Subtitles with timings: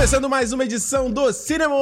[0.00, 1.76] Começando mais uma edição do Cinema,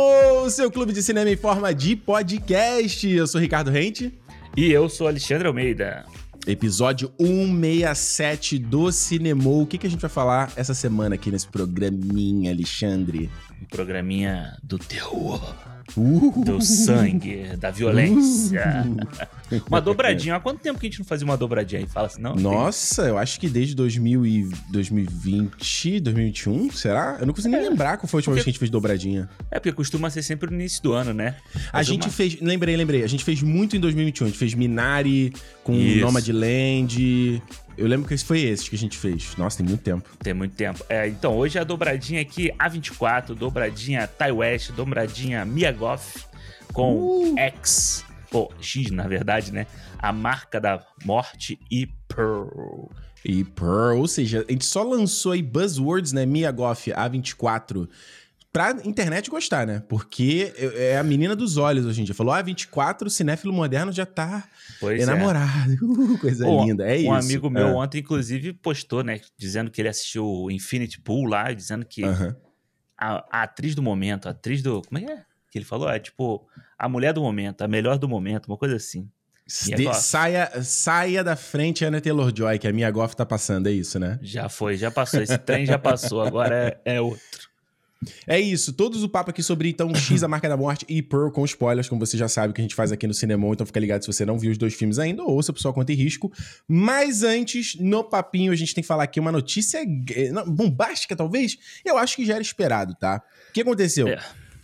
[0.50, 3.08] seu clube de cinema em forma de podcast.
[3.08, 4.12] Eu sou Ricardo Rente.
[4.56, 6.04] E eu sou Alexandre Almeida.
[6.44, 9.48] Episódio 167 do Cinema.
[9.48, 13.30] O que, que a gente vai falar essa semana aqui nesse programinha, Alexandre?
[13.60, 15.54] Um programinha do terror.
[15.96, 18.84] Uh, do sangue, da violência.
[19.66, 20.36] Uma dobradinha.
[20.36, 21.86] Há quanto tempo que a gente não fazia uma dobradinha aí?
[21.86, 22.34] Fala assim, não?
[22.34, 23.10] Nossa, tem...
[23.10, 27.16] eu acho que desde 2000 e 2020, 2021, será?
[27.18, 27.58] Eu não consigo é.
[27.58, 28.34] nem lembrar qual foi a última porque...
[28.34, 29.28] vez que a gente fez dobradinha.
[29.50, 31.36] É, porque costuma ser sempre no início do ano, né?
[31.52, 32.12] Fazer a gente uma...
[32.12, 34.26] fez, lembrei, lembrei, a gente fez muito em 2021.
[34.26, 35.32] A gente fez Minari
[35.64, 36.00] com Isso.
[36.00, 37.42] Nomadland,
[37.78, 39.36] eu lembro que esse foi esse que a gente fez.
[39.36, 40.10] Nossa, tem muito tempo.
[40.18, 40.84] Tem muito tempo.
[40.88, 46.26] É, então, hoje é a dobradinha aqui A24, dobradinha Tai West, dobradinha Miyagoff
[46.72, 47.38] com uh.
[47.38, 49.66] X, ou X, na verdade, né?
[49.96, 52.90] A marca da morte e Pearl.
[53.24, 56.26] E Pearl, ou seja, a gente só lançou aí buzzwords, né?
[56.26, 57.88] Miyagoff A24
[58.58, 59.84] pra internet gostar, né?
[59.88, 62.12] Porque é a menina dos olhos hoje em dia.
[62.12, 64.48] Falou, ah, 24, cinéfilo moderno já tá
[64.80, 65.02] pois é.
[65.04, 65.74] enamorado.
[65.74, 65.78] É.
[66.08, 67.08] Uh, coisa linda, é um isso.
[67.08, 67.72] Um amigo meu é.
[67.72, 69.20] ontem, inclusive, postou, né?
[69.36, 72.36] Dizendo que ele assistiu o Infinity Pool lá, dizendo que uh -huh.
[72.96, 74.82] a, a, atriz do momento, a atriz do...
[74.82, 75.24] Como é que é?
[75.50, 75.88] Que ele falou?
[75.88, 76.46] É tipo,
[76.78, 79.08] a mulher do momento, a melhor do momento, uma coisa assim.
[79.48, 83.98] De, saia, saia da frente Anna Taylor-Joy, que a minha Goff tá passando, é isso,
[83.98, 84.18] né?
[84.20, 85.22] Já foi, já passou.
[85.22, 87.47] Esse trem já passou, agora é, é outro.
[88.26, 91.30] É isso, todos o papo aqui sobre então X, a marca da morte e Pearl
[91.30, 93.80] com spoilers, como você já sabe que a gente faz aqui no cinema, então fica
[93.80, 95.96] ligado se você não viu os dois filmes ainda, ou se a pessoa conta em
[95.96, 96.32] risco.
[96.68, 99.80] Mas antes, no papinho, a gente tem que falar aqui uma notícia
[100.46, 101.58] bombástica, talvez.
[101.84, 103.20] Eu acho que já era esperado, tá?
[103.50, 104.06] O que aconteceu?
[104.06, 104.20] É.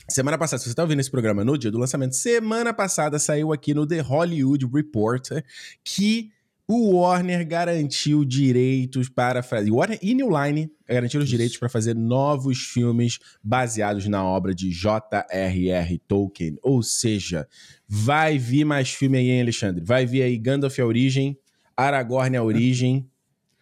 [0.09, 3.53] Semana passada, se você está ouvindo esse programa no dia do lançamento, semana passada saiu
[3.53, 5.43] aqui no The Hollywood Reporter
[5.83, 6.31] que
[6.67, 9.71] o Warner garantiu direitos para fazer.
[9.71, 14.71] Warner e New Line garantiram os direitos para fazer novos filmes baseados na obra de
[14.71, 15.99] J.R.R.
[16.09, 16.57] Tolkien.
[16.63, 17.47] Ou seja,
[17.87, 19.85] vai vir mais filme aí, hein, Alexandre?
[19.85, 21.39] Vai vir aí Gandalf a origem,
[21.77, 23.09] Aragorn a origem.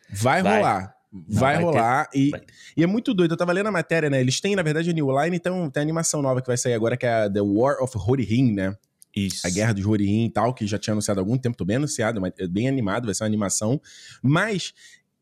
[0.08, 0.58] Vai, vai.
[0.58, 0.94] rolar.
[1.12, 2.08] Vai, vai, rolar.
[2.08, 2.18] Ter...
[2.18, 2.41] E, vai.
[2.76, 3.32] e é muito doido.
[3.32, 4.20] Eu tava lendo a matéria, né?
[4.20, 6.74] Eles têm, na verdade, a New Line, então tem a animação nova que vai sair
[6.74, 8.76] agora, que é a The War of Horihin, né?
[9.14, 9.46] Isso.
[9.46, 11.76] A Guerra dos Rohirrim e tal, que já tinha anunciado há algum tempo, tô bem
[11.76, 13.80] anunciado, mas é bem animado, vai ser uma animação.
[14.22, 14.72] Mas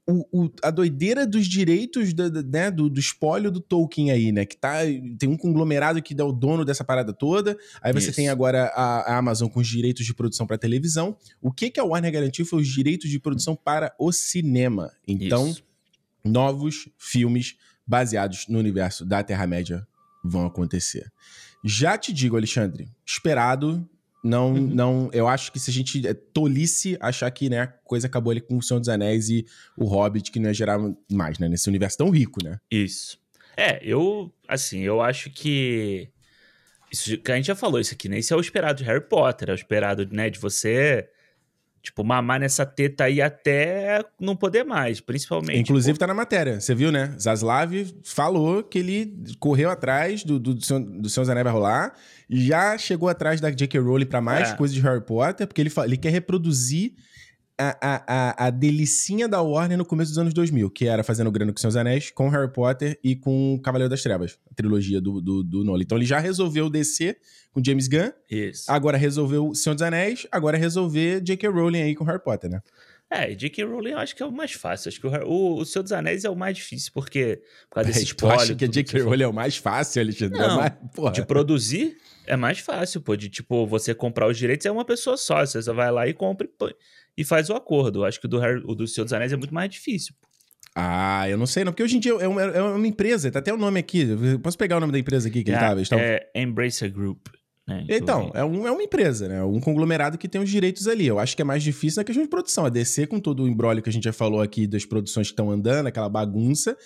[0.06, 4.44] o, o, a doideira dos direitos do, né, do, do espólio do Tolkien aí, né?
[4.44, 4.78] Que tá,
[5.18, 7.56] tem um conglomerado que dá o dono dessa parada toda.
[7.80, 8.16] Aí você Isso.
[8.16, 11.16] tem agora a, a, Amazon com os direitos de produção para televisão.
[11.40, 14.92] O que, que a Warner garantiu foi os direitos de produção para o cinema.
[15.06, 15.62] Então, Isso.
[16.24, 19.86] novos filmes baseados no universo da Terra-média
[20.24, 21.10] vão acontecer.
[21.62, 23.88] Já te digo, Alexandre, esperado.
[24.22, 24.66] Não, uhum.
[24.66, 25.10] não.
[25.12, 28.40] Eu acho que se a gente é tolice achar que né, a coisa acabou ali
[28.40, 30.78] com o Senhor dos Anéis e o Hobbit, que não ia gerar
[31.10, 31.48] mais, né?
[31.48, 32.58] Nesse universo tão rico, né?
[32.70, 33.18] Isso.
[33.56, 34.32] É, eu.
[34.46, 36.08] Assim, eu acho que.
[36.92, 38.18] Isso que a gente já falou isso aqui, né?
[38.18, 41.08] Isso é o esperado de Harry Potter, é o esperado, né, de você
[41.82, 45.60] Tipo, mamar nessa teta aí até não poder mais, principalmente.
[45.60, 47.14] Inclusive tá na matéria, você viu, né?
[47.18, 47.72] Zaslav
[48.04, 51.94] falou que ele correu atrás do, do, do, seu, do seu Zané vai rolar,
[52.28, 53.78] já chegou atrás da J.K.
[53.80, 54.56] Rowling pra mais é.
[54.56, 56.92] coisas de Harry Potter, porque ele, ele quer reproduzir
[57.60, 61.52] a, a, a, delicinha da Warner no começo dos anos 2000, que era fazendo grana
[61.52, 65.44] com Seus Anéis, com Harry Potter e com Cavaleiro das Trevas, a trilogia do, do,
[65.44, 65.82] do Nolan.
[65.82, 67.18] Então ele já resolveu descer
[67.52, 68.70] com James Gunn, Isso.
[68.70, 71.48] agora resolveu Senhor dos Anéis, agora resolver J.K.
[71.48, 72.60] Rowling aí com Harry Potter, né?
[73.10, 73.64] É, J.K.
[73.64, 74.88] Rowling eu acho que é o mais fácil.
[74.88, 77.88] Acho que o, o, o Senhor dos Anéis é o mais difícil, porque por causa
[77.88, 78.38] desse spoiler...
[78.38, 79.02] Tu acha que J.K.
[79.02, 80.38] Rowling é o mais fácil, Alexandre?
[80.38, 81.96] É Não, é mais, de produzir
[82.30, 83.16] é mais fácil, pô.
[83.16, 85.44] De, tipo, você comprar os direitos é uma pessoa só.
[85.44, 86.72] Você só vai lá e compra e põe
[87.16, 88.00] e faz o acordo.
[88.00, 90.14] Eu acho que o do, Harry, o do Senhor dos Anéis é muito mais difícil.
[90.74, 93.40] Ah, eu não sei não, porque hoje em dia é uma, é uma empresa, tá
[93.40, 94.06] até o nome aqui.
[94.42, 95.82] posso pegar o nome da empresa aqui que é, ele tava?
[95.82, 95.98] Estão...
[95.98, 97.26] É Embracer Group.
[97.66, 99.44] Né, então, é, um, é uma empresa, né?
[99.44, 101.06] Um conglomerado que tem os direitos ali.
[101.06, 102.64] Eu acho que é mais difícil na questão de produção.
[102.64, 105.32] A DC, com todo o embrólio que a gente já falou aqui das produções que
[105.32, 106.76] estão andando, aquela bagunça.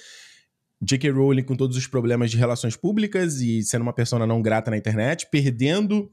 [0.82, 1.10] J.K.
[1.10, 4.76] Rowling com todos os problemas de relações públicas e sendo uma pessoa não grata na
[4.76, 6.10] internet, perdendo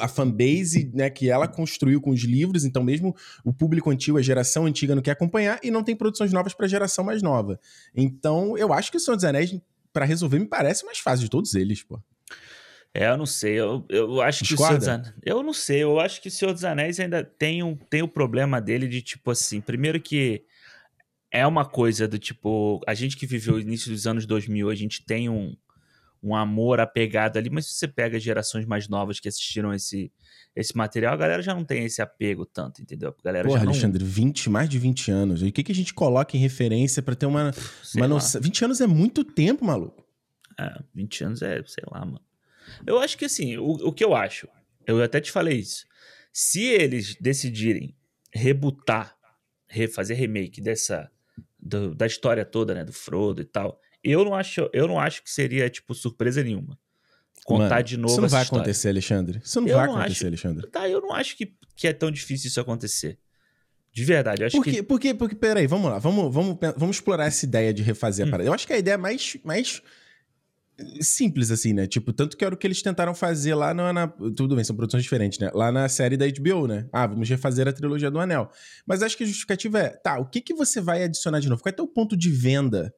[0.00, 4.22] a fanbase né, que ela construiu com os livros, então mesmo o público antigo, a
[4.22, 7.58] geração antiga não quer acompanhar e não tem produções novas para a geração mais nova.
[7.94, 9.58] Então eu acho que o Senhor dos Anéis,
[9.92, 12.00] para resolver, me parece mais fácil de todos eles, pô.
[12.92, 13.54] É, eu não sei.
[13.54, 14.78] Eu, eu acho que Discorda?
[14.78, 15.22] o Senhor dos Anéis.
[15.24, 15.82] Eu não sei.
[15.82, 19.00] Eu acho que o Senhor dos Anéis ainda tem, um, tem o problema dele de,
[19.00, 20.44] tipo assim, primeiro que
[21.30, 22.80] é uma coisa do tipo.
[22.86, 25.56] A gente que viveu o início dos anos 2000, a gente tem um
[26.22, 30.12] um amor apegado ali, mas se você pega gerações mais novas que assistiram esse,
[30.54, 33.14] esse material, a galera já não tem esse apego tanto, entendeu?
[33.18, 33.72] A galera Porra, já não...
[33.72, 35.42] Alexandre, 20, mais de 20 anos.
[35.42, 37.52] E o que, que a gente coloca em referência para ter uma,
[37.96, 38.40] uma noção?
[38.40, 40.04] 20 anos é muito tempo, maluco.
[40.58, 42.20] É, 20 anos é, sei lá, mano.
[42.86, 44.46] Eu acho que assim, o, o que eu acho,
[44.86, 45.86] eu até te falei isso.
[46.32, 47.96] Se eles decidirem
[48.32, 49.16] rebutar,
[49.66, 51.10] refazer remake dessa
[51.58, 55.22] do, da história toda, né, do Frodo e tal, eu não acho, eu não acho
[55.22, 56.78] que seria tipo surpresa nenhuma
[57.44, 58.62] contar Mano, de novo Isso não vai história.
[58.62, 59.40] acontecer, Alexandre.
[59.42, 60.70] Isso não eu vai não acontecer, acho, Alexandre.
[60.70, 63.18] Tá, eu não acho que, que é tão difícil isso acontecer.
[63.92, 64.70] De verdade, eu acho por que...
[64.70, 64.82] que...
[64.82, 65.98] Porque, porque, peraí, vamos lá.
[65.98, 68.28] Vamos, vamos, vamos explorar essa ideia de refazer hum.
[68.28, 68.48] a parada.
[68.48, 69.82] Eu acho que a ideia é mais, mais
[71.00, 71.86] simples, assim, né?
[71.86, 74.76] Tipo, tanto que era o que eles tentaram fazer lá na, na, Tudo bem, são
[74.76, 75.50] produções diferentes, né?
[75.52, 76.88] Lá na série da HBO, né?
[76.92, 78.50] Ah, vamos refazer a trilogia do Anel.
[78.86, 81.62] Mas acho que a justificativa é, tá, o que, que você vai adicionar de novo?
[81.62, 82.94] Qual é o teu ponto de venda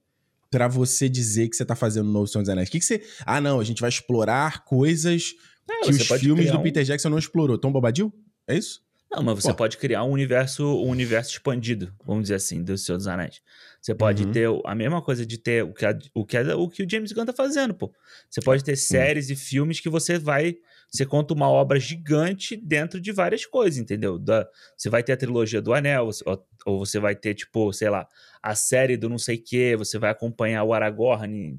[0.53, 2.69] para você dizer que você tá fazendo novo Senhor dos Anéis?
[2.69, 3.03] O que, que você.
[3.25, 5.35] Ah, não, a gente vai explorar coisas
[5.69, 6.63] é, que os filmes do um...
[6.63, 7.57] Peter Jackson não explorou.
[7.57, 8.13] Tom Bobadil?
[8.47, 8.83] É isso?
[9.11, 9.57] Não, mas você Pô.
[9.57, 13.41] pode criar um universo, um universo expandido, vamos dizer assim, do Senhor dos Anéis.
[13.81, 14.33] Você pode uhum.
[14.33, 16.89] ter a mesma coisa de ter o que, a, o, que a, o que o
[16.89, 17.93] James Gunn tá fazendo, pô.
[18.31, 19.33] Você pode ter séries uhum.
[19.33, 20.57] e filmes que você vai.
[20.93, 24.19] Você conta uma obra gigante dentro de várias coisas, entendeu?
[24.19, 24.47] Da,
[24.77, 28.06] você vai ter a trilogia do Anel, ou, ou, você vai ter, tipo, sei lá,
[28.43, 31.59] a série do não sei o quê, você vai acompanhar o Aragorn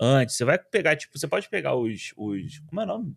[0.00, 0.34] antes.
[0.36, 2.14] Você vai pegar, tipo, você pode pegar os.
[2.16, 3.16] os como é o nome?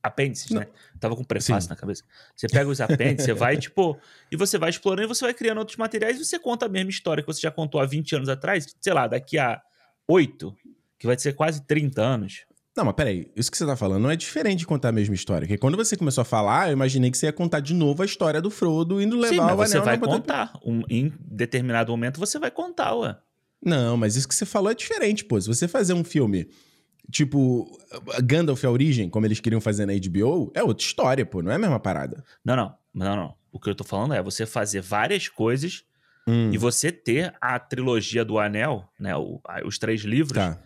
[0.00, 0.66] apêndices, né?
[0.98, 1.68] Tava com prefácio Sim.
[1.70, 2.02] na cabeça.
[2.34, 3.98] Você pega os apêndices, você vai, tipo,
[4.30, 6.90] e você vai explorando e você vai criando outros materiais e você conta a mesma
[6.90, 9.60] história que você já contou há 20 anos atrás, sei lá, daqui a
[10.06, 10.56] 8,
[10.98, 12.46] que vai ser quase 30 anos.
[12.78, 15.12] Não, mas peraí, isso que você tá falando não é diferente de contar a mesma
[15.12, 15.48] história.
[15.48, 18.06] Porque quando você começou a falar, eu imaginei que você ia contar de novo a
[18.06, 20.52] história do Frodo indo levar Sim, mas o você vai contar.
[20.64, 23.16] Um, em determinado momento você vai contar, ué.
[23.60, 25.40] Não, mas isso que você falou é diferente, pô.
[25.40, 26.48] Se você fazer um filme
[27.10, 27.66] Tipo,
[28.22, 31.54] Gandalf a origem, como eles queriam fazer na HBO, é outra história, pô, não é
[31.54, 32.22] a mesma parada.
[32.44, 33.34] Não, não, não, não.
[33.50, 35.84] O que eu tô falando é você fazer várias coisas
[36.26, 36.50] hum.
[36.52, 40.60] e você ter a trilogia do Anel, né, o, os três livros, tá.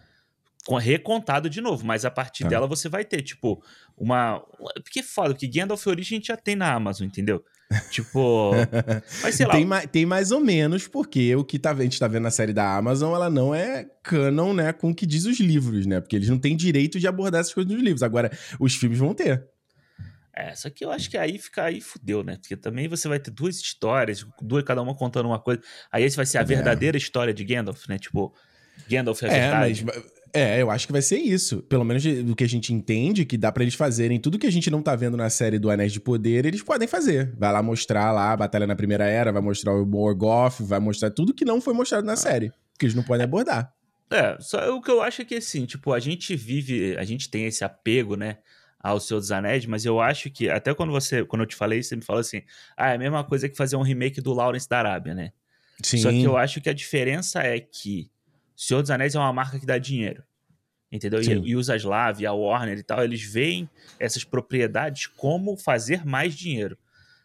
[0.81, 2.50] Recontado de novo, mas a partir tá.
[2.50, 3.62] dela você vai ter, tipo,
[3.97, 4.41] uma...
[4.82, 7.44] Porque é foda, porque Gandalf origem a gente já tem na Amazon, entendeu?
[7.91, 8.53] Tipo.
[9.23, 9.53] Mas sei lá.
[9.53, 12.31] Tem, ma tem, mais ou menos, porque o que tá, a gente tá vendo na
[12.31, 16.00] série da Amazon, ela não é canon, né, com o que diz os livros, né?
[16.00, 18.03] Porque eles não têm direito de abordar essas coisas nos livros.
[18.03, 18.31] Agora,
[18.61, 19.44] os filmes vão ter.
[20.35, 22.37] É, só que eu acho que aí fica aí fudeu, né?
[22.37, 25.61] Porque também você vai ter duas histórias, duas, cada uma contando uma coisa.
[25.91, 26.44] Aí esse vai ser a é.
[26.44, 27.99] verdadeira história de Gandalf, né?
[27.99, 28.35] Tipo,
[28.88, 29.85] Gandalf é a é, verdade.
[29.85, 31.62] Mas, é, eu acho que vai ser isso.
[31.64, 34.52] Pelo menos do que a gente entende, que dá para eles fazerem tudo que a
[34.52, 37.34] gente não tá vendo na série do Anéis de Poder, eles podem fazer.
[37.37, 41.11] Vai lá mostrar lá a Batalha na Primeira Era, vai mostrar o Morgoth, vai mostrar
[41.11, 42.50] tudo que não foi mostrado na série.
[42.79, 43.75] Que eles não podem abordar.
[44.11, 47.31] É, só o que eu acho é que assim, tipo, a gente vive, a gente
[47.31, 48.38] tem esse apego, né,
[48.78, 51.82] ao Senhor dos Anéis, mas eu acho que, até quando você, quando eu te falei,
[51.82, 52.43] você me falou assim,
[52.76, 55.32] ah, é a mesma coisa que fazer um remake do Lawrence da Arábia, né?
[55.82, 55.99] Sim.
[55.99, 58.11] Só que eu acho que a diferença é que
[58.56, 60.22] Senhor dos Anéis é uma marca que dá dinheiro.
[60.90, 61.22] Entendeu?
[61.22, 63.69] E, e os Aslav, a Warner e tal, eles veem
[63.99, 66.76] essas propriedades como fazer mais dinheiro.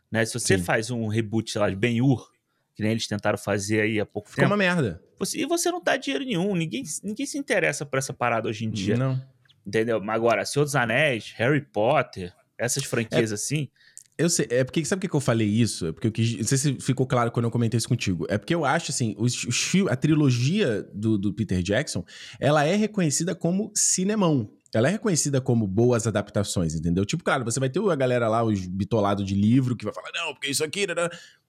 [0.09, 0.25] Né?
[0.25, 0.63] Se você Sim.
[0.63, 2.31] faz um reboot, sei lá, de Ben-Hur,
[2.73, 4.51] que nem eles tentaram fazer aí há pouco Ficou tempo.
[4.53, 5.01] uma merda.
[5.19, 6.55] Você, e você não dá dinheiro nenhum.
[6.55, 8.95] Ninguém, ninguém se interessa por essa parada hoje em dia.
[8.95, 9.21] Não.
[9.65, 9.99] Entendeu?
[9.99, 13.69] Mas agora, Senhor dos Anéis, Harry Potter, essas franquias é, assim.
[14.17, 15.87] Eu sei, é porque sabe por que eu falei isso?
[15.87, 18.25] É porque eu quis, não sei se ficou claro quando eu comentei isso contigo.
[18.27, 22.03] É porque eu acho assim, os, os, a trilogia do, do Peter Jackson,
[22.39, 24.49] ela é reconhecida como cinemão.
[24.73, 27.05] Ela é reconhecida como boas adaptações, entendeu?
[27.05, 30.09] Tipo, claro, você vai ter a galera lá, os bitolados de livro, que vai falar,
[30.13, 30.87] não, porque isso aqui.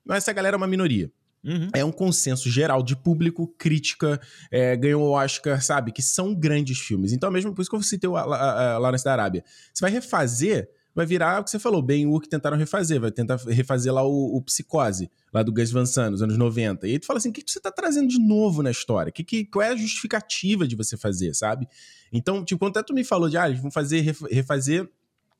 [0.04, 1.10] Mas essa galera é uma minoria.
[1.44, 1.68] Uhum.
[1.74, 5.92] É um consenso geral de público, crítica, é, ganhou o Oscar, sabe?
[5.92, 7.12] Que são grandes filmes.
[7.12, 9.44] Então, mesmo por isso que eu citei o Lawrence da Arábia.
[9.72, 13.12] Você vai refazer vai virar o que você falou, bem o que tentaram refazer, vai
[13.12, 16.88] tentar refazer lá o, o Psicose, lá do Gus Van Sant, nos anos 90.
[16.88, 19.12] E aí tu fala assim, o que, você tá trazendo de novo na história?
[19.12, 21.68] Que, que, qual é a justificativa de você fazer, sabe?
[22.12, 24.90] Então, tipo, quando até tu me falou de, ah, eles vão fazer, refazer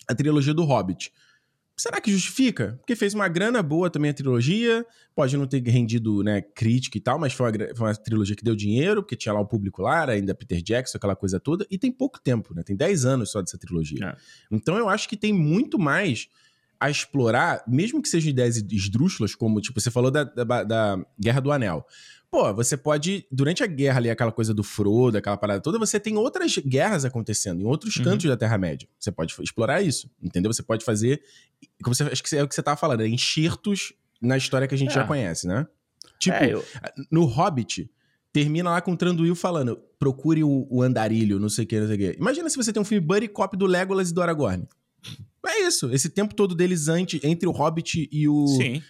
[0.07, 1.13] a trilogia do Hobbit.
[1.79, 2.75] Será que justifica?
[2.79, 7.01] Porque fez uma grana boa também a trilogia, pode não ter rendido né, crítica e
[7.01, 9.83] tal, mas foi uma, foi uma, trilogia que deu dinheiro, porque tinha lá o público
[9.83, 12.65] lá, ainda Peter Jackson, aquela coisa toda, e tem pouco tempo, né?
[12.65, 14.05] Tem 10 anos só dessa trilogia.
[14.05, 14.17] É.
[14.51, 16.29] Então eu acho que tem muito mais
[16.81, 21.41] a explorar, mesmo que sejam ideias esdrúxulas, como tipo, você falou da, da, da Guerra
[21.41, 21.87] do Anel.
[22.31, 25.99] Pô, você pode, durante a guerra ali, aquela coisa do Frodo, aquela parada toda, você
[25.99, 28.05] tem outras guerras acontecendo em outros uhum.
[28.05, 28.87] cantos da Terra-média.
[28.99, 30.53] Você pode explorar isso, entendeu?
[30.53, 31.23] Você pode fazer,
[31.83, 34.75] como você, acho que é o que você tava falando, é enxertos na história que
[34.75, 34.95] a gente é.
[34.95, 35.67] já conhece, né?
[36.19, 36.65] Tipo, é, eu...
[37.11, 37.91] no Hobbit,
[38.31, 41.87] termina lá com o Tranduil falando, procure o, o, andarilho, não sei o que, não
[41.87, 42.19] sei o que.
[42.19, 44.69] Imagina se você tem um filme buddy cop do Legolas e do Aragorn.
[45.47, 48.47] É isso, esse tempo todo deles antes, entre o Hobbit e o...
[48.49, 48.83] Sim.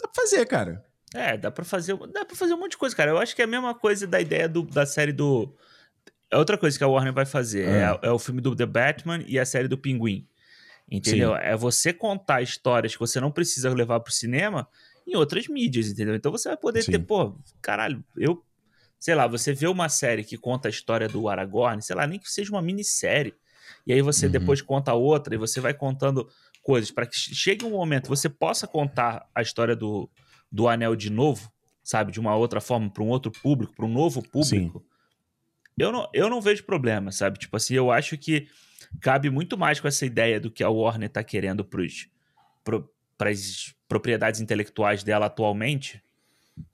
[0.00, 0.84] Dá pra fazer, cara.
[1.14, 3.10] É, dá pra fazer, dá pra fazer um monte de coisa, cara.
[3.10, 5.54] Eu acho que é a mesma coisa da ideia do, da série do.
[6.30, 7.68] é outra coisa que a Warner vai fazer.
[7.68, 10.28] É, é, é o filme do The Batman e a série do Pinguim.
[10.90, 11.32] Entendeu?
[11.32, 11.38] Sim.
[11.40, 14.68] É você contar histórias que você não precisa levar pro cinema
[15.06, 16.14] em outras mídias, entendeu?
[16.14, 16.92] Então você vai poder Sim.
[16.92, 18.42] ter, pô, caralho, eu.
[18.98, 22.18] Sei lá, você vê uma série que conta a história do Aragorn, sei lá, nem
[22.18, 23.34] que seja uma minissérie.
[23.86, 24.32] E aí você uhum.
[24.32, 26.28] depois conta outra e você vai contando
[26.62, 30.10] coisas para que chegue um momento você possa contar a história do,
[30.50, 31.50] do Anel de novo,
[31.82, 32.10] sabe?
[32.10, 34.80] De uma outra forma, para um outro público, para um novo público.
[34.80, 34.84] Sim.
[35.78, 37.38] Eu não, eu não vejo problema, sabe?
[37.38, 38.48] Tipo assim, eu acho que
[39.00, 44.40] cabe muito mais com essa ideia do que a Warner está querendo para as propriedades
[44.40, 46.02] intelectuais dela atualmente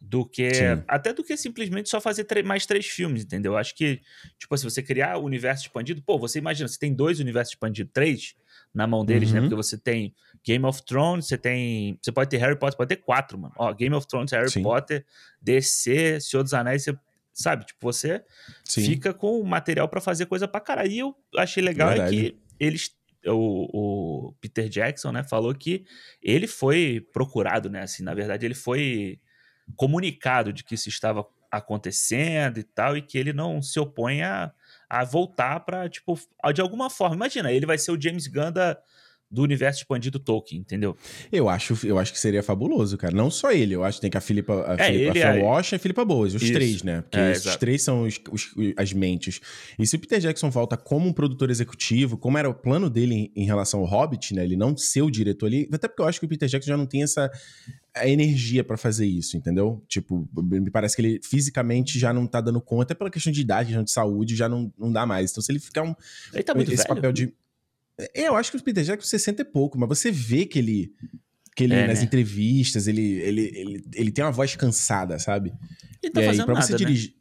[0.00, 0.82] do que Sim.
[0.86, 3.56] até do que simplesmente só fazer mais três filmes, entendeu?
[3.56, 4.00] Acho que
[4.38, 7.92] tipo se você criar o universo expandido, pô, você imagina, você tem dois universos expandidos,
[7.92, 8.34] três
[8.74, 9.38] na mão deles, né?
[9.38, 9.44] uhum.
[9.44, 9.48] né?
[9.48, 12.96] Porque você tem Game of Thrones, você tem, você pode ter Harry Potter, pode ter
[12.96, 13.54] quatro, mano.
[13.56, 14.62] Ó, Game of Thrones, Harry Sim.
[14.62, 15.04] Potter,
[15.40, 16.96] DC, Senhor dos Anéis, você
[17.32, 17.64] sabe?
[17.66, 18.22] Tipo, você
[18.64, 18.84] Sim.
[18.84, 20.90] fica com material para fazer coisa pra caralho.
[20.90, 22.94] E eu achei legal é que eles
[23.26, 25.84] o, o, Peter Jackson, né, falou que
[26.20, 29.20] ele foi procurado, né, assim, na verdade ele foi
[29.72, 34.50] comunicado de que isso estava acontecendo e tal, e que ele não se opõe a,
[34.88, 36.18] a voltar para tipo,
[36.54, 38.78] de alguma forma, imagina, ele vai ser o James Gunn da,
[39.32, 40.94] do universo expandido Tolkien, entendeu?
[41.32, 43.14] Eu acho, eu acho que seria fabuloso, cara.
[43.14, 45.72] Não só ele, eu acho que tem que a Filipa, a, é, Filipa, a Walsh
[45.72, 46.52] e a Filipa Boas, os Isso.
[46.52, 47.00] três, né?
[47.00, 49.40] Porque é, esses três são os, os, as mentes.
[49.78, 53.14] E se o Peter Jackson volta como um produtor executivo, como era o plano dele
[53.14, 54.44] em, em relação ao Hobbit, né?
[54.44, 56.76] Ele não ser o diretor ali, até porque eu acho que o Peter Jackson já
[56.76, 57.30] não tem essa
[57.94, 59.82] a energia para fazer isso, entendeu?
[59.86, 63.66] Tipo, me parece que ele fisicamente já não tá dando conta, pela questão de idade,
[63.66, 65.30] questão de saúde, já não, não dá mais.
[65.30, 65.94] Então, se ele ficar um.
[66.32, 66.94] Ele tá muito esse velho.
[66.94, 67.28] papel de é,
[68.14, 70.92] eu acho que o Peter Jackson 60 e pouco, mas você vê que ele.
[71.54, 72.04] Que ele, é, nas né?
[72.06, 75.52] entrevistas, ele, ele, ele, ele tem uma voz cansada, sabe?
[76.02, 77.14] Ele tá e fazendo aí, pra nada, você dirigir.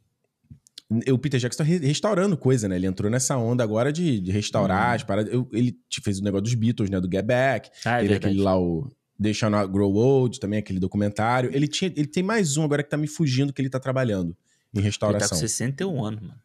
[0.90, 1.12] Né?
[1.12, 2.76] O Peter Jackson tá restaurando coisa, né?
[2.76, 4.94] Ele entrou nessa onda agora de, de restaurar hum.
[4.94, 5.32] as paradas.
[5.32, 7.00] Eu, ele fez o negócio dos Beatles, né?
[7.00, 7.70] Do Get Back.
[7.84, 11.50] Ah, é ele aquele lá, o Deixa Not Grow Old, também aquele documentário.
[11.54, 14.36] Ele, tinha, ele tem mais um agora que tá me fugindo que ele tá trabalhando
[14.74, 15.26] em restauração.
[15.26, 16.40] Ele tá com 61 anos, mano.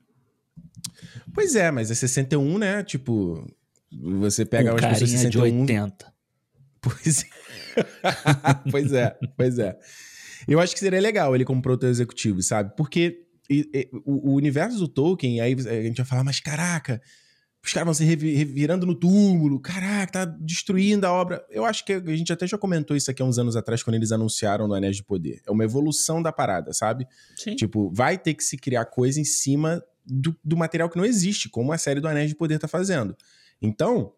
[1.33, 2.83] Pois é, mas é 61, né?
[2.83, 3.47] Tipo,
[3.91, 5.29] você pega umas pessoas 61...
[5.29, 6.13] de 80.
[6.81, 7.81] Pois é.
[8.71, 9.77] pois é, pois é.
[10.47, 12.73] Eu acho que seria legal ele como produtor executivo, sabe?
[12.75, 17.01] Porque e, e, o, o, universo do Tolkien, aí a gente vai falar, mas caraca,
[17.63, 21.45] os caras vão se revirando no túmulo, caraca, tá destruindo a obra.
[21.49, 23.95] Eu acho que a gente até já comentou isso aqui há uns anos atrás, quando
[23.95, 25.41] eles anunciaram no Anéis de Poder.
[25.45, 27.05] É uma evolução da parada, sabe?
[27.35, 27.55] Sim.
[27.55, 31.49] Tipo, vai ter que se criar coisa em cima do, do material que não existe,
[31.49, 33.15] como a série do Anéis de Poder tá fazendo.
[33.61, 34.13] Então,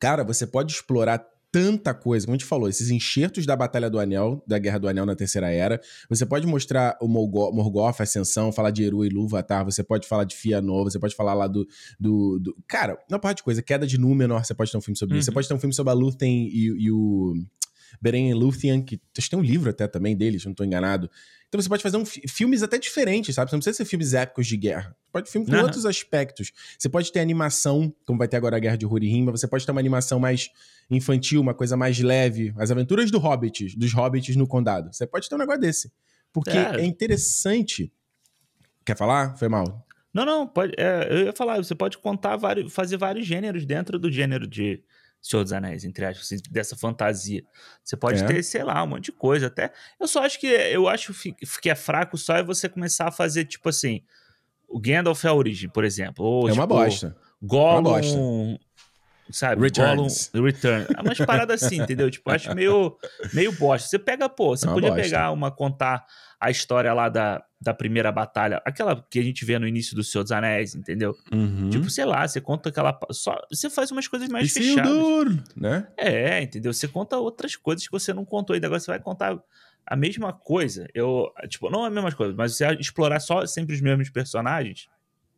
[0.00, 3.98] cara, você pode explorar tanta coisa, como a gente falou, esses enxertos da Batalha do
[3.98, 5.80] Anel, da Guerra do Anel na Terceira Era.
[6.08, 10.36] Você pode mostrar o Morgoth, Ascensão, falar de Eru e Luvatar, você pode falar de
[10.36, 11.66] Fianor, você pode falar lá do,
[11.98, 12.56] do, do...
[12.68, 15.20] Cara, uma parte de coisa, Queda de Númenor, você pode ter um filme sobre uhum.
[15.20, 15.26] isso.
[15.26, 15.34] Você uhum.
[15.34, 17.34] pode ter um filme sobre a Lúthien e, e o...
[18.00, 21.10] Beren e Luthien, que acho que tem um livro até também deles, não estou enganado.
[21.48, 23.50] Então você pode fazer um, filmes até diferentes, sabe?
[23.50, 24.96] Você não precisa ser filmes épicos de guerra.
[25.04, 25.62] Você pode filme com uhum.
[25.62, 26.52] outros aspectos.
[26.78, 29.30] Você pode ter animação, como vai ter agora a Guerra de Hurihima.
[29.30, 30.50] Você pode ter uma animação mais
[30.90, 32.52] infantil, uma coisa mais leve.
[32.56, 34.92] As aventuras do Hobbit, dos Hobbits no Condado.
[34.92, 35.92] Você pode ter um negócio desse.
[36.32, 37.92] Porque é, é interessante.
[38.84, 39.36] Quer falar?
[39.36, 39.86] Foi mal.
[40.12, 40.72] Não, não, pode.
[40.78, 44.82] É, eu ia falar, você pode contar vários, fazer vários gêneros dentro do gênero de
[45.26, 47.42] Senhor dos Anéis, entre aspas, assim, dessa fantasia.
[47.82, 48.26] Você pode é.
[48.26, 49.72] ter, sei lá, um monte de coisa até.
[49.98, 51.12] Eu só acho que eu acho
[51.60, 54.02] que é fraco só é você começar a fazer, tipo assim,
[54.68, 56.24] o Gandalf é a origem, por exemplo.
[56.24, 57.16] Ou, é uma tipo, bosta.
[57.42, 58.60] Gollum, é uma bosta.
[59.30, 59.62] sabe?
[59.62, 60.30] Returns.
[60.32, 60.86] Gollum, Return.
[60.96, 62.08] É umas paradas assim, entendeu?
[62.08, 62.96] Tipo, acho meio,
[63.32, 63.88] meio bosta.
[63.88, 65.02] Você pega, pô, você é podia bosta.
[65.02, 66.06] pegar uma, contar
[66.40, 70.04] a história lá da, da primeira batalha, aquela que a gente vê no início do
[70.04, 71.14] Senhor dos Anéis, entendeu?
[71.32, 71.70] Uhum.
[71.70, 72.98] Tipo, sei lá, você conta aquela.
[73.10, 74.92] Só, você faz umas coisas mais fechadas.
[75.56, 75.88] né?
[75.96, 76.72] É, entendeu?
[76.72, 78.66] Você conta outras coisas que você não contou ainda.
[78.66, 79.38] Agora você vai contar
[79.86, 80.88] a mesma coisa.
[80.94, 84.88] Eu, tipo, não a mesma coisa, mas você explorar só sempre os mesmos personagens.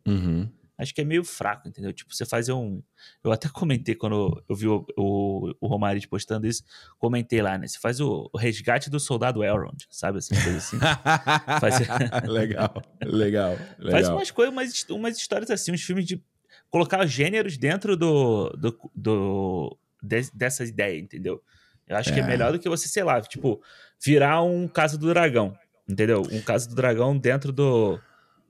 [0.07, 1.93] Uhum acho que é meio fraco, entendeu?
[1.93, 2.81] Tipo, você fazer um.
[3.23, 6.63] Eu até comentei quando eu vi o, o, o Romário postando isso,
[6.99, 7.67] comentei lá, né?
[7.67, 10.19] Você faz o, o resgate do soldado Elrond, sabe?
[10.19, 10.79] Assim, coisa assim.
[11.61, 11.81] faz...
[12.29, 13.91] legal, legal, legal.
[13.91, 16.23] Faz umas coisas, umas, umas histórias assim, uns filmes de
[16.71, 21.43] colocar gêneros dentro do, do, do de, dessa ideia, entendeu?
[21.89, 22.15] Eu acho é.
[22.15, 23.61] que é melhor do que você, sei lá, tipo,
[24.01, 25.57] virar um caso do dragão,
[25.89, 26.23] entendeu?
[26.31, 27.99] Um caso do dragão dentro do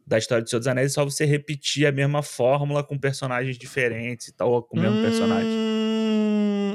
[0.08, 3.58] da história do Senhor dos Anéis é só você repetir a mesma fórmula com personagens
[3.58, 5.50] diferentes e tal, com o mesmo hum, personagem.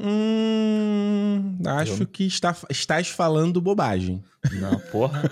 [0.05, 2.07] Hum, Acho eu...
[2.07, 4.23] que está, estás falando bobagem.
[4.51, 5.31] Não, porra.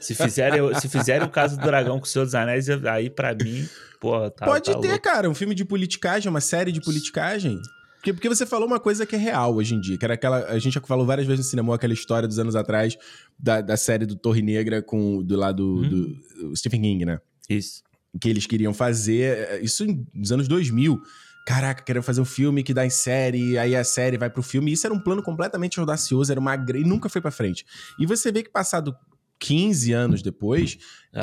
[0.00, 3.32] se fizerem, se fizerem o caso do dragão com o Senhor dos Anéis, aí para
[3.34, 3.68] mim,
[4.00, 5.02] porra, tá Pode tá ter, louco.
[5.02, 7.60] cara, um filme de politicagem, uma série de politicagem.
[7.98, 10.44] Porque, porque você falou uma coisa que é real hoje em dia, que era aquela.
[10.46, 12.96] A gente já falou várias vezes no cinema aquela história dos anos atrás
[13.38, 16.16] da, da série do Torre Negra com do lado hum.
[16.40, 17.20] do Stephen King, né?
[17.48, 17.82] Isso.
[18.20, 19.38] Que eles queriam fazer.
[19.38, 21.00] Eh, isso nos anos 2000
[21.48, 24.70] caraca, quero fazer um filme que dá em série, aí a série vai pro filme.
[24.70, 27.64] Isso era um plano completamente audacioso, era uma e nunca foi para frente.
[27.98, 28.94] E você vê que passado
[29.38, 30.76] 15 anos depois,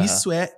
[0.04, 0.52] isso é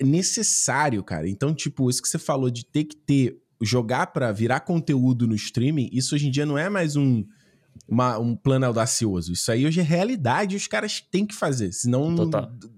[0.00, 1.28] necessário, cara.
[1.28, 5.34] Então, tipo, isso que você falou de ter que ter jogar para virar conteúdo no
[5.36, 7.24] streaming, isso hoje em dia não é mais um
[7.86, 9.32] uma, um plano audacioso.
[9.32, 12.30] Isso aí hoje é realidade e os caras têm que fazer, senão não,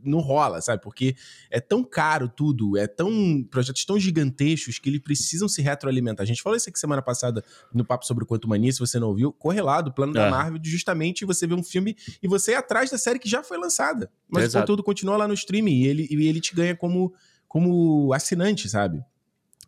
[0.04, 0.82] não, rola, sabe?
[0.82, 1.16] Porque
[1.50, 6.24] é tão caro tudo, é tão projetos tão gigantescos que eles precisam se retroalimentar.
[6.24, 8.98] A gente falou isso aqui semana passada no papo sobre o Quanto Mania, se você
[8.98, 10.14] não ouviu, corre lá do plano é.
[10.14, 13.42] da Marvel, justamente você ver um filme e você ir atrás da série que já
[13.42, 14.10] foi lançada.
[14.28, 14.58] Mas Exato.
[14.58, 17.12] o conteúdo continua lá no streaming e ele, e ele te ganha como,
[17.48, 19.02] como assinante, sabe?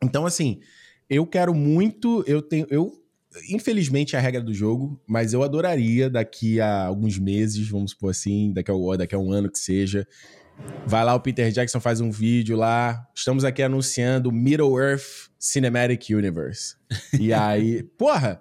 [0.02, 0.60] Então, assim,
[1.08, 3.01] eu quero muito, eu tenho, eu
[3.48, 8.10] infelizmente é a regra do jogo, mas eu adoraria daqui a alguns meses, vamos supor
[8.10, 10.06] assim, daqui a, daqui a um ano que seja.
[10.86, 13.06] Vai lá, o Peter Jackson faz um vídeo lá.
[13.14, 16.76] Estamos aqui anunciando Middle Earth Cinematic Universe.
[17.18, 18.40] E aí, porra,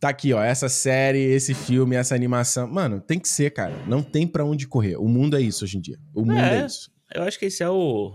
[0.00, 2.66] tá aqui, ó, essa série, esse filme, essa animação.
[2.66, 3.74] Mano, tem que ser, cara.
[3.86, 4.96] Não tem para onde correr.
[4.96, 5.98] O mundo é isso hoje em dia.
[6.14, 6.90] O mundo é, é isso.
[7.14, 8.12] Eu acho que esse é o,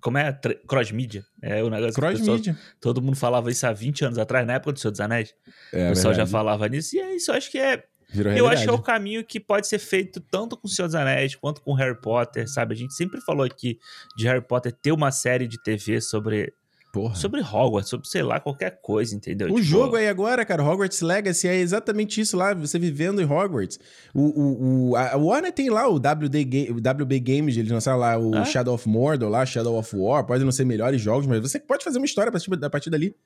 [0.00, 0.32] como é?
[0.66, 1.24] Cross-mídia.
[1.42, 2.56] É o negócio Cross-mídia.
[2.80, 5.34] Todo mundo falava isso há 20 anos atrás, na época do Senhor dos Anéis.
[5.72, 6.16] É, o pessoal verdade.
[6.16, 6.96] já falava nisso.
[6.96, 7.84] E é isso, eu acho que é.
[8.10, 8.54] Virou eu realidade.
[8.54, 11.34] acho que é o caminho que pode ser feito tanto com o Senhor dos Anéis
[11.34, 12.74] quanto com Harry Potter, sabe?
[12.74, 13.78] A gente sempre falou aqui
[14.16, 16.52] de Harry Potter ter uma série de TV sobre
[16.94, 17.16] Porra.
[17.16, 19.48] Sobre Hogwarts, sobre, sei lá, qualquer coisa, entendeu?
[19.48, 23.24] O tipo, jogo aí agora, cara, Hogwarts Legacy é exatamente isso lá, você vivendo em
[23.24, 23.80] Hogwarts.
[24.14, 28.16] O, o, o a Warner tem lá o, WD, o WB Games, eles lançaram lá
[28.16, 28.44] o ah?
[28.44, 31.82] Shadow of Mordor, lá, Shadow of War, pode não ser melhores jogos, mas você pode
[31.82, 33.16] fazer uma história a partir dali.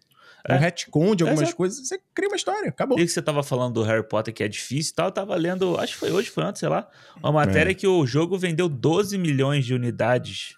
[0.49, 0.55] É.
[0.55, 2.99] Um retcon de algumas é, coisas, você cria uma história, acabou.
[2.99, 5.37] E que você tava falando do Harry Potter que é difícil e tal, eu tava
[5.37, 6.89] lendo, acho que foi hoje, foi antes, sei lá,
[7.23, 7.75] uma matéria é.
[7.75, 10.58] que o jogo vendeu 12 milhões de unidades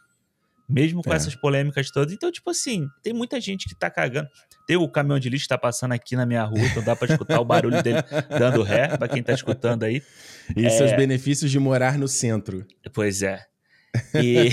[0.70, 1.16] mesmo com é.
[1.16, 2.14] essas polêmicas todas.
[2.14, 4.28] Então, tipo assim, tem muita gente que tá cagando.
[4.66, 7.08] Tem o caminhão de lixo que tá passando aqui na minha rua, então dá pra
[7.08, 7.98] escutar o barulho dele
[8.38, 10.00] dando ré, pra quem tá escutando aí.
[10.56, 10.70] E é...
[10.70, 12.64] seus benefícios de morar no centro.
[12.92, 13.44] Pois é.
[14.14, 14.48] E...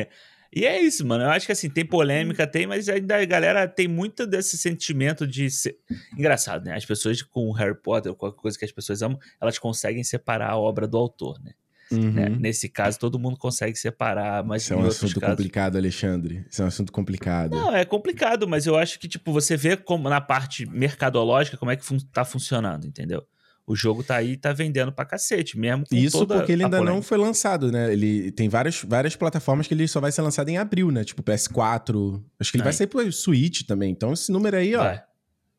[0.54, 1.24] e é isso, mano.
[1.24, 5.26] Eu acho que assim, tem polêmica, tem, mas ainda a galera tem muito desse sentimento
[5.26, 5.76] de ser...
[6.16, 6.74] Engraçado, né?
[6.74, 10.56] As pessoas com Harry Potter, qualquer coisa que as pessoas amam, elas conseguem separar a
[10.56, 11.52] obra do autor, né?
[11.90, 11.98] Né?
[11.98, 12.12] Uhum.
[12.12, 12.28] Né?
[12.28, 15.36] Nesse caso, todo mundo consegue separar, mas Isso é um assunto casos...
[15.36, 16.44] complicado, Alexandre.
[16.50, 17.50] Isso é um assunto complicado.
[17.50, 21.70] Não, é complicado, mas eu acho que, tipo, você vê como na parte mercadológica como
[21.70, 23.24] é que fun tá funcionando, entendeu?
[23.68, 27.18] O jogo tá aí tá vendendo pra cacete, mesmo Isso porque ele ainda não foi
[27.18, 27.92] lançado, né?
[27.92, 31.04] Ele tem várias, várias plataformas que ele só vai ser lançado em abril, né?
[31.04, 32.18] Tipo PS4.
[32.40, 33.90] Acho que ele vai sair pro Switch também.
[33.90, 35.02] Então esse número aí, ó, vai,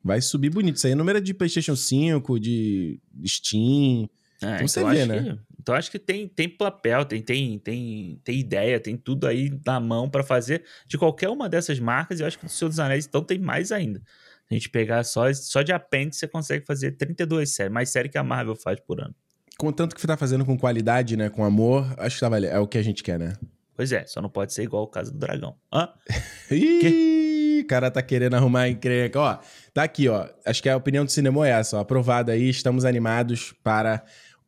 [0.03, 0.77] vai subir bonito.
[0.77, 4.09] Isso aí é número de PlayStation 5, de Steam.
[4.41, 5.21] É, então você vê, né?
[5.21, 5.39] Que...
[5.59, 9.79] Então acho que tem, tem papel, tem, tem, tem, tem ideia, tem tudo aí na
[9.79, 12.19] mão para fazer de qualquer uma dessas marcas.
[12.19, 14.01] E eu acho que do Senhor dos Anéis então tem mais ainda.
[14.49, 18.17] A gente pegar só, só de apêndice, você consegue fazer 32 séries, mais série que
[18.17, 19.13] a Marvel faz por ano.
[19.57, 21.29] Contanto que você tá fazendo com qualidade, né?
[21.29, 22.51] Com amor, acho que tá valendo.
[22.51, 23.33] É o que a gente quer, né?
[23.75, 25.55] Pois é, só não pode ser igual o caso do dragão.
[25.71, 25.89] Hã?
[26.49, 29.19] Ih, cara tá querendo arrumar encrenca.
[29.19, 29.37] Ó,
[29.73, 30.27] tá aqui, ó.
[30.45, 31.81] Acho que a opinião do cinema é essa, ó.
[31.81, 34.03] Aprovada aí, estamos animados para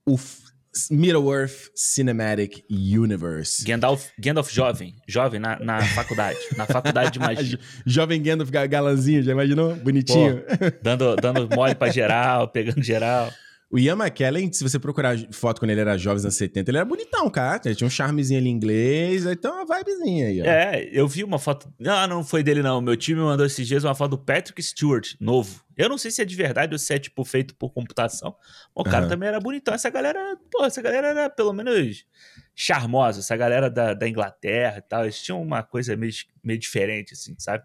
[0.06, 0.18] o
[0.90, 3.64] Middle-earth Cinematic Universe.
[3.66, 7.60] Gandalf, Gandalf jovem, jovem na, na faculdade, na faculdade de magia.
[7.86, 9.76] jovem Gandalf galanzinho, já imaginou?
[9.76, 10.42] Bonitinho.
[10.42, 13.32] Pô, dando, dando mole pra geral, pegando geral.
[13.74, 16.78] O Ian McKellen, se você procurar foto quando ele era jovem, nos anos 70, ele
[16.78, 17.62] era bonitão, cara.
[17.64, 20.46] Ele tinha um charmezinho ali em inglês, então uma vibezinha aí, ó.
[20.46, 21.72] É, eu vi uma foto.
[21.80, 22.82] Não, não foi dele, não.
[22.82, 25.64] Meu time mandou esses dias uma foto do Patrick Stewart, novo.
[25.82, 28.36] Eu não sei se é de verdade ou se é, tipo, feito por computação.
[28.74, 29.10] O cara uhum.
[29.10, 29.74] também era bonitão.
[29.74, 32.06] Essa galera, pô, essa galera era pelo menos
[32.56, 33.20] charmosa.
[33.20, 35.04] Essa galera da, da Inglaterra e tal.
[35.04, 36.14] Eles tinham uma coisa meio,
[36.44, 37.64] meio diferente, assim, sabe?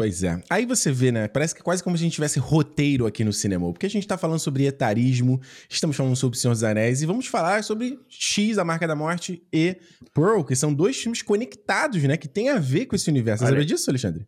[0.00, 0.40] Pois é.
[0.48, 1.28] Aí você vê, né?
[1.28, 3.70] Parece que é quase como se a gente tivesse roteiro aqui no cinema.
[3.70, 7.26] Porque a gente tá falando sobre etarismo, estamos falando sobre Senhor dos Anéis e vamos
[7.26, 9.76] falar sobre X, a Marca da Morte, e
[10.14, 12.16] Pearl, que são dois filmes conectados, né?
[12.16, 13.44] Que tem a ver com esse universo.
[13.44, 14.26] Você sabe disso, Alexandre?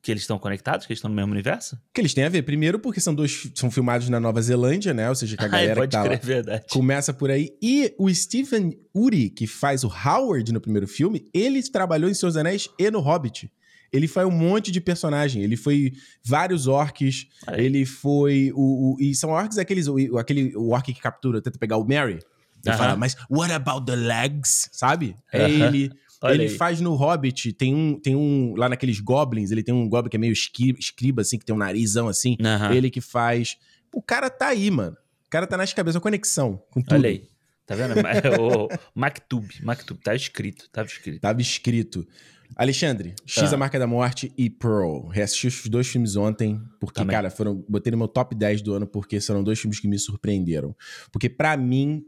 [0.00, 0.86] Que eles estão conectados?
[0.86, 1.78] Que eles estão no mesmo universo?
[1.92, 2.42] Que eles têm a ver.
[2.42, 3.50] Primeiro, porque são dois.
[3.54, 5.08] São filmados na Nova Zelândia, né?
[5.08, 6.64] Ou seja, que a galera Ai, que tá crer, lá verdade.
[6.70, 7.50] começa por aí.
[7.60, 12.36] E o Stephen Uri, que faz o Howard no primeiro filme, ele trabalhou em dos
[12.36, 13.50] Anéis e no Hobbit.
[13.92, 15.42] Ele foi um monte de personagem.
[15.42, 15.92] Ele foi
[16.24, 17.26] vários orcs.
[17.46, 17.64] Aí.
[17.64, 18.52] Ele foi.
[18.54, 19.88] O, o, e são orcs aqueles.
[19.88, 22.12] O, aquele o orc que captura, tenta pegar o Mary.
[22.12, 22.20] Ele
[22.66, 22.78] uh -huh.
[22.78, 24.68] fala, mas what about the legs?
[24.72, 25.16] Sabe?
[25.32, 25.66] É uh -huh.
[25.66, 25.92] ele.
[26.22, 26.48] Olha ele aí.
[26.48, 28.54] faz no Hobbit, tem um, tem um.
[28.56, 31.58] Lá naqueles goblins, ele tem um goblin que é meio escriba, assim, que tem um
[31.58, 32.32] narizão assim.
[32.40, 32.74] Uh -huh.
[32.74, 33.56] Ele que faz.
[33.92, 34.96] O cara tá aí, mano.
[35.26, 36.94] O cara tá nas cabeças, a conexão com tudo.
[36.94, 37.28] Olha aí.
[37.66, 37.92] Tá vendo?
[38.40, 41.20] o Mactub, Mactub, tá escrito, tava escrito.
[41.20, 42.08] Tava escrito.
[42.56, 43.54] Alexandre, X, tá.
[43.54, 45.06] A Marca da Morte e Pearl.
[45.08, 47.14] Reassisti os dois filmes ontem, porque, Também.
[47.14, 47.62] cara, foram.
[47.68, 50.74] Botei no meu top 10 do ano, porque foram dois filmes que me surpreenderam.
[51.12, 52.02] Porque, para mim,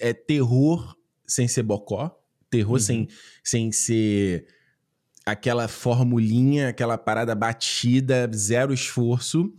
[0.00, 2.18] é terror sem ser bocó,
[2.50, 2.78] terror uhum.
[2.78, 3.08] sem,
[3.42, 4.46] sem ser
[5.24, 9.52] aquela formulinha, aquela parada batida, zero esforço.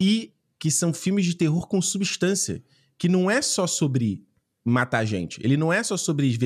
[0.00, 2.62] E que são filmes de terror com substância.
[2.98, 4.24] Que não é só sobre
[4.64, 5.40] matar gente.
[5.42, 6.36] Ele não é só sobre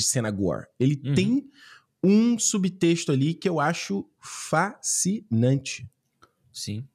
[0.00, 0.66] cena gore.
[0.78, 1.14] Ele uhum.
[1.14, 1.50] tem
[2.02, 5.88] um subtexto ali que eu acho fascinante.
[6.52, 6.86] Sim.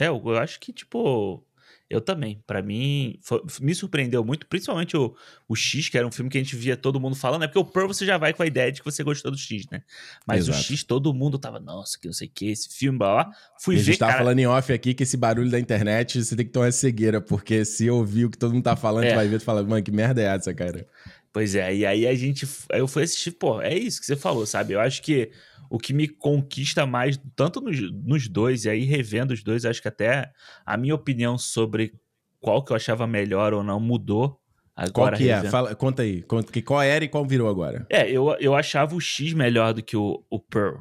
[0.00, 1.46] É, eu, eu acho que, tipo,
[1.94, 2.42] eu também.
[2.46, 5.14] para mim, foi, me surpreendeu muito, principalmente o,
[5.48, 7.58] o X, que era um filme que a gente via todo mundo falando, é porque
[7.58, 9.82] o Pearl você já vai com a ideia de que você gostou do X, né?
[10.26, 10.58] Mas Exato.
[10.58, 13.32] o X, todo mundo tava, nossa, que não sei o que, esse filme, blá, blá.
[13.60, 14.24] Fui a ver, gente tava cara...
[14.24, 17.64] falando em off aqui que esse barulho da internet, você tem que tomar cegueira, porque
[17.64, 19.10] se ouvir o que todo mundo tá falando, é.
[19.10, 20.86] tu vai ver e fala, mano, que merda é essa, cara?
[21.34, 22.46] Pois é, e aí a gente.
[22.72, 24.72] Aí eu fui assistir, pô, é isso que você falou, sabe?
[24.72, 25.32] Eu acho que
[25.68, 29.82] o que me conquista mais, tanto nos, nos dois, e aí revendo os dois, acho
[29.82, 30.30] que até
[30.64, 31.92] a minha opinião sobre
[32.40, 34.38] qual que eu achava melhor ou não mudou.
[34.76, 35.42] Agora, qual que é?
[35.50, 36.22] Fala, conta aí.
[36.22, 37.84] Conta, que qual era e qual virou agora?
[37.90, 40.76] É, eu, eu achava o X melhor do que o, o Pearl.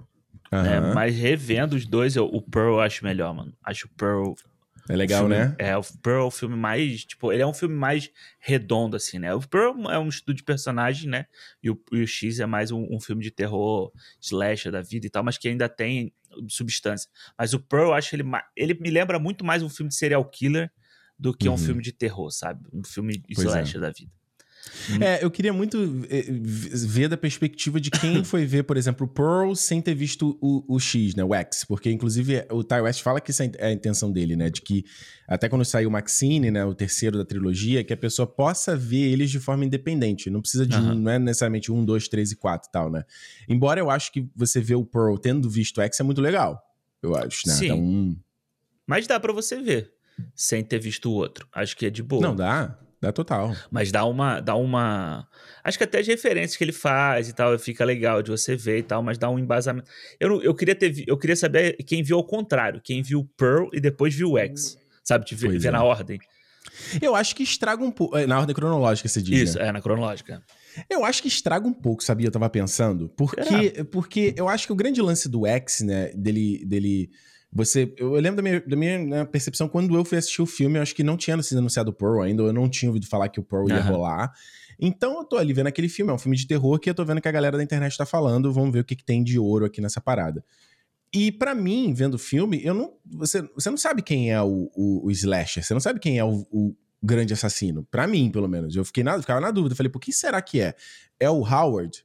[0.52, 0.62] Uhum.
[0.62, 0.80] Né?
[0.94, 3.52] Mas revendo os dois, eu, o Pearl eu acho melhor, mano.
[3.66, 4.36] Acho o Pearl
[4.89, 5.56] é legal, filme, né?
[5.58, 7.06] É, o Pearl é o filme mais.
[7.06, 9.34] Tipo, ele é um filme mais redondo, assim, né?
[9.34, 11.26] O Pearl é um estudo de personagem, né?
[11.62, 15.08] E o, e o X é mais um, um, filme de terror, slasher da vida
[15.08, 16.13] e tal, mas que ainda tem
[16.50, 17.10] substância.
[17.38, 18.24] Mas o Pearl, eu acho ele.
[18.56, 20.72] Ele me lembra muito mais um filme de serial killer
[21.17, 21.56] do que uhum.
[21.56, 22.67] um filme de terror, sabe?
[22.74, 23.34] Um filme é.
[23.34, 23.82] slasher é.
[23.82, 24.12] da vida.
[24.99, 25.78] É, eu queria muito
[26.10, 30.38] eh, ver da perspectiva de quem foi ver, por exemplo, o Pearl sem ter visto
[30.41, 31.23] o, o X, né?
[31.23, 31.63] O X.
[31.65, 34.49] Porque, inclusive, o Ty West fala que essa é a intenção dele, né?
[34.49, 34.86] De que,
[35.28, 36.65] até quando saiu o Maxine, né?
[36.65, 40.30] O terceiro da trilogia, que a pessoa possa ver eles de forma independente.
[40.30, 40.95] Não precisa de uhum.
[40.95, 43.04] não é necessariamente um, dois, três e quatro e tal, né?
[43.47, 46.62] Embora eu acho que você ver o Pearl tendo visto o X é muito legal.
[47.02, 47.54] Eu acho, né?
[47.54, 47.65] Sim.
[47.65, 48.17] Então,
[48.88, 49.91] Mas dá para você ver
[50.36, 51.47] sem ter visto o outro.
[51.54, 52.21] Acho que é de boa.
[52.21, 52.80] Não, dá.
[53.04, 53.54] Dá total.
[53.70, 55.28] Mas dá uma, dá uma.
[55.62, 58.78] Acho que até as referências que ele faz e tal, fica legal de você ver
[58.78, 59.92] e tal, mas dá um embasamento.
[60.18, 63.82] Eu, eu, queria, ter, eu queria saber quem viu ao contrário, quem viu Pearl e
[63.82, 64.78] depois viu X.
[65.04, 65.72] Sabe, de ver, ver é.
[65.72, 66.18] na ordem.
[67.02, 68.18] Eu acho que estraga um pouco.
[68.18, 69.50] É, na ordem cronológica, você diz.
[69.50, 69.68] Isso, né?
[69.68, 70.42] é, na cronológica.
[70.89, 72.28] Eu acho que estraga um pouco, sabia?
[72.28, 73.10] Eu tava pensando.
[73.18, 73.84] Porque, é.
[73.84, 76.63] porque eu acho que o grande lance do X, né, dele.
[76.66, 77.10] dele
[77.54, 80.78] você, eu lembro da minha, da minha né, percepção quando eu fui assistir o filme,
[80.78, 83.30] eu acho que não tinha sido anunciado o Pearl ainda, eu não tinha ouvido falar
[83.30, 84.34] que o Pearl ia rolar.
[84.80, 87.06] Então eu tô ali vendo aquele filme, é um filme de terror que eu tô
[87.06, 89.38] vendo que a galera da internet tá falando, vamos ver o que, que tem de
[89.38, 90.44] ouro aqui nessa parada.
[91.13, 94.72] E para mim, vendo o filme, eu não, você, você não sabe quem é o,
[94.74, 97.86] o, o slasher, você não sabe quem é o, o grande assassino.
[97.92, 98.76] para mim, pelo menos.
[98.76, 100.74] Eu fiquei na, ficava na dúvida, falei, por que será que é?
[101.20, 102.04] É o Howard?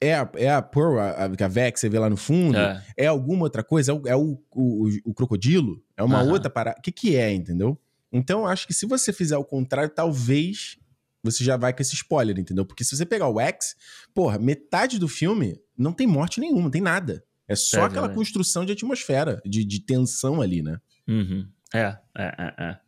[0.00, 2.56] É a, é a Pearl, a, a Vex, você vê lá no fundo?
[2.56, 3.92] É, é alguma outra coisa?
[3.92, 5.82] É o, é o, o, o crocodilo?
[5.96, 6.78] É uma outra parada?
[6.78, 7.78] O que, que é, entendeu?
[8.10, 10.78] Então, eu acho que se você fizer o contrário, talvez
[11.22, 12.64] você já vai com esse spoiler, entendeu?
[12.64, 13.76] Porque se você pegar o X,
[14.14, 17.22] porra, metade do filme não tem morte nenhuma, não tem nada.
[17.46, 18.14] É só é, aquela é.
[18.14, 20.78] construção de atmosfera, de, de tensão ali, né?
[21.06, 21.46] Uhum.
[21.74, 22.78] É, é, é, é.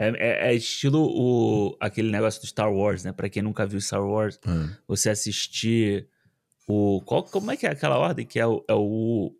[0.00, 3.10] É, é, é, estilo o, aquele negócio do Star Wars, né?
[3.10, 4.70] Pra quem nunca viu Star Wars, hum.
[4.86, 6.08] você assistir
[6.68, 8.26] o, qual, como é que é aquela ordem?
[8.26, 8.62] Que é o.
[8.68, 9.34] É o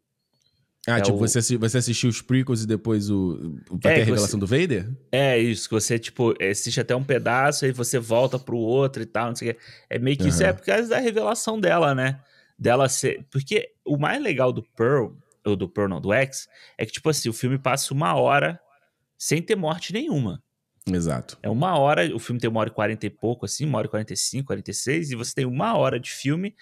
[0.87, 1.21] ah, é tipo, o...
[1.21, 4.47] você, você assistiu os prequels e depois o, o pra é, ter a revelação você,
[4.47, 4.91] do Vader?
[5.13, 9.07] É, isso, que você, tipo, assiste até um pedaço e você volta pro outro e
[9.07, 9.61] tal, não sei o que.
[9.91, 10.29] É meio que uhum.
[10.31, 12.19] isso é por causa da revelação dela, né?
[12.59, 13.27] Dela ser.
[13.31, 15.13] Porque o mais legal do Pearl,
[15.45, 18.59] ou do Pearl não, do X, é que, tipo assim, o filme passa uma hora
[19.19, 20.43] sem ter morte nenhuma.
[20.87, 21.39] Exato.
[21.43, 23.87] É uma hora, o filme tem uma hora e quarenta e pouco, assim, uma hora
[23.87, 26.55] e quarenta e cinco, quarenta e seis, e você tem uma hora de filme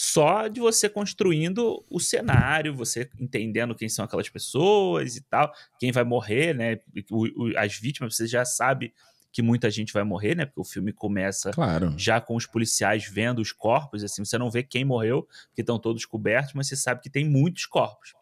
[0.00, 5.90] só de você construindo o cenário, você entendendo quem são aquelas pessoas e tal, quem
[5.90, 6.78] vai morrer, né?
[7.10, 8.94] O, o, as vítimas, você já sabe
[9.32, 10.46] que muita gente vai morrer, né?
[10.46, 11.92] Porque o filme começa claro.
[11.98, 15.80] já com os policiais vendo os corpos, assim, você não vê quem morreu, porque estão
[15.80, 18.14] todos cobertos, mas você sabe que tem muitos corpos.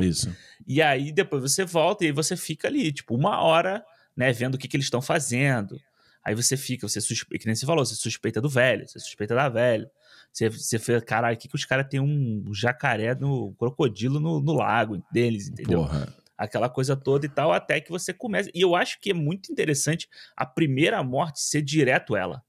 [0.00, 0.34] Isso.
[0.66, 3.84] E aí depois você volta e aí você fica ali, tipo, uma hora,
[4.16, 5.78] né, vendo o que, que eles estão fazendo.
[6.24, 9.34] Aí você fica, você suspeita, que nem você falou, você suspeita do velho, você suspeita
[9.34, 9.90] da velha.
[10.38, 14.40] Você, você fala, caralho, aqui que os caras têm um jacaré no um crocodilo no,
[14.40, 15.80] no, lago deles, entendeu?
[15.80, 16.14] Porra.
[16.36, 18.48] Aquela coisa toda e tal, até que você começa.
[18.54, 22.40] E eu acho que é muito interessante a primeira morte ser direto ela.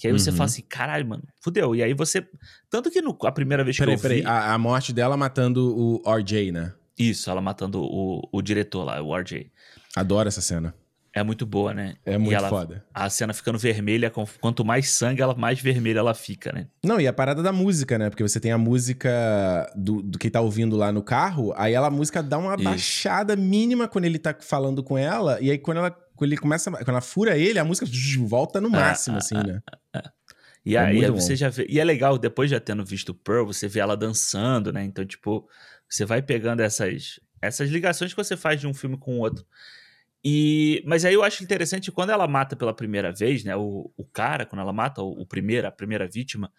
[0.00, 0.44] Que aí você fala uhum.
[0.46, 1.76] assim, caralho, mano, fudeu.
[1.76, 2.26] E aí você.
[2.68, 4.02] Tanto que no, a primeira vez que peraí, eu vi.
[4.02, 6.72] Peraí, a, a morte dela matando o RJ, né?
[6.98, 9.50] Isso, ela matando o, o diretor lá, o RJ.
[9.94, 10.74] Adoro essa cena.
[11.18, 11.96] É muito boa, né?
[12.04, 12.84] É muito ela, foda.
[12.92, 16.66] A cena ficando vermelha, quanto mais sangue, ela mais vermelha ela fica, né?
[16.84, 18.10] Não, e a parada da música, né?
[18.10, 21.88] Porque você tem a música do, do que tá ouvindo lá no carro, aí ela,
[21.88, 22.64] a música dá uma Isso.
[22.64, 26.68] baixada mínima quando ele tá falando com ela, e aí quando ela quando ele começa,
[26.70, 27.86] quando ela fura ele, a música
[28.26, 29.62] volta no ah, máximo, ah, assim, ah, né?
[29.94, 30.12] Ah,
[30.64, 31.64] e é aí você já vê.
[31.68, 34.84] E é legal, depois de já tendo visto Pearl, você vê ela dançando, né?
[34.84, 35.48] Então, tipo,
[35.88, 39.46] você vai pegando essas, essas ligações que você faz de um filme com o outro.
[40.24, 43.54] E, mas aí eu acho interessante quando ela mata pela primeira vez, né?
[43.56, 46.52] O, o cara, quando ela mata o, o primeiro, a primeira vítima,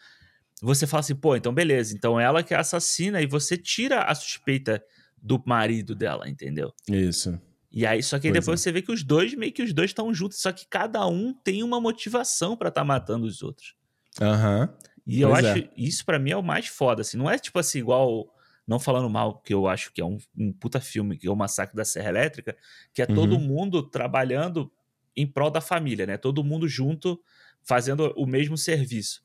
[0.62, 4.16] você fala assim, pô, então beleza, então ela que é assassina e você tira a
[4.16, 4.84] suspeita
[5.22, 6.74] do marido dela, entendeu?
[6.88, 7.40] Isso.
[7.72, 8.64] E aí, só que aí depois é.
[8.64, 11.34] você vê que os dois, meio que os dois estão juntos, só que cada um
[11.34, 13.76] tem uma motivação para estar tá matando os outros.
[14.20, 14.62] Aham.
[14.62, 14.90] Uhum.
[15.06, 15.70] E eu acho, é.
[15.76, 18.32] isso para mim é o mais foda, assim, não é tipo assim, igual,
[18.70, 21.36] não falando mal, que eu acho que é um, um puta filme, que é o
[21.36, 22.56] Massacre da Serra Elétrica,
[22.94, 23.16] que é uhum.
[23.16, 24.72] todo mundo trabalhando
[25.18, 26.18] em prol da família, né?
[26.18, 27.20] Todo mundo junto,
[27.64, 29.24] fazendo o mesmo serviço.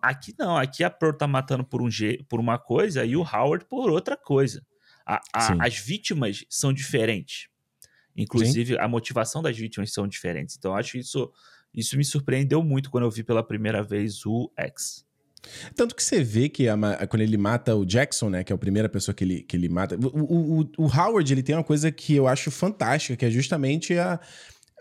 [0.00, 1.88] Aqui não, aqui a Pearl tá matando por, um,
[2.26, 4.64] por uma coisa e o Howard por outra coisa.
[5.04, 7.48] A, a, as vítimas são diferentes.
[8.16, 8.80] Inclusive, Sim.
[8.80, 10.56] a motivação das vítimas são diferentes.
[10.56, 11.30] Então, acho isso,
[11.74, 15.06] isso me surpreendeu muito quando eu vi pela primeira vez o X.
[15.74, 16.76] Tanto que você vê que a,
[17.06, 19.68] quando ele mata o Jackson, né, que é a primeira pessoa que ele, que ele
[19.68, 19.96] mata.
[19.96, 23.98] O, o, o Howard, ele tem uma coisa que eu acho fantástica, que é justamente
[23.98, 24.20] a,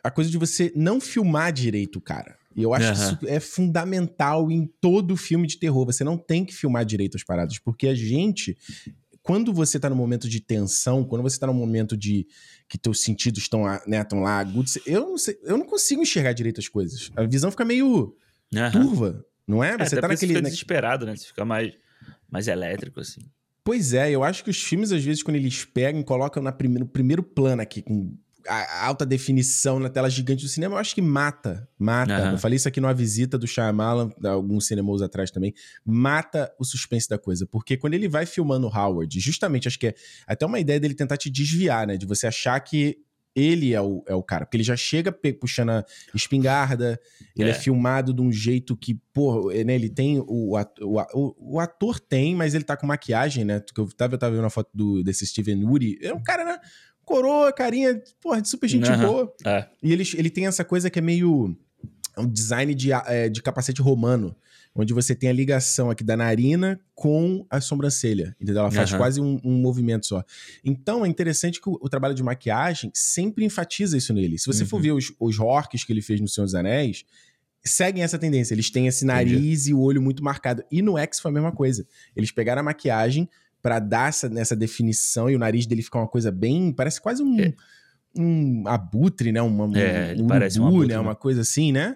[0.03, 2.37] a coisa de você não filmar direito o cara.
[2.55, 2.93] E eu acho uhum.
[2.93, 5.85] que isso é fundamental em todo filme de terror.
[5.85, 8.57] Você não tem que filmar direito as paradas, porque a gente
[9.23, 12.27] quando você tá no momento de tensão, quando você tá no momento de
[12.67, 16.33] que teus sentidos estão né, tão lá agudos, eu não, sei, eu não consigo enxergar
[16.33, 17.11] direito as coisas.
[17.15, 18.15] A visão fica meio
[18.53, 18.71] uhum.
[18.71, 19.75] turva, não é?
[19.77, 20.33] é você tá naquele.
[20.33, 21.15] Você fica desesperado, né?
[21.15, 21.73] Você fica mais,
[22.29, 23.21] mais elétrico, assim.
[23.63, 26.51] Pois é, eu acho que os filmes, às vezes, quando eles pegam e colocam na
[26.51, 30.95] no primeiro plano aqui, com a alta definição na tela gigante do cinema, eu acho
[30.95, 31.69] que mata.
[31.77, 32.25] Mata.
[32.25, 32.31] Uhum.
[32.31, 35.53] Eu falei isso aqui numa visita do Shyamalan, alguns cinemas atrás também.
[35.85, 37.45] Mata o suspense da coisa.
[37.45, 41.17] Porque quando ele vai filmando Howard, justamente, acho que é até uma ideia dele tentar
[41.17, 41.97] te desviar, né?
[41.97, 42.97] De você achar que
[43.35, 44.45] ele é o, é o cara.
[44.45, 46.99] Porque ele já chega puxando a espingarda,
[47.37, 47.53] ele é.
[47.53, 50.19] é filmado de um jeito que, pô, né, ele tem.
[50.19, 53.61] O, o, o, ator tem, mas ele tá com maquiagem, né?
[53.77, 55.97] Eu tava, eu tava vendo uma foto do, desse Steven Uri.
[56.01, 56.59] É um cara, né?
[57.03, 58.99] coroa, carinha, porra, de super gente uhum.
[58.99, 59.33] boa.
[59.45, 59.67] É.
[59.83, 61.55] E ele, ele tem essa coisa que é meio
[62.17, 64.35] um design de, é, de capacete romano,
[64.73, 68.61] onde você tem a ligação aqui da narina com a sobrancelha, entendeu?
[68.61, 68.97] Ela faz uhum.
[68.97, 70.23] quase um, um, movimento só.
[70.63, 74.37] Então é interessante que o, o, trabalho de maquiagem sempre enfatiza isso nele.
[74.37, 74.69] Se você uhum.
[74.69, 77.03] for ver os, os orcs que ele fez no Senhor dos Anéis,
[77.63, 78.53] seguem essa tendência.
[78.53, 79.71] Eles têm esse nariz Entendi.
[79.71, 80.63] e o olho muito marcado.
[80.71, 81.85] E no X foi a mesma coisa.
[82.15, 83.29] Eles pegaram a maquiagem,
[83.61, 86.73] para dar essa, nessa definição e o nariz dele ficar uma coisa bem.
[86.73, 87.53] Parece quase um, é.
[88.17, 89.41] um abutre, né?
[89.41, 90.99] Uma, é, um parece urubu, um né?
[90.99, 91.95] Uma coisa assim, né?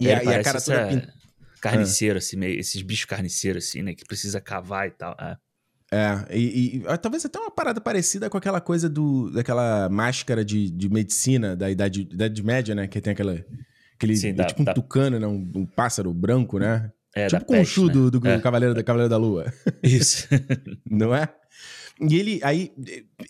[0.00, 0.80] E, é, a, e a cara toda.
[0.80, 1.21] Essa...
[1.62, 2.18] Carniceiro, ah.
[2.18, 3.94] assim, meio, esses bichos carniceiros, assim, né?
[3.94, 5.16] Que precisa cavar e tal.
[5.18, 5.36] É.
[5.94, 10.70] É, e, e, talvez até uma parada parecida com aquela coisa do, daquela máscara de,
[10.70, 12.88] de medicina da Idade, Idade Média, né?
[12.88, 13.44] Que tem aquela.
[13.94, 15.26] Aquele, Sim, é tipo um tucano, né?
[15.26, 16.90] Um, um, pássaro branco, né?
[17.14, 17.92] É, tipo o Chu né?
[17.92, 18.40] do, do é.
[18.40, 19.52] Cavaleiro, da Cavaleiro da Lua.
[19.82, 20.26] Isso.
[20.90, 21.28] Não é?
[22.00, 22.72] E ele aí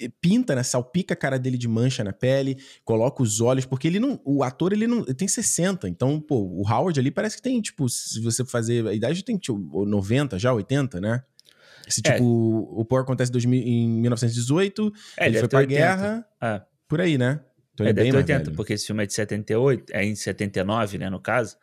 [0.01, 0.63] eh, pinta, né?
[0.63, 4.21] Salpica a cara dele de mancha na pele, coloca os olhos, porque ele não.
[4.25, 5.01] O ator, ele não.
[5.01, 5.89] Ele tem 60.
[5.89, 8.87] Então, pô, o Howard ali parece que tem, tipo, se você fazer.
[8.87, 11.23] A idade tem, tipo, 90 já, 80, né?
[11.87, 12.13] Esse, é.
[12.13, 15.79] tipo, o Poe acontece em 1918, é, ele foi pra 80.
[15.79, 16.27] guerra.
[16.41, 16.63] É.
[16.89, 17.41] Por aí, né?
[17.75, 18.57] Então, é, deve ter 80, velho.
[18.57, 21.57] porque esse filme é de 78, é em 79, né, no caso.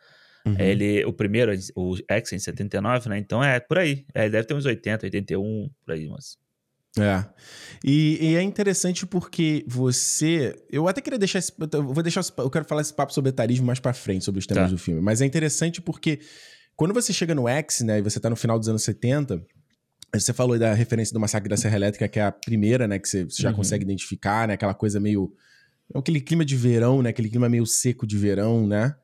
[0.44, 0.56] Uhum.
[0.58, 3.18] Ele, o primeiro, o X em 79, né?
[3.18, 4.06] Então é por aí.
[4.14, 6.38] É, deve ter uns 80, 81, por aí, mas.
[6.98, 7.24] É.
[7.84, 10.54] E, e, é interessante porque você.
[10.70, 11.52] Eu até queria deixar esse.
[11.72, 12.24] Eu vou deixar.
[12.38, 14.70] Eu quero falar esse papo sobre etarismo mais pra frente, sobre os temas tá.
[14.70, 15.00] do filme.
[15.00, 16.20] Mas é interessante porque
[16.76, 17.98] quando você chega no X, né?
[17.98, 19.44] E você tá no final dos anos 70.
[20.12, 22.98] Você falou da referência do Massacre da Serra Elétrica, que é a primeira, né?
[22.98, 23.56] Que você, você já uhum.
[23.56, 24.54] consegue identificar, né?
[24.54, 25.32] Aquela coisa meio.
[25.94, 27.10] Aquele clima de verão, né?
[27.10, 28.94] Aquele clima meio seco de verão, né?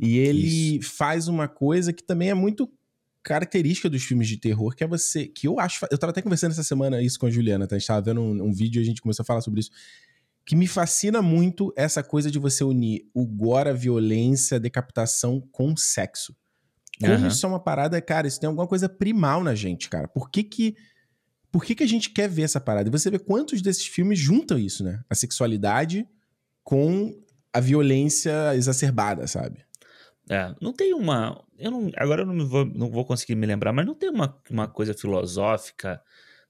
[0.00, 0.96] E ele Isso.
[0.96, 2.70] faz uma coisa que também é muito
[3.24, 5.26] característica dos filmes de terror, que é você.
[5.26, 5.84] Que eu acho.
[5.90, 7.74] Eu tava até conversando essa semana isso com a Juliana, tá?
[7.74, 9.70] A gente tava vendo um, um vídeo e a gente começou a falar sobre isso.
[10.46, 15.40] que me fascina muito essa coisa de você unir o gore, a violência, a decapitação
[15.50, 16.36] com sexo.
[17.00, 17.26] Como uhum.
[17.26, 20.06] isso é uma parada, cara, isso tem alguma coisa primal na gente, cara.
[20.06, 20.76] Por que que,
[21.50, 22.88] por que que a gente quer ver essa parada?
[22.88, 25.00] E você vê quantos desses filmes juntam isso, né?
[25.08, 26.06] A sexualidade
[26.62, 27.12] com
[27.52, 29.64] a violência exacerbada, sabe?
[30.28, 31.44] É, não tem uma.
[31.58, 34.40] Eu não, agora eu não vou, não vou conseguir me lembrar, mas não tem uma,
[34.50, 36.00] uma coisa filosófica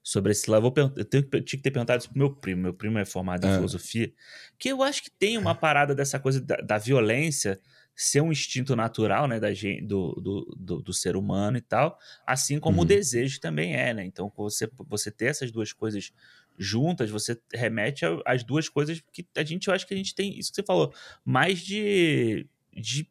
[0.03, 0.73] sobre esse lado.
[0.77, 2.63] Eu, eu, tenho, eu tinha que ter perguntado isso pro meu primo.
[2.63, 3.55] Meu primo é formado em é.
[3.55, 4.13] filosofia.
[4.59, 7.61] Que eu acho que tem uma parada dessa coisa da, da violência
[7.97, 11.97] ser um instinto natural, né, da gente, do, do, do, do ser humano e tal,
[12.27, 12.83] assim como uhum.
[12.83, 14.05] o desejo também é, né?
[14.05, 16.13] Então, você, você ter essas duas coisas
[16.59, 20.37] juntas, você remete às duas coisas que a gente, eu acho que a gente tem,
[20.39, 20.93] isso que você falou,
[21.25, 23.09] mais de, de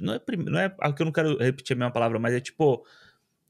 [0.00, 2.84] não é, não é, que eu não quero repetir a mesma palavra, mas é tipo,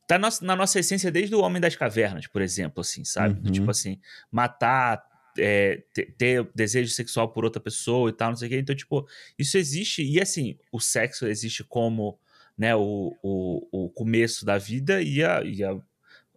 [0.07, 3.41] tá na, na nossa essência desde o Homem das Cavernas, por exemplo, assim, sabe?
[3.47, 3.53] Uhum.
[3.53, 3.99] Tipo assim,
[4.31, 5.03] matar,
[5.39, 8.59] é, ter, ter, desejo sexual por outra pessoa e tal, não sei o quê.
[8.59, 9.07] Então, tipo,
[9.39, 10.03] isso existe.
[10.03, 12.19] E assim, o sexo existe como
[12.57, 15.77] né, o, o, o começo da vida e a, e a,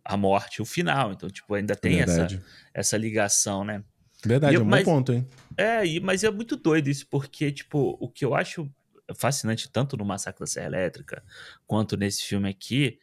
[0.04, 1.12] a morte, o final.
[1.12, 2.28] Então, tipo, ainda tem essa,
[2.74, 3.84] essa ligação, né?
[4.26, 5.28] Verdade, eu, é um mas, bom ponto, hein?
[5.56, 8.70] É, e, mas é muito doido isso, porque, tipo, o que eu acho
[9.16, 11.24] fascinante tanto no Massacre da Serra Elétrica
[11.66, 13.00] quanto nesse filme aqui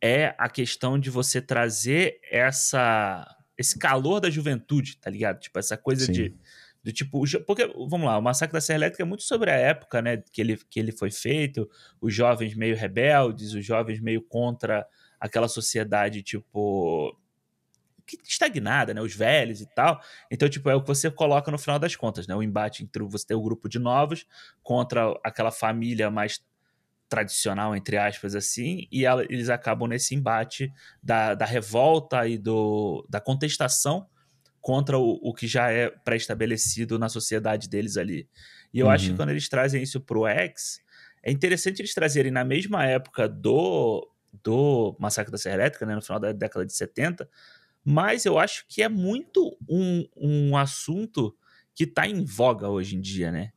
[0.00, 3.26] é a questão de você trazer essa
[3.58, 5.40] esse calor da juventude, tá ligado?
[5.40, 6.12] Tipo, essa coisa Sim.
[6.12, 6.36] de
[6.84, 10.00] do tipo, porque vamos lá, o Massacre da Serra Elétrica é muito sobre a época,
[10.00, 11.68] né, que ele, que ele foi feito,
[12.00, 14.86] os jovens meio rebeldes, os jovens meio contra
[15.18, 17.18] aquela sociedade tipo
[18.24, 20.00] estagnada, né, os velhos e tal.
[20.30, 23.02] Então, tipo, é o que você coloca no final das contas, né, o embate entre
[23.02, 24.26] você ter o um grupo de novos
[24.62, 26.40] contra aquela família mais
[27.08, 33.06] tradicional, entre aspas, assim, e ela, eles acabam nesse embate da, da revolta e do,
[33.08, 34.08] da contestação
[34.60, 38.28] contra o, o que já é pré-estabelecido na sociedade deles ali.
[38.74, 38.92] E eu uhum.
[38.92, 39.16] acho que uhum.
[39.16, 40.80] quando eles trazem isso pro X,
[41.22, 44.08] é interessante eles trazerem na mesma época do,
[44.42, 47.28] do Massacre da Serra Elétrica, né, no final da década de 70,
[47.86, 51.34] mas eu acho que é muito um, um assunto
[51.74, 53.52] que está em voga hoje em dia, né?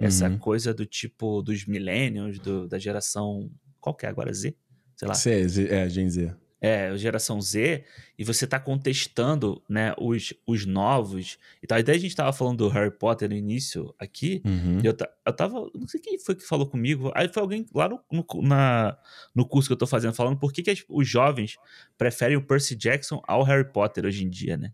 [0.00, 0.38] essa uhum.
[0.38, 3.50] coisa do tipo dos millennials, do, da geração.
[3.78, 4.32] Qual que é agora?
[4.32, 4.56] Z?
[4.96, 5.14] Sei lá.
[5.14, 6.34] C, é, Gen Z.
[6.60, 7.84] É, geração Z,
[8.18, 11.78] e você tá contestando, né, os, os novos e tal.
[11.78, 14.78] Até a gente tava falando do Harry Potter no início aqui, uhum.
[14.82, 14.94] e eu,
[15.24, 18.42] eu tava, não sei quem foi que falou comigo, aí foi alguém lá no, no,
[18.42, 18.98] na,
[19.34, 21.56] no curso que eu tô fazendo, falando por que, que os jovens
[21.96, 24.72] preferem o Percy Jackson ao Harry Potter hoje em dia, né?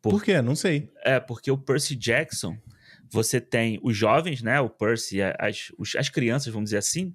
[0.00, 0.40] Por, por quê?
[0.40, 0.90] Não sei.
[1.02, 2.56] É, porque o Percy Jackson,
[3.10, 7.14] você tem os jovens, né, o Percy, as, as crianças, vamos dizer assim,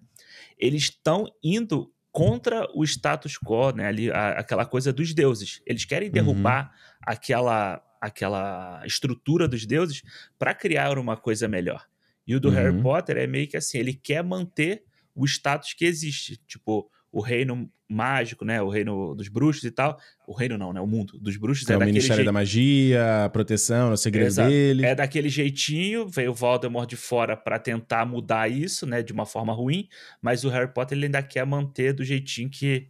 [0.58, 5.62] eles estão indo contra o status quo, né, ali, a, aquela coisa dos deuses.
[5.66, 6.14] Eles querem uhum.
[6.14, 6.98] derrubar uhum.
[7.02, 10.02] aquela, aquela estrutura dos deuses
[10.40, 11.86] para criar uma coisa melhor.
[12.26, 12.54] E o do uhum.
[12.54, 16.38] Harry Potter é meio que assim, ele quer manter o status que existe.
[16.48, 18.62] Tipo, o reino mágico, né?
[18.62, 19.98] O reino dos bruxos e tal.
[20.28, 20.82] O reino não, né?
[20.82, 22.26] O mundo dos bruxos é, é o Ministério jeito...
[22.26, 24.50] da Magia, a proteção, o segredo Exato.
[24.50, 24.86] dele.
[24.86, 29.04] É daquele jeitinho, veio o Voldemort de fora para tentar mudar isso, né?
[29.04, 29.88] De uma forma ruim,
[30.22, 32.88] mas o Harry Potter ele ainda quer manter do jeitinho que,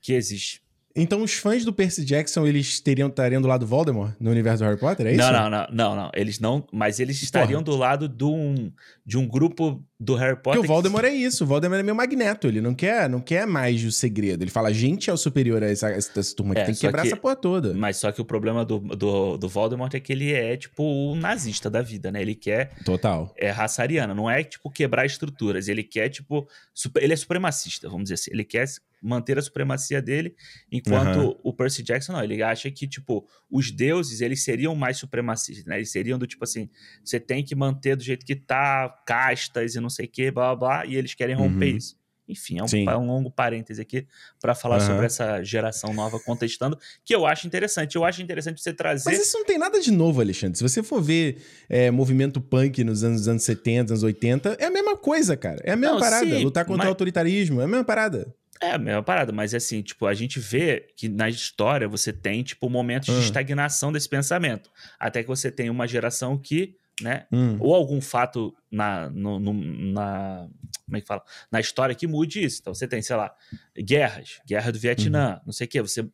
[0.00, 0.66] que existe.
[0.98, 4.64] Então os fãs do Percy Jackson, eles teriam, estariam do lado do Voldemort no universo
[4.64, 5.20] do Harry Potter, é isso?
[5.20, 6.10] Não, não, não, não, não.
[6.14, 7.76] Eles não, mas eles estariam Porra.
[7.76, 8.72] do lado de um,
[9.04, 10.60] de um grupo do Harry Potter.
[10.60, 11.10] Porque o Voldemort que...
[11.10, 14.42] é isso, o Voldemort é meio magneto, ele não quer, não quer mais o segredo.
[14.42, 16.80] Ele fala, a gente é o superior a essa, essa turma que é, tem que
[16.80, 17.72] quebrar que, essa porra toda.
[17.74, 21.14] Mas só que o problema do, do, do Voldemort é que ele é, tipo, o
[21.14, 22.20] nazista da vida, né?
[22.20, 22.74] Ele quer...
[22.84, 23.32] Total.
[23.36, 25.68] É raça ariana, não é, tipo, quebrar estruturas.
[25.68, 26.46] Ele quer, tipo...
[26.74, 28.30] Super, ele é supremacista, vamos dizer assim.
[28.32, 28.66] Ele quer
[29.02, 30.34] manter a supremacia dele,
[30.70, 31.40] enquanto uhum.
[31.42, 35.76] o Percy Jackson não, ele acha que, tipo, os deuses, eles seriam mais supremacistas, né?
[35.76, 36.68] Eles seriam do tipo assim,
[37.04, 40.54] você tem que manter do jeito que tá, castas e não sei o que, blá,
[40.54, 41.76] blá, blá, e eles querem romper uhum.
[41.76, 41.96] isso.
[42.28, 44.04] Enfim, é um, é um, longo parêntese aqui
[44.40, 44.86] para falar uhum.
[44.86, 47.94] sobre essa geração nova contestando, que eu acho interessante.
[47.94, 49.08] Eu acho interessante você trazer.
[49.08, 50.58] Mas isso não tem nada de novo, Alexandre.
[50.58, 54.70] Se você for ver é, movimento punk nos anos, anos 70, anos 80, é a
[54.70, 55.60] mesma coisa, cara.
[55.62, 56.26] É a mesma não, parada.
[56.26, 56.86] Sim, Lutar contra mas...
[56.86, 58.34] o autoritarismo, é a mesma parada.
[58.60, 62.42] É a mesma parada, mas assim, tipo, a gente vê que na história você tem,
[62.42, 64.70] tipo, momentos de estagnação desse pensamento.
[64.98, 67.56] Até que você tem uma geração que, né, hum.
[67.60, 70.48] ou algum fato na, no, no, na.
[70.84, 71.22] Como é que fala?
[71.50, 72.60] Na história que mude isso.
[72.60, 73.34] Então você tem, sei lá,
[73.76, 75.40] guerras, guerra do Vietnã, uhum.
[75.46, 76.08] não sei o quê, você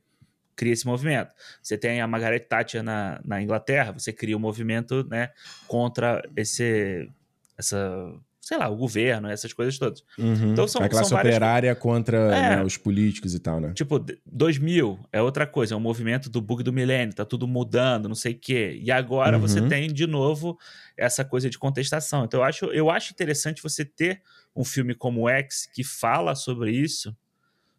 [0.56, 1.34] cria esse movimento.
[1.62, 5.30] Você tem a Margaret Thatcher na, na Inglaterra, você cria um movimento, né,
[5.66, 7.08] contra esse.
[7.56, 8.12] essa
[8.42, 10.02] sei lá, o governo, essas coisas todas.
[10.18, 10.50] Uhum.
[10.50, 11.36] Então são, a classe são várias...
[11.36, 13.72] operária contra é, né, os políticos e tal, né?
[13.72, 18.08] Tipo, 2000 é outra coisa, é um movimento do bug do milênio, tá tudo mudando,
[18.08, 18.80] não sei o quê.
[18.82, 19.42] E agora uhum.
[19.42, 20.58] você tem de novo
[20.96, 22.24] essa coisa de contestação.
[22.24, 24.20] Então eu acho, eu acho interessante você ter
[24.56, 27.16] um filme como X que fala sobre isso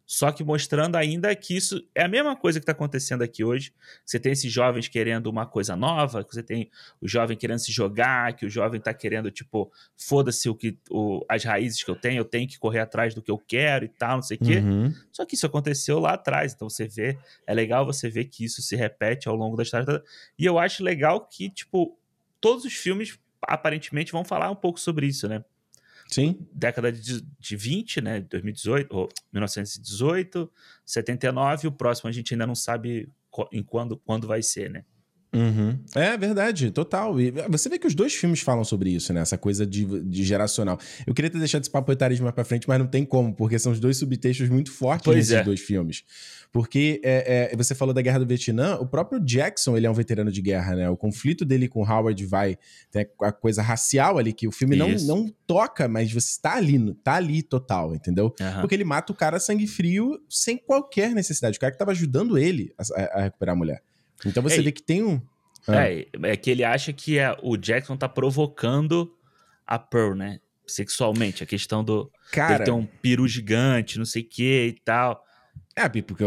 [0.06, 3.72] só que mostrando ainda que isso é a mesma coisa que está acontecendo aqui hoje.
[4.04, 8.34] Você tem esses jovens querendo uma coisa nova, você tem o jovem querendo se jogar,
[8.34, 12.18] que o jovem está querendo, tipo, foda-se o que o, as raízes que eu tenho,
[12.18, 14.58] eu tenho que correr atrás do que eu quero e tal, não sei o quê.
[14.58, 14.92] Uhum.
[15.10, 16.52] Só que isso aconteceu lá atrás.
[16.52, 20.02] Então você vê, é legal você ver que isso se repete ao longo da história.
[20.38, 21.98] E eu acho legal que, tipo,
[22.40, 25.44] todos os filmes aparentemente vão falar um pouco sobre isso, né?
[26.08, 26.46] Sim.
[26.52, 28.20] Década de, de 20, né?
[28.20, 30.50] 2018, ou 1918,
[30.84, 33.08] 79, o próximo a gente ainda não sabe
[33.52, 34.84] em quando, quando vai ser, né?
[35.34, 35.78] Uhum.
[35.94, 37.20] É verdade, total.
[37.20, 39.20] E você vê que os dois filmes falam sobre isso, né?
[39.20, 40.78] Essa coisa de, de geracional.
[41.06, 43.58] Eu queria ter deixado esse papo etarismo mais pra frente, mas não tem como, porque
[43.58, 45.42] são os dois subtextos muito fortes pois nesses é.
[45.42, 46.04] dois filmes.
[46.52, 49.94] Porque é, é, você falou da Guerra do Vietnã, o próprio Jackson, ele é um
[49.94, 50.88] veterano de guerra, né?
[50.88, 52.56] O conflito dele com Howard vai,
[52.92, 56.94] tem a coisa racial ali, que o filme não, não toca, mas você tá ali,
[57.02, 58.32] tá ali total, entendeu?
[58.40, 58.60] Uhum.
[58.60, 61.56] Porque ele mata o cara sangue frio sem qualquer necessidade.
[61.56, 63.82] O cara que tava ajudando ele a, a recuperar a mulher.
[64.24, 65.20] Então você é, vê que tem um.
[65.66, 65.88] Ah.
[65.88, 69.12] É, é que ele acha que é, o Jackson tá provocando
[69.66, 70.40] a Pearl, né?
[70.66, 71.42] Sexualmente.
[71.42, 72.10] A questão do.
[72.32, 72.56] Cara.
[72.56, 75.22] Ele ter um peru gigante, não sei o que e tal.
[75.76, 76.24] É, porque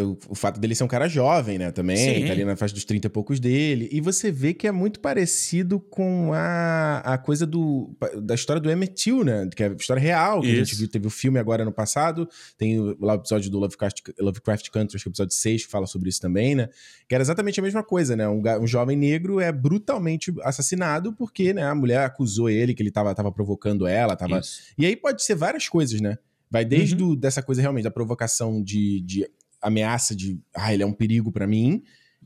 [0.00, 2.26] o, o, fato dele ser um cara jovem, né, também, Sim.
[2.26, 4.98] tá ali na faixa dos 30 e poucos dele, e você vê que é muito
[4.98, 9.72] parecido com a, a coisa do, da história do Emmett Till, né, que é a
[9.74, 10.60] história real, que Isso.
[10.60, 12.28] a gente viu, teve o filme agora no passado,
[12.58, 15.66] tem o, lá o episódio do Lovecraft, Lovecraft Country, acho que é o episódio 6,
[15.66, 16.68] que fala sobre isso também, né,
[17.08, 21.54] que era exatamente a mesma coisa, né, um, um jovem negro é brutalmente assassinado porque,
[21.54, 24.40] né, a mulher acusou ele que ele tava, tava provocando ela, tava...
[24.40, 24.62] Isso.
[24.76, 26.18] E aí pode ser várias coisas, né,
[26.50, 27.14] Vai desde uhum.
[27.14, 29.30] dessa coisa realmente da provocação de, de
[29.60, 31.82] ameaça de, ah, ele é um perigo para mim,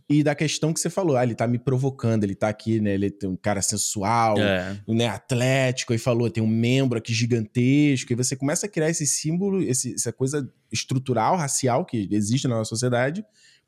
[0.09, 2.95] e da questão que você falou, ah, ele tá me provocando, ele tá aqui, né,
[2.95, 4.79] ele é um cara sensual, é.
[4.87, 9.07] né, atlético, e falou, tem um membro aqui gigantesco, e você começa a criar esse
[9.07, 13.25] símbolo, esse, essa coisa estrutural, racial que existe na nossa sociedade,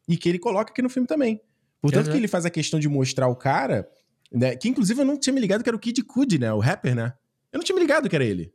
[0.08, 1.40] e que ele coloca aqui no filme também.
[1.80, 2.12] Portanto, uhum.
[2.12, 3.88] que ele faz a questão de mostrar o cara,
[4.30, 6.58] né, que inclusive eu não tinha me ligado que era o Kid Cudi, né, o
[6.58, 7.14] rapper, né?
[7.52, 8.52] Eu não tinha me ligado que era ele.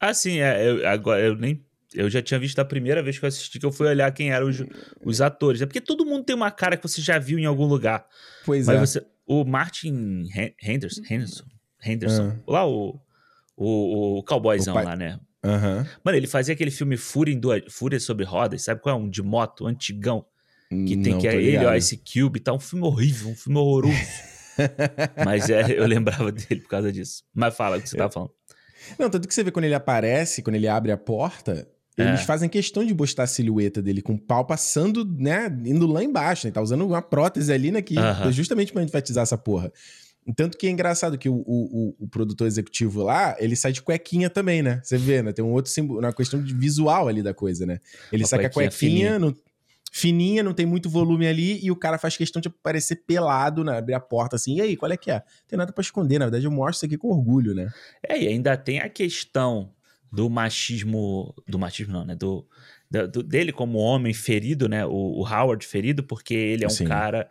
[0.00, 1.64] Ah, sim, é, eu, agora eu nem.
[1.94, 4.30] Eu já tinha visto a primeira vez que eu assisti que eu fui olhar quem
[4.30, 4.62] eram os,
[5.02, 5.62] os atores.
[5.62, 8.06] É porque todo mundo tem uma cara que você já viu em algum lugar.
[8.44, 8.80] Pois Mas é.
[8.80, 10.24] Você, o Martin
[10.62, 11.44] Henderson, Henderson,
[11.82, 12.42] Henderson ah.
[12.46, 13.00] lá o,
[13.56, 15.18] o, o cowboyzão o lá, né?
[15.44, 15.86] Uhum.
[16.04, 18.98] Mano, ele fazia aquele filme Fúria, em duas, Fúria sobre rodas, sabe qual é?
[19.00, 20.26] Um de moto, antigão.
[20.68, 22.52] Que tem Não, que é ele, o Ice Cube e tá.
[22.52, 23.94] Um filme horrível, um filme horroroso.
[25.24, 27.22] Mas é, eu lembrava dele por causa disso.
[27.32, 28.32] Mas fala o que você tava falando.
[28.98, 31.66] Não, tanto que você vê quando ele aparece, quando ele abre a porta,
[31.96, 32.24] eles é.
[32.24, 36.46] fazem questão de postar a silhueta dele com o pau passando, né, indo lá embaixo,
[36.46, 36.52] né?
[36.52, 38.32] Tá usando uma prótese ali, né, que uh -huh.
[38.32, 39.72] justamente pra enfatizar essa porra.
[40.34, 44.28] Tanto que é engraçado que o, o, o, produtor executivo lá, ele sai de cuequinha
[44.28, 44.80] também, né?
[44.82, 45.32] Você vê, né?
[45.32, 47.78] Tem um outro símbolo, uma questão de visual ali da coisa, né?
[48.10, 49.36] Ele uma saca a cuequinha, no,
[49.96, 53.78] fininha, não tem muito volume ali, e o cara faz questão de aparecer pelado, né?
[53.78, 55.14] Abrir a porta assim, e aí, qual é que é?
[55.14, 57.72] Não tem nada para esconder, na verdade eu mostro isso aqui com orgulho, né?
[58.06, 59.72] É, e ainda tem a questão
[60.12, 62.14] do machismo, do machismo não, né?
[62.14, 62.46] Do,
[63.10, 64.84] do dele como homem ferido, né?
[64.84, 66.84] O, o, Howard ferido, porque ele é um Sim.
[66.84, 67.30] cara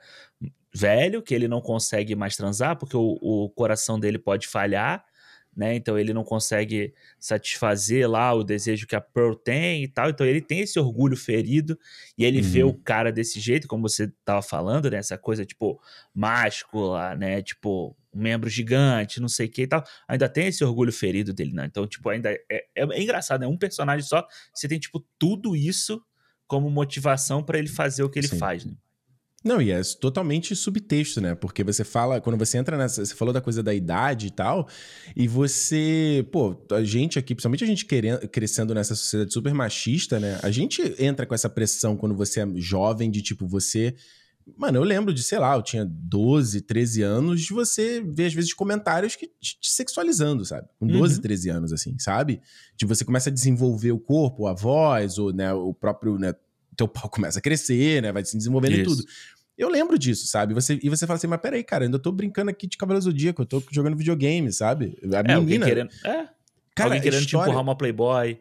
[0.74, 5.06] velho, que ele não consegue mais transar, porque o, o coração dele pode falhar,
[5.56, 5.76] né?
[5.76, 10.10] Então ele não consegue satisfazer lá o desejo que a Pearl tem e tal.
[10.10, 11.80] Então ele tem esse orgulho ferido
[12.18, 12.44] e ele uhum.
[12.44, 14.98] vê o cara desse jeito, como você tava falando, né?
[14.98, 15.80] Essa coisa tipo
[16.14, 17.42] máscula, né?
[17.42, 19.84] Tipo um membro gigante, não sei o que e tal.
[20.08, 21.66] Ainda tem esse orgulho ferido dele, né?
[21.66, 24.26] Então, tipo, ainda é, é, é engraçado, é um personagem só.
[24.54, 26.02] Você tem, tipo, tudo isso
[26.48, 28.38] como motivação para ele fazer o que ele Sim.
[28.38, 28.74] faz, né?
[29.46, 31.36] Não, e é totalmente subtexto, né?
[31.36, 33.06] Porque você fala, quando você entra nessa.
[33.06, 34.68] Você falou da coisa da idade e tal,
[35.16, 36.28] e você.
[36.32, 40.40] Pô, a gente aqui, principalmente a gente querendo, crescendo nessa sociedade super machista, né?
[40.42, 43.94] A gente entra com essa pressão quando você é jovem, de tipo, você.
[44.58, 48.34] Mano, eu lembro de, sei lá, eu tinha 12, 13 anos, de você ver, às
[48.34, 50.68] vezes, comentários que te sexualizando, sabe?
[50.80, 51.22] Com 12, uhum.
[51.22, 52.42] 13 anos, assim, sabe?
[52.76, 56.18] De você começa a desenvolver o corpo, a voz, ou né, o próprio.
[56.18, 56.34] Né,
[56.76, 58.12] teu pau começa a crescer, né?
[58.12, 58.82] Vai se desenvolvendo Isso.
[58.82, 59.06] e tudo.
[59.58, 60.54] Eu lembro disso, sabe?
[60.54, 63.42] Você, e você fala assim, mas peraí, cara, ainda tô brincando aqui de Cavaleiro Zodíaco,
[63.42, 64.98] eu tô jogando videogame, sabe?
[65.14, 65.66] A é, menina...
[65.66, 66.28] Querendo, é,
[66.76, 67.46] cara, alguém querendo história...
[67.46, 68.40] te empurrar uma Playboy.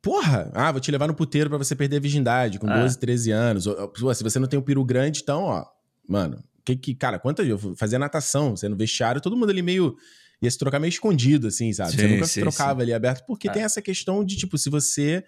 [0.00, 0.50] Porra!
[0.54, 2.82] Ah, vou te levar no puteiro para você perder a virgindade com ah.
[2.82, 3.66] 12, 13 anos.
[3.66, 5.66] Ou, se você não tem um peru grande, então, ó,
[6.08, 9.96] mano, que que, cara, quantas eu fazia natação, você no vestiário, todo mundo ali meio
[10.40, 11.90] ia se trocar meio escondido, assim, sabe?
[11.90, 12.82] Sim, você nunca sim, se trocava sim.
[12.84, 13.52] ali aberto, porque ah.
[13.52, 15.24] tem essa questão de, tipo, se você.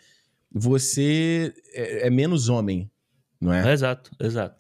[0.53, 2.91] Você é, é menos homem,
[3.41, 3.73] não é?
[3.73, 4.60] Exato, exato.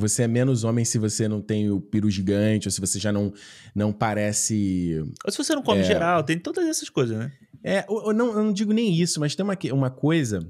[0.00, 3.12] Você é menos homem se você não tem o piru gigante, ou se você já
[3.12, 3.32] não,
[3.74, 5.02] não parece.
[5.24, 5.84] Ou se você não come é...
[5.84, 7.32] geral, tem todas essas coisas, né?
[7.62, 10.40] É, eu não, eu não digo nem isso, mas tem uma, uma coisa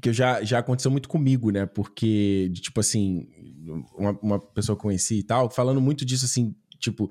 [0.00, 1.64] que eu já, já aconteceu muito comigo, né?
[1.64, 3.26] Porque, tipo assim,
[3.96, 7.10] uma, uma pessoa que eu conheci e tal, falando muito disso, assim, tipo,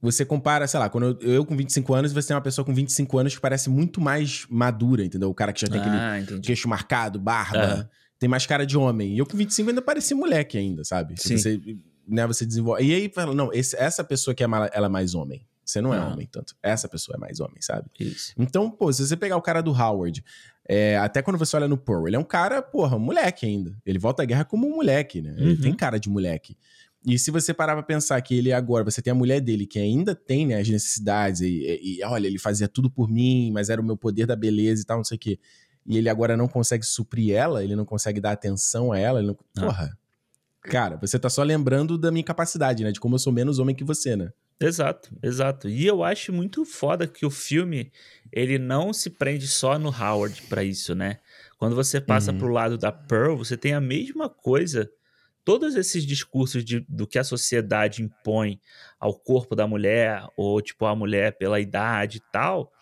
[0.00, 2.74] você compara, sei lá, quando eu, eu com 25 anos, você tem uma pessoa com
[2.74, 5.30] 25 anos que parece muito mais madura, entendeu?
[5.30, 6.46] O cara que já tem ah, aquele entendi.
[6.46, 7.88] queixo marcado, barba,
[8.22, 9.14] tem mais cara de homem.
[9.14, 11.20] E eu com 25 ainda parecia moleque ainda, sabe?
[11.20, 11.36] Sim.
[11.36, 11.60] Você,
[12.06, 12.84] né, você desenvolve.
[12.84, 15.44] E aí fala, não, esse, essa pessoa que é ela é mais homem.
[15.64, 16.06] Você não é ah.
[16.06, 16.54] homem tanto.
[16.62, 17.90] Essa pessoa é mais homem, sabe?
[17.98, 18.32] Isso.
[18.38, 20.24] Então, pô, se você pegar o cara do Howard,
[20.68, 23.76] é, até quando você olha no Pearl, ele é um cara, porra, um moleque ainda.
[23.84, 25.32] Ele volta à guerra como um moleque, né?
[25.32, 25.38] Uhum.
[25.38, 26.56] Ele tem cara de moleque.
[27.04, 29.80] E se você parar pra pensar que ele agora, você tem a mulher dele que
[29.80, 33.68] ainda tem né, as necessidades, e, e, e, olha, ele fazia tudo por mim, mas
[33.68, 35.40] era o meu poder da beleza e tal, não sei o quê.
[35.86, 39.28] E ele agora não consegue suprir ela, ele não consegue dar atenção a ela, ele
[39.28, 39.38] não...
[39.56, 39.60] Ah.
[39.60, 39.98] Porra.
[40.62, 42.92] Cara, você tá só lembrando da minha capacidade, né?
[42.92, 44.32] De como eu sou menos homem que você, né?
[44.60, 45.68] Exato, exato.
[45.68, 47.90] E eu acho muito foda que o filme,
[48.30, 51.18] ele não se prende só no Howard para isso, né?
[51.58, 52.38] Quando você passa uhum.
[52.38, 54.88] pro lado da Pearl, você tem a mesma coisa
[55.44, 58.60] todos esses discursos de, do que a sociedade impõe
[59.00, 62.72] ao corpo da mulher, ou tipo, a mulher pela idade e tal,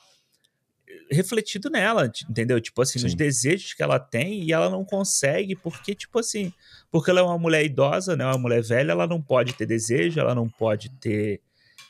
[1.11, 2.61] refletido nela, entendeu?
[2.61, 3.07] Tipo assim, Sim.
[3.07, 6.53] nos desejos que ela tem e ela não consegue, porque, tipo assim,
[6.91, 8.25] porque ela é uma mulher idosa, né?
[8.25, 11.41] Uma mulher velha, ela não pode ter desejo, ela não pode ter.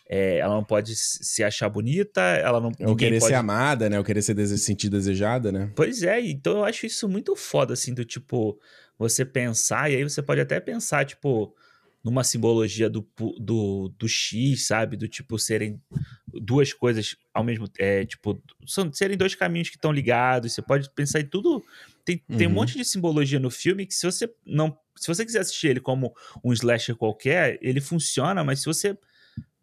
[0.09, 2.73] É, ela não pode se achar bonita, ela não.
[2.81, 3.31] Ou querer pode...
[3.31, 3.99] ser amada, né?
[3.99, 5.71] Ou querer ser dese sentir desejada, né?
[5.77, 8.59] Pois é, então eu acho isso muito foda, assim, do tipo
[8.99, 11.55] você pensar, e aí você pode até pensar, tipo,
[12.03, 13.07] numa simbologia do,
[13.39, 14.97] do, do X, sabe?
[14.97, 15.81] Do tipo serem
[16.35, 20.53] duas coisas ao mesmo tempo, é, tipo, são, serem dois caminhos que estão ligados.
[20.53, 21.65] Você pode pensar em tudo.
[22.05, 22.37] Tem, uhum.
[22.37, 22.57] tem um uhum.
[22.57, 24.77] monte de simbologia no filme que se você não.
[24.97, 26.15] Se você quiser assistir ele como
[26.45, 28.97] um slasher qualquer, ele funciona, mas se você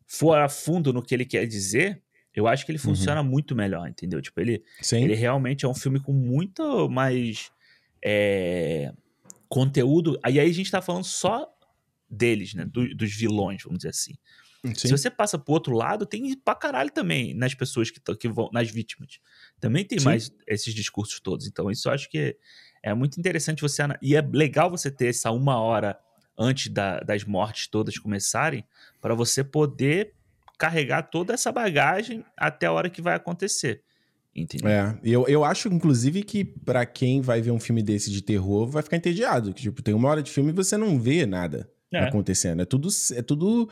[0.07, 2.01] for a fundo no que ele quer dizer,
[2.33, 2.85] eu acho que ele uhum.
[2.85, 3.27] funciona uhum.
[3.27, 4.21] muito melhor, entendeu?
[4.21, 7.51] Tipo, ele, ele realmente é um filme com muito mais.
[8.03, 8.93] É,
[9.49, 10.19] conteúdo.
[10.23, 11.47] Aí, aí a gente tá falando só
[12.09, 12.65] deles, né?
[12.65, 14.13] Do, dos vilões, vamos dizer assim.
[14.75, 14.87] Sim.
[14.87, 18.49] Se você passa pro outro lado, tem pra caralho também nas pessoas que, que vão,
[18.51, 19.19] nas vítimas.
[19.59, 20.05] Também tem Sim.
[20.05, 21.47] mais esses discursos todos.
[21.47, 22.35] Então, isso eu acho que
[22.83, 23.83] é, muito interessante você.
[24.01, 25.97] E é legal você ter essa uma hora
[26.37, 28.63] antes da, das mortes todas começarem,
[29.01, 30.13] para você poder
[30.57, 33.81] carregar toda essa bagagem até a hora que vai acontecer.
[34.35, 34.69] Entendeu?
[34.69, 38.67] É, eu, eu acho, inclusive, que para quem vai ver um filme desse de terror,
[38.67, 39.51] vai ficar entediado.
[39.51, 42.03] Que, tipo, tem uma hora de filme e você não vê nada é.
[42.03, 42.61] acontecendo.
[42.61, 43.67] É tudo, é tudo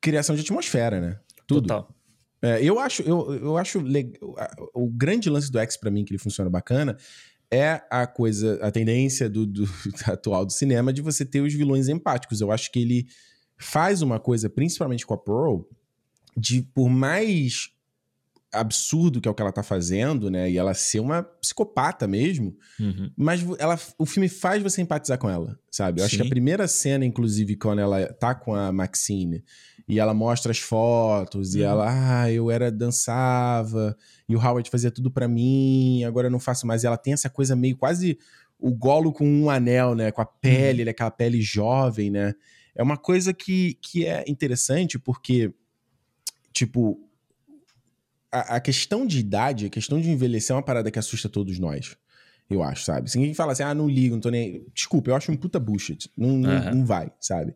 [0.00, 1.20] criação de atmosfera, né?
[1.46, 1.62] Tudo.
[1.62, 1.94] Total.
[2.40, 4.36] É, eu acho, eu, eu acho legal.
[4.74, 6.96] O grande lance do X para mim, que ele funciona bacana,
[7.50, 9.64] é a coisa, a tendência do, do
[10.06, 12.40] atual do cinema de você ter os vilões empáticos.
[12.40, 13.06] Eu acho que ele
[13.58, 15.62] faz uma coisa, principalmente com a Pearl,
[16.36, 17.70] de por mais
[18.58, 20.50] absurdo que é o que ela tá fazendo, né?
[20.50, 22.56] E ela ser uma psicopata mesmo.
[22.78, 23.10] Uhum.
[23.16, 26.00] Mas ela, o filme faz você empatizar com ela, sabe?
[26.00, 26.06] Eu Sim.
[26.06, 29.44] acho que a primeira cena, inclusive, quando ela tá com a Maxine
[29.88, 31.60] e ela mostra as fotos uhum.
[31.60, 33.96] e ela, ah, eu era dançava
[34.28, 36.82] e o Howard fazia tudo para mim, agora eu não faço mais.
[36.82, 38.18] E ela tem essa coisa meio quase
[38.58, 40.10] o golo com um anel, né?
[40.10, 40.90] Com a pele, uhum.
[40.90, 42.34] aquela pele jovem, né?
[42.74, 45.52] É uma coisa que, que é interessante porque,
[46.52, 47.07] tipo,
[48.30, 51.58] a, a, questão de idade, a questão de envelhecer é uma parada que assusta todos
[51.58, 51.96] nós.
[52.50, 53.10] Eu acho, sabe?
[53.10, 54.64] Se ninguém fala assim, ah, não ligo, não tô nem.
[54.74, 56.10] Desculpa, eu acho um puta bullshit.
[56.16, 56.40] Não, uhum.
[56.40, 57.54] não, não, vai, sabe?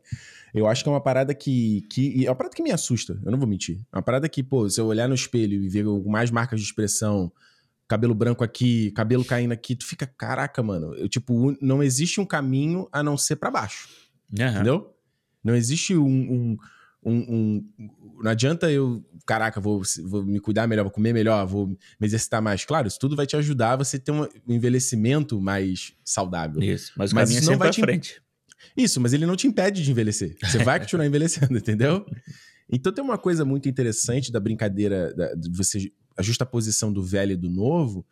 [0.52, 2.26] Eu acho que é uma parada que, que.
[2.26, 3.78] É uma parada que me assusta, eu não vou mentir.
[3.90, 6.66] É uma parada que, pô, se eu olhar no espelho e ver mais marcas de
[6.66, 7.32] expressão,
[7.88, 10.94] cabelo branco aqui, cabelo caindo aqui, tu fica, caraca, mano.
[10.94, 13.88] Eu, tipo, não existe um caminho a não ser para baixo.
[14.38, 14.46] Uhum.
[14.46, 14.94] Entendeu?
[15.42, 16.56] Não existe um, um
[17.04, 17.70] um, um,
[18.22, 22.40] não adianta eu, caraca, vou, vou me cuidar melhor, vou comer melhor, vou me exercitar
[22.40, 22.64] mais.
[22.64, 26.62] Claro, isso tudo vai te ajudar a você ter um envelhecimento mais saudável.
[26.62, 27.80] Isso, mas o mas é sempre te...
[27.80, 28.22] frente.
[28.76, 30.36] Isso, mas ele não te impede de envelhecer.
[30.42, 32.06] Você vai continuar envelhecendo, entendeu?
[32.70, 37.02] Então tem uma coisa muito interessante da brincadeira, da, de você ajusta a posição do
[37.02, 38.06] velho e do novo,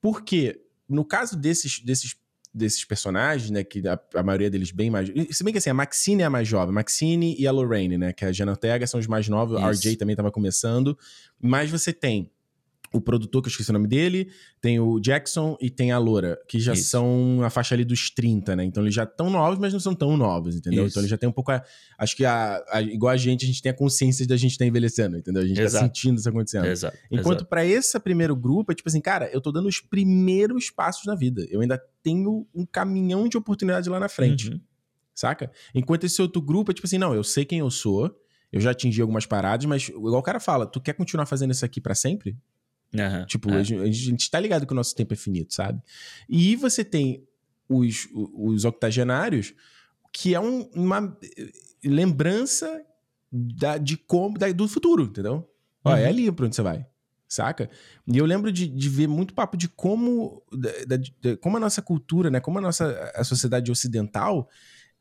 [0.00, 2.14] porque no caso desses, desses
[2.54, 3.64] desses personagens, né?
[3.64, 5.10] Que a, a, maioria deles bem mais.
[5.30, 6.72] Se bem que assim, a Maxine é a mais jovem.
[6.72, 8.12] Maxine e a Lorraine, né?
[8.12, 9.56] Que a Jenna Ortega são os mais novos.
[9.58, 9.66] Isso.
[9.66, 10.96] A RJ também estava começando.
[11.40, 12.30] Mas você tem
[12.94, 14.30] o produtor, que eu esqueci o nome dele,
[14.60, 16.90] tem o Jackson e tem a Loura, que já Isso.
[16.90, 18.64] são a faixa ali dos 30, né?
[18.64, 20.84] Então eles já estão novos, mas não são tão novos, entendeu?
[20.84, 20.92] Isso.
[20.92, 21.50] Então eles já tem um pouco.
[21.50, 21.62] A,
[21.98, 24.64] acho que a, a, igual a gente, a gente tem a consciência da gente estar
[24.64, 25.42] tá envelhecendo, entendeu?
[25.42, 25.82] A gente tá Exato.
[25.82, 26.66] tá sentindo isso acontecendo.
[26.66, 26.96] Exato.
[27.10, 31.04] Enquanto para esse primeiro grupo, é tipo assim, cara, eu tô dando os primeiros passos
[31.04, 31.44] na vida.
[31.50, 34.50] Eu ainda tenho um caminhão de oportunidade lá na frente.
[34.50, 34.60] Uhum.
[35.14, 35.50] Saca?
[35.74, 38.14] Enquanto esse outro grupo é tipo assim, não, eu sei quem eu sou,
[38.52, 41.64] eu já atingi algumas paradas, mas igual o cara fala, tu quer continuar fazendo isso
[41.64, 42.36] aqui para sempre?
[42.94, 43.56] Uhum, tipo, é.
[43.56, 45.82] a, gente, a gente tá ligado que o nosso tempo é finito, sabe?
[46.28, 47.26] E você tem
[47.68, 49.52] os, os octogenários,
[50.12, 51.16] que é um, uma
[51.84, 52.82] lembrança
[53.30, 55.48] da, de como, da, do futuro, entendeu?
[55.84, 56.00] Ó, é uhum.
[56.00, 56.86] é ali pra onde você vai,
[57.28, 57.68] saca?
[58.06, 60.42] E eu lembro de, de ver muito papo de como,
[60.86, 62.40] da, de, como a nossa cultura, né?
[62.40, 64.48] Como a nossa a sociedade ocidental,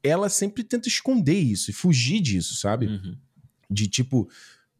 [0.02, 2.88] ela sempre tenta esconder isso e fugir disso, sabe?
[2.88, 3.18] Uhum.
[3.70, 4.28] De tipo,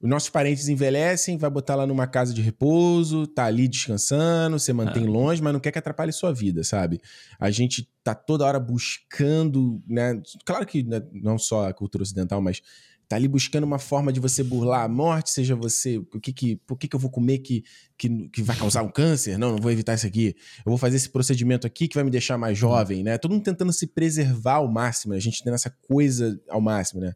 [0.04, 4.74] os nossos parentes envelhecem, vai botar lá numa casa de repouso, tá ali descansando, você
[4.74, 5.10] mantém ah.
[5.10, 7.00] longe, mas não quer que atrapalhe sua vida, sabe?
[7.40, 10.22] A gente tá toda hora buscando, né?
[10.44, 12.62] Claro que né, não só a cultura ocidental, mas
[13.08, 16.58] tá ali buscando uma forma de você burlar a morte, seja você, o que que,
[16.58, 17.64] por que que eu vou comer que,
[17.98, 19.38] que, que vai causar um câncer?
[19.38, 20.36] Não, não vou evitar isso aqui.
[20.66, 23.18] Eu vou fazer esse procedimento aqui que vai me deixar mais jovem, né?
[23.18, 25.18] Todo mundo tentando se preservar ao máximo, né?
[25.18, 27.14] a gente tendo essa coisa ao máximo, né?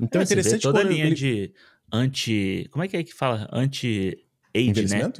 [0.00, 1.14] Então é, é interessante toda a linha ele...
[1.14, 1.52] de
[1.92, 2.68] anti.
[2.70, 3.48] Como é que é que fala?
[3.52, 5.12] Anti-age, né?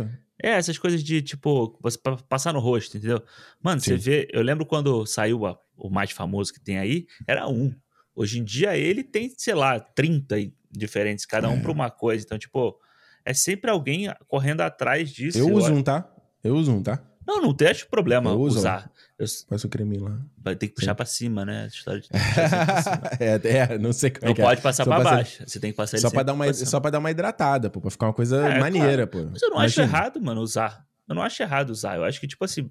[0.42, 1.98] É, essas coisas de, tipo, você
[2.28, 3.22] passar no rosto, entendeu?
[3.62, 3.90] Mano, Sim.
[3.90, 4.28] você vê.
[4.32, 7.74] Eu lembro quando saiu a, o mais famoso que tem aí, era um.
[8.14, 10.36] Hoje em dia ele tem, sei lá, 30
[10.70, 11.60] diferentes, cada um é.
[11.60, 12.24] para uma coisa.
[12.24, 12.78] Então, tipo,
[13.24, 15.38] é sempre alguém correndo atrás disso.
[15.38, 16.10] Eu, uso um, tá?
[16.42, 17.02] Eu uso um, tá?
[17.30, 18.90] Não, não tem problema eu usar.
[19.16, 19.24] Eu...
[19.48, 20.18] Faz o creme lá.
[20.36, 21.68] Vai ter que puxar para cima, né?
[21.68, 22.08] História de
[23.20, 24.62] é, é, não sei como Não é pode é.
[24.62, 25.44] passar para baixo.
[25.46, 27.90] Você tem que passar só para dar uma Só para dar uma hidratada, pô, pra
[27.90, 29.26] ficar uma coisa é, maneira, claro.
[29.26, 29.30] pô.
[29.32, 29.84] Mas eu não Imagina.
[29.84, 30.84] acho errado, mano, usar.
[31.08, 31.96] Eu não acho errado usar.
[31.96, 32.68] Eu acho que, tipo assim,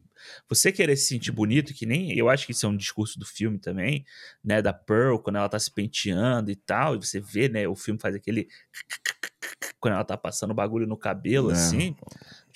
[0.50, 2.18] você querer se sentir bonito, que nem.
[2.18, 4.06] Eu acho que isso é um discurso do filme também,
[4.44, 4.62] né?
[4.62, 6.96] Da Pearl, quando ela tá se penteando e tal.
[6.96, 7.66] E você vê, né?
[7.66, 8.48] O filme faz aquele.
[9.80, 11.54] Quando ela tá passando bagulho no cabelo, é.
[11.54, 11.96] assim.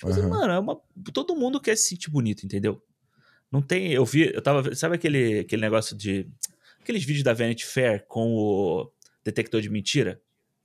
[0.04, 0.28] Uhum.
[0.28, 0.80] mano, é uma,
[1.12, 2.82] todo mundo quer se sentir bonito, entendeu?
[3.50, 3.92] Não tem.
[3.92, 4.74] Eu vi, eu tava.
[4.74, 6.28] Sabe aquele, aquele negócio de.
[6.80, 8.92] Aqueles vídeos da Vanity Fair com o
[9.24, 10.20] detector de mentira?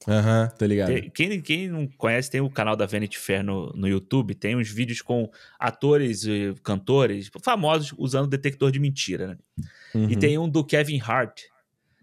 [0.07, 1.11] Aham, uhum, tô ligado.
[1.11, 4.69] Quem, quem não conhece, tem o canal da Vanity Fair no, no YouTube, tem uns
[4.69, 5.29] vídeos com
[5.59, 9.37] atores e cantores famosos usando detector de mentira, né?
[9.93, 10.09] Uhum.
[10.09, 11.41] E tem um do Kevin Hart.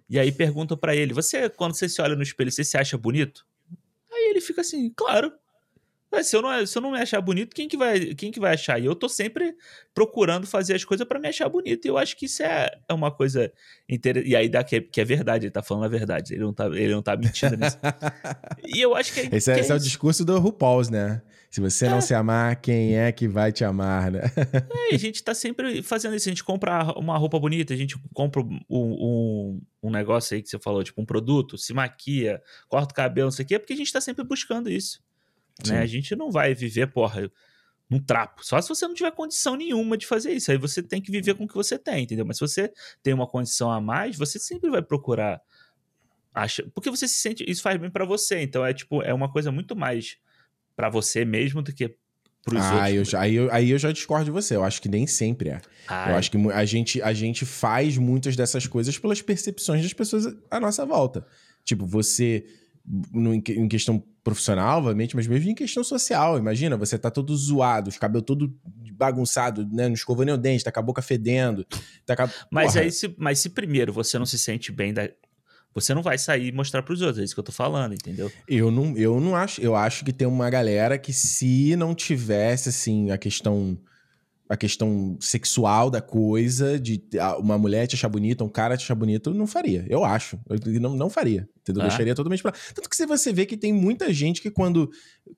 [0.08, 2.96] E aí perguntam para ele: Você, quando você se olha no espelho, você se acha
[2.96, 3.46] bonito?
[4.12, 5.32] Aí ele fica assim, claro.
[6.16, 8.40] Mas se eu não, se eu não me achar bonito, quem que vai, quem que
[8.40, 8.80] vai achar?
[8.80, 9.54] E eu tô sempre
[9.94, 11.84] procurando fazer as coisas para me achar bonito.
[11.84, 13.52] E eu acho que isso é, é uma coisa
[13.86, 14.30] interessante.
[14.30, 16.32] E aí dá que é, que é verdade, ele tá falando a verdade.
[16.32, 17.76] Ele não tá, ele não tá mentindo nisso.
[18.66, 19.28] e eu acho que é.
[19.30, 21.20] Esse, é, que esse é, é, o discurso do RuPaul's, né?
[21.50, 22.00] Se você não é.
[22.00, 24.22] se amar, quem é que vai te amar, né?
[24.90, 26.30] é, a gente tá sempre fazendo isso.
[26.30, 30.48] A gente compra uma roupa bonita, a gente compra um, um, um negócio aí que
[30.48, 33.74] você falou, tipo um produto, se maquia, corta o cabelo, não sei o quê, porque
[33.74, 35.04] a gente tá sempre buscando isso.
[35.64, 35.78] Né?
[35.78, 37.30] A gente não vai viver, porra,
[37.88, 38.44] num trapo.
[38.44, 40.50] Só se você não tiver condição nenhuma de fazer isso.
[40.50, 42.26] Aí você tem que viver com o que você tem, entendeu?
[42.26, 45.40] Mas se você tem uma condição a mais, você sempre vai procurar.
[46.34, 46.64] Acha...
[46.74, 47.44] Porque você se sente.
[47.48, 48.42] Isso faz bem para você.
[48.42, 50.18] Então é tipo, é uma coisa muito mais
[50.74, 51.96] para você mesmo do que
[52.42, 52.94] pros ah, outros.
[52.94, 54.56] Eu já, aí, eu, aí eu já discordo de você.
[54.56, 55.60] Eu acho que nem sempre é.
[55.88, 56.12] Ai.
[56.12, 60.26] Eu acho que a gente, a gente faz muitas dessas coisas pelas percepções das pessoas
[60.50, 61.26] à nossa volta.
[61.64, 62.44] Tipo, você
[63.12, 66.38] no, em questão profissional, obviamente, mas mesmo em questão social.
[66.38, 68.54] Imagina, você tá todo zoado, os cabelos todo
[68.92, 69.86] bagunçado, né?
[69.88, 71.66] Não escovou nem o dente, tá com a boca fedendo.
[72.04, 75.08] Tá mas aí, se, mas se primeiro você não se sente bem, da...
[75.74, 78.30] você não vai sair e mostrar pros outros, é isso que eu tô falando, entendeu?
[78.48, 82.68] Eu não, eu não acho, eu acho que tem uma galera que se não tivesse,
[82.68, 83.78] assim, a questão
[84.48, 87.02] a questão sexual da coisa, de
[87.38, 89.84] uma mulher te achar bonita, um cara te achar bonito, não faria.
[89.88, 90.38] Eu acho.
[90.48, 91.48] Eu não, não faria.
[91.60, 91.82] Entendeu?
[91.82, 91.88] Ah.
[91.88, 92.52] Deixaria totalmente pra...
[92.74, 94.88] Tanto que você vê que tem muita gente que quando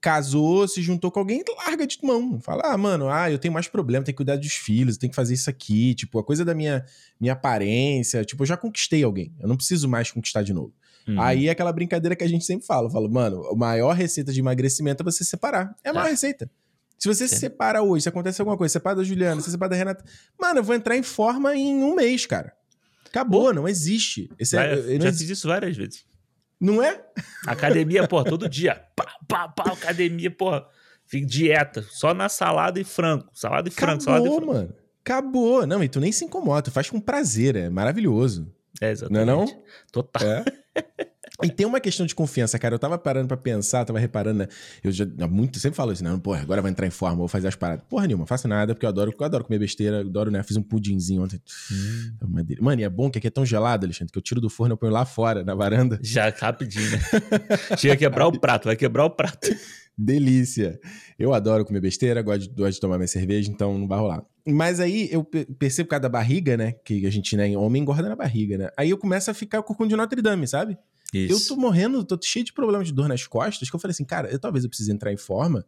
[0.01, 2.39] casou, se juntou com alguém, larga de mão.
[2.41, 5.17] Fala, ah, mano, ah, eu tenho mais problema, tenho que cuidar dos filhos, tenho que
[5.17, 5.95] fazer isso aqui.
[5.95, 6.85] Tipo, a coisa da minha,
[7.19, 8.25] minha aparência.
[8.25, 9.35] Tipo, eu já conquistei alguém.
[9.41, 10.75] Eu não preciso mais conquistar de novo.
[11.09, 11.19] Uhum.
[11.19, 12.91] Aí é aquela brincadeira que a gente sempre fala.
[12.91, 15.75] Fala, mano, a maior receita de emagrecimento é você separar.
[15.83, 16.11] É a maior é.
[16.11, 16.51] receita.
[16.99, 17.34] Se você Sim.
[17.34, 20.05] se separa hoje, se acontece alguma coisa, separa da Juliana, se separa da Renata.
[20.38, 22.53] Mano, eu vou entrar em forma em um mês, cara.
[23.07, 23.53] Acabou, Pô.
[23.53, 24.28] não existe.
[24.38, 25.18] Esse é, já existe.
[25.18, 26.05] fiz isso várias vezes.
[26.61, 27.01] Não é?
[27.46, 28.82] Academia, pô, todo dia.
[28.96, 30.51] Pá, pá, pá, academia, pô.
[31.11, 33.30] Dieta, só na salada e frango.
[33.32, 34.53] Salada e frango, Acabou, salada e frango.
[34.53, 34.74] mano.
[35.01, 35.66] Acabou.
[35.66, 38.53] Não, e tu nem se incomoda, tu faz com prazer, é maravilhoso.
[38.80, 39.24] É, exatamente.
[39.26, 39.62] Não é não?
[39.90, 40.22] Total.
[40.22, 40.44] É.
[41.43, 42.74] E tem uma questão de confiança, cara.
[42.74, 44.49] Eu tava parando pra pensar, tava reparando, né?
[44.82, 47.47] Eu já muito sempre falo assim, não, porra, agora vai entrar em forma, vou fazer
[47.47, 47.84] as paradas.
[47.89, 50.43] Porra nenhuma, faço nada, porque eu adoro, eu adoro comer besteira, adoro, né?
[50.43, 51.41] Fiz um pudinzinho ontem.
[51.70, 52.57] Hum.
[52.61, 54.74] Mano, e é bom que aqui é tão gelado, Alexandre, que eu tiro do forno
[54.74, 56.01] e ponho lá fora, na varanda.
[56.03, 56.99] Já rapidinho, né?
[57.78, 59.49] Chega a quebrar o prato, vai quebrar o prato.
[59.97, 60.78] Delícia.
[61.18, 64.24] Eu adoro comer besteira, gosto de, gosto de tomar minha cerveja, então não vai rolar.
[64.47, 66.72] Mas aí eu percebo por causa da barriga, né?
[66.84, 68.70] Que a gente, né, homem engorda na barriga, né?
[68.76, 70.78] Aí eu começo a ficar com o de Notre Dame, sabe?
[71.13, 71.53] Isso.
[71.53, 74.05] Eu tô morrendo, tô cheio de problemas de dor nas costas, que eu falei assim,
[74.05, 75.65] cara, eu, talvez eu precise entrar em forma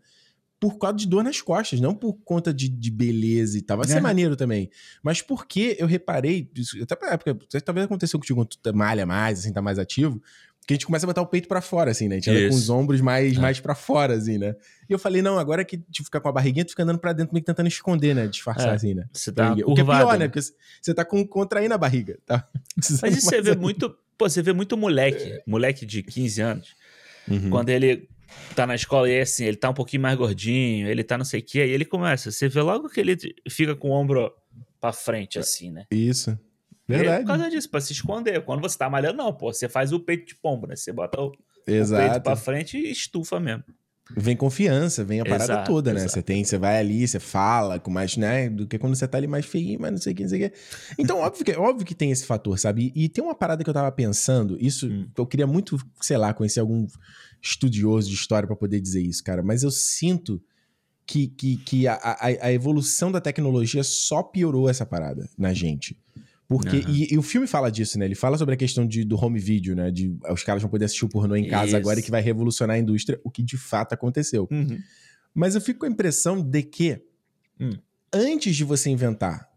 [0.61, 3.79] por causa de dor nas costas, não por conta de, de beleza e tal.
[3.79, 3.89] Vai é.
[3.89, 4.71] ser maneiro também.
[5.03, 6.51] Mas porque eu reparei,
[6.83, 7.35] até pra época,
[7.65, 10.21] talvez aconteceu contigo quando tu malha mais, assim, tá mais ativo,
[10.67, 12.17] que a gente começa a botar o peito para fora, assim, né?
[12.17, 13.41] A gente anda com os ombros mais, é.
[13.41, 14.55] mais para fora, assim, né?
[14.87, 17.15] E eu falei, não, agora que tu fica com a barriguinha, tu fica andando pra
[17.15, 18.27] dentro, meio que tentando esconder, né?
[18.27, 18.75] Disfarçar, é.
[18.75, 19.09] assim, né?
[19.13, 20.29] Você tá O que é pior, né?
[20.29, 20.47] Porque
[20.81, 22.47] você tá com, contraindo a barriga, tá?
[23.01, 26.77] Mas isso você vê muito Pô, você vê muito moleque, moleque de 15 anos,
[27.27, 27.49] uhum.
[27.49, 28.07] quando ele
[28.55, 31.25] tá na escola e é assim, ele tá um pouquinho mais gordinho, ele tá não
[31.25, 33.17] sei o que, aí ele começa, você vê logo que ele
[33.49, 34.31] fica com o ombro
[34.79, 35.87] pra frente, assim, né?
[35.91, 36.39] Isso.
[36.87, 37.09] Verdade.
[37.09, 38.45] É por causa disso, pra se esconder.
[38.45, 40.77] Quando você tá malhando, não, pô, você faz o peito de pombo, né?
[40.77, 41.33] Você bota o, o
[41.67, 43.65] peito pra frente e estufa mesmo.
[44.17, 46.07] Vem confiança, vem a parada exato, toda, né?
[46.07, 48.51] Você tem, você vai ali, você fala com mais, né?
[48.51, 50.47] Do que quando você tá ali mais feio, mas não sei o que, não sei
[50.47, 50.57] o que.
[50.99, 52.93] Então, óbvio que, óbvio que tem esse fator, sabe?
[52.95, 55.09] E, e tem uma parada que eu tava pensando, isso, hum.
[55.17, 56.87] eu queria muito, sei lá, conhecer algum
[57.43, 59.43] estudioso de história para poder dizer isso, cara.
[59.43, 60.43] Mas eu sinto
[61.07, 65.97] que, que, que a, a, a evolução da tecnologia só piorou essa parada na gente.
[66.51, 66.89] Porque, uhum.
[66.89, 68.07] e, e, o filme fala disso, né?
[68.07, 69.89] Ele fala sobre a questão de, do home video, né?
[69.89, 71.77] De os caras vão poder assistir o pornô em casa Isso.
[71.77, 74.49] agora e que vai revolucionar a indústria, o que de fato aconteceu.
[74.51, 74.77] Uhum.
[75.33, 77.01] Mas eu fico com a impressão de que,
[77.61, 77.71] hum.
[78.13, 79.49] antes de você inventar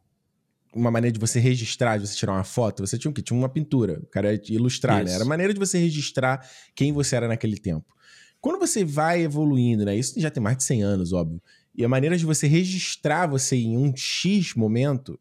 [0.72, 3.24] uma maneira de você registrar, de você tirar uma foto, você tinha o quê?
[3.24, 5.14] Tinha uma pintura, o cara ia ilustrar, né?
[5.14, 7.92] Era a maneira de você registrar quem você era naquele tempo.
[8.40, 9.98] Quando você vai evoluindo, né?
[9.98, 11.42] Isso já tem mais de 100 anos, óbvio.
[11.74, 15.20] E a maneira de você registrar você em um X momento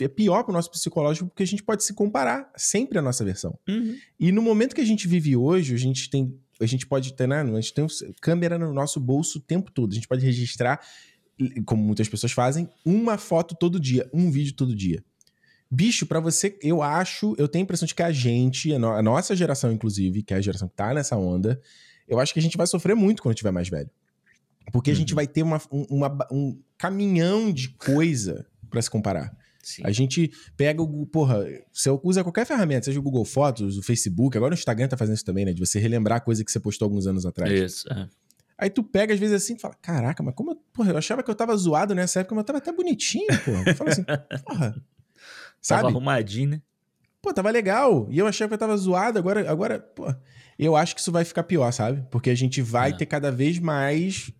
[0.00, 3.24] é pior para o nosso psicológico porque a gente pode se comparar sempre a nossa
[3.24, 3.58] versão.
[3.68, 3.96] Uhum.
[4.18, 6.38] E no momento que a gente vive hoje, a gente tem.
[6.60, 7.40] A gente pode ter, né?
[7.40, 7.86] A gente tem
[8.20, 9.92] câmera no nosso bolso o tempo todo.
[9.92, 10.80] A gente pode registrar,
[11.64, 15.02] como muitas pessoas fazem, uma foto todo dia, um vídeo todo dia.
[15.70, 18.88] Bicho, para você, eu acho, eu tenho a impressão de que a gente, a, no,
[18.88, 21.60] a, nossa geração, inclusive, que é a geração que tá nessa onda,
[22.08, 23.90] eu acho que a gente vai sofrer muito quando tiver mais velho.
[24.72, 24.96] Porque uhum.
[24.96, 25.16] a gente uhum.
[25.16, 29.37] vai ter uma, um, uma, um caminhão de coisa para se comparar.
[29.62, 29.82] Sim.
[29.84, 31.06] A gente pega o.
[31.06, 34.96] Porra, você usa qualquer ferramenta, seja o Google Fotos, o Facebook, agora o Instagram tá
[34.96, 35.52] fazendo isso também, né?
[35.52, 37.52] De você relembrar coisa que você postou alguns anos atrás.
[37.52, 38.08] Isso, é.
[38.56, 40.56] Aí tu pega, às vezes, assim e fala: Caraca, mas como eu.
[40.72, 43.64] Porra, eu achava que eu tava zoado nessa época, mas eu tava até bonitinho, porra.
[43.66, 44.04] Eu falo assim,
[44.44, 44.82] porra.
[45.60, 45.82] Sabe?
[45.82, 46.62] Tava arrumadinho, né?
[47.20, 48.08] Pô, tava legal.
[48.10, 50.12] E eu achava que eu tava zoado, agora, agora, pô.
[50.58, 52.04] Eu acho que isso vai ficar pior, sabe?
[52.10, 52.92] Porque a gente vai é.
[52.92, 54.32] ter cada vez mais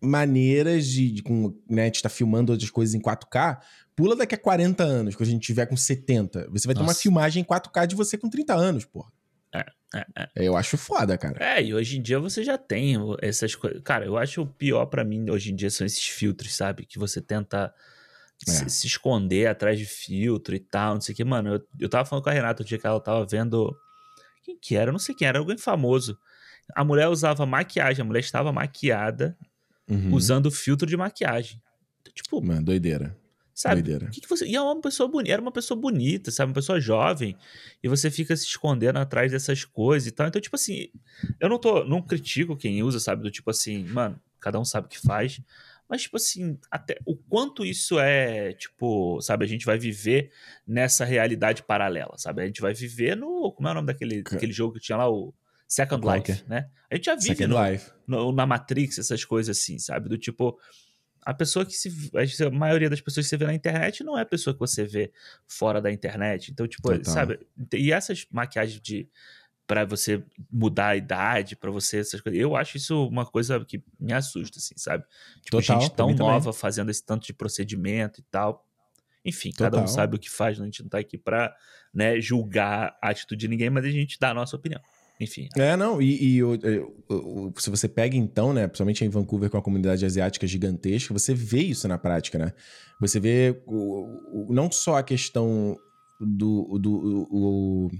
[0.00, 3.58] maneiras de, de, com, né, estar tá filmando outras coisas em 4K
[3.96, 6.50] Pula daqui a 40 anos, quando a gente tiver com 70.
[6.50, 6.74] Você vai Nossa.
[6.74, 9.10] ter uma filmagem em 4K de você com 30 anos, porra.
[9.54, 10.28] É, é, é.
[10.36, 11.42] Eu acho foda, cara.
[11.42, 13.80] É, e hoje em dia você já tem essas coisas.
[13.82, 16.84] Cara, eu acho o pior para mim hoje em dia são esses filtros, sabe?
[16.84, 17.72] Que você tenta
[18.46, 18.50] é.
[18.50, 21.24] se, se, esconder atrás de filtro e tal, não sei o que.
[21.24, 23.74] Mano, eu, eu tava falando com a Renata o dia que ela tava vendo.
[24.44, 24.90] Quem que era?
[24.90, 26.18] Eu não sei quem era, alguém famoso.
[26.74, 29.38] A mulher usava maquiagem, a mulher estava maquiada
[29.88, 30.14] uhum.
[30.14, 31.60] usando filtro de maquiagem.
[32.14, 32.42] Tipo.
[32.42, 33.16] Mano, doideira.
[33.56, 33.82] Sabe?
[34.10, 34.46] Que que você...
[34.46, 36.50] E é uma pessoa bonita, era uma pessoa bonita, sabe?
[36.50, 37.34] Uma pessoa jovem.
[37.82, 40.26] E você fica se escondendo atrás dessas coisas e tal.
[40.26, 40.88] Então, tipo assim,
[41.40, 41.82] eu não tô.
[41.82, 43.22] Não critico quem usa, sabe?
[43.22, 45.40] Do tipo assim, mano, cada um sabe o que faz.
[45.88, 50.30] Mas, tipo assim, até o quanto isso é, tipo, sabe, a gente vai viver
[50.66, 52.42] nessa realidade paralela, sabe?
[52.42, 53.52] A gente vai viver no.
[53.52, 55.32] Como é o nome daquele, daquele jogo que tinha lá, o
[55.66, 56.68] Second Life, né?
[56.90, 57.56] A gente já vive no,
[58.06, 60.08] no, na Matrix, essas coisas assim, sabe?
[60.08, 60.56] Do tipo,
[61.26, 61.90] a pessoa que se.
[62.46, 64.84] A maioria das pessoas que você vê na internet não é a pessoa que você
[64.84, 65.12] vê
[65.48, 66.52] fora da internet.
[66.52, 67.12] Então, tipo, Total.
[67.12, 67.40] sabe?
[67.74, 69.08] E essas maquiagens de.
[69.66, 72.40] para você mudar a idade, para você essas coisas.
[72.40, 75.04] Eu acho isso uma coisa que me assusta, assim, sabe?
[75.42, 76.60] Tipo, Total, gente tão nova também.
[76.60, 78.64] fazendo esse tanto de procedimento e tal.
[79.24, 79.72] Enfim, Total.
[79.72, 81.52] cada um sabe o que faz, a gente não tá aqui pra
[81.92, 84.80] né, julgar a atitude de ninguém, mas a gente dá a nossa opinião.
[85.20, 85.48] Enfim.
[85.56, 86.42] É, não, e, e
[87.56, 91.62] se você pega então, né, principalmente em Vancouver com a comunidade asiática gigantesca, você vê
[91.62, 92.52] isso na prática, né?
[93.00, 93.62] Você vê
[94.48, 95.76] não só a questão
[96.20, 97.90] do, do o,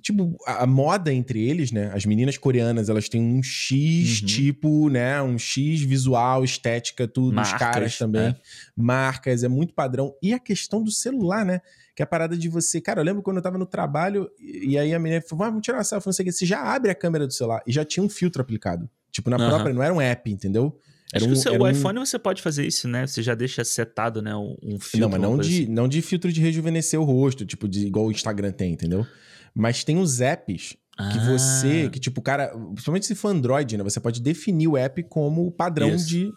[0.00, 1.90] Tipo, a, a, moda entre eles, né?
[1.94, 4.26] As meninas coreanas, elas têm um X uhum.
[4.26, 5.20] tipo, né?
[5.22, 7.34] Um X visual, estética, tudo.
[7.34, 8.28] Marcas, os caras também.
[8.28, 8.36] É.
[8.74, 10.14] Marcas, é muito padrão.
[10.22, 11.60] E a questão do celular, né?
[11.94, 12.80] Que é a parada de você.
[12.80, 15.76] Cara, eu lembro quando eu tava no trabalho e aí a menina falou: vamos tirar
[15.76, 16.32] uma selfie, não sei o que.
[16.32, 18.88] Você já abre a câmera do celular e já tinha um filtro aplicado.
[19.10, 19.48] Tipo, na uhum.
[19.48, 20.74] própria, não era um app, entendeu?
[21.14, 22.06] Acho um, que o, seu, iPhone um...
[22.06, 23.06] você pode fazer isso, né?
[23.06, 24.34] Você já deixa setado, né?
[24.34, 25.00] Um, um filtro.
[25.00, 25.66] Não, mas não de, assim.
[25.70, 29.06] não de filtro de rejuvenescer o rosto, tipo, de, igual o Instagram tem, entendeu?
[29.54, 31.08] Mas tem os apps ah.
[31.10, 33.84] que você, que tipo, cara, principalmente se for Android, né?
[33.84, 36.32] Você pode definir o app como padrão de,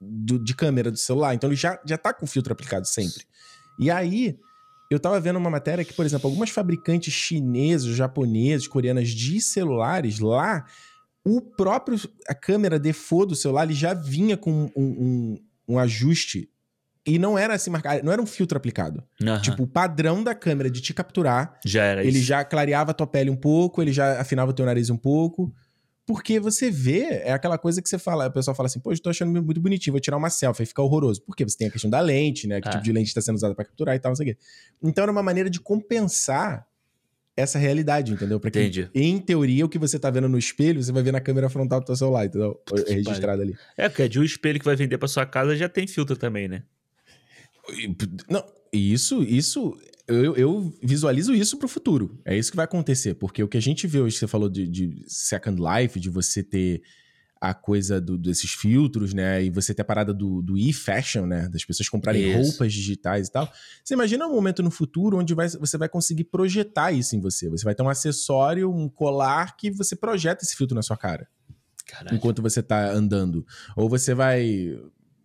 [0.00, 1.34] do, de câmera do celular.
[1.34, 3.24] Então ele já, já tá com filtro aplicado sempre.
[3.78, 4.38] E aí,
[4.90, 10.18] eu tava vendo uma matéria que, por exemplo, algumas fabricantes chineses, japoneses, coreanas de celulares
[10.18, 10.66] lá,
[11.24, 11.98] o próprio,
[12.28, 16.50] a câmera default do celular, ele já vinha com um, um, um ajuste
[17.06, 19.02] e não era assim marcado, não era um filtro aplicado.
[19.20, 19.40] Uhum.
[19.40, 21.58] Tipo, o padrão da câmera de te capturar.
[21.64, 22.26] Já era Ele isso.
[22.26, 25.52] já clareava a tua pele um pouco, ele já afinava o teu nariz um pouco.
[26.06, 29.00] Porque você vê, é aquela coisa que você fala, o pessoal fala assim, pô, eu
[29.00, 31.22] tô achando muito bonitinho, vou tirar uma selfie, fica horroroso.
[31.22, 32.60] Porque você tem a questão da lente, né?
[32.60, 32.70] Que é.
[32.72, 34.38] tipo de lente está sendo usada para capturar e tal, não sei o quê.
[34.82, 36.66] Então era uma maneira de compensar
[37.36, 38.38] essa realidade, entendeu?
[38.40, 38.90] Pra que, Entendi.
[38.94, 41.80] em teoria, o que você tá vendo no espelho, você vai ver na câmera frontal
[41.80, 42.60] do teu celular, entendeu?
[42.86, 43.54] É registrado ali.
[43.76, 46.48] É, porque de um espelho que vai vender pra sua casa já tem filtro também,
[46.48, 46.64] né?
[48.28, 52.18] Não, isso, isso, eu, eu visualizo isso para o futuro.
[52.24, 54.66] É isso que vai acontecer, porque o que a gente vê hoje, você falou de,
[54.66, 56.82] de Second Life, de você ter
[57.40, 59.42] a coisa do, desses filtros, né?
[59.42, 61.48] E você ter a parada do, do e-fashion, né?
[61.48, 62.50] Das pessoas comprarem isso.
[62.50, 63.50] roupas digitais e tal.
[63.82, 67.48] Você imagina um momento no futuro onde vai, você vai conseguir projetar isso em você.
[67.48, 71.26] Você vai ter um acessório, um colar que você projeta esse filtro na sua cara.
[71.86, 72.14] Caralho.
[72.14, 73.46] Enquanto você tá andando.
[73.74, 74.78] Ou você vai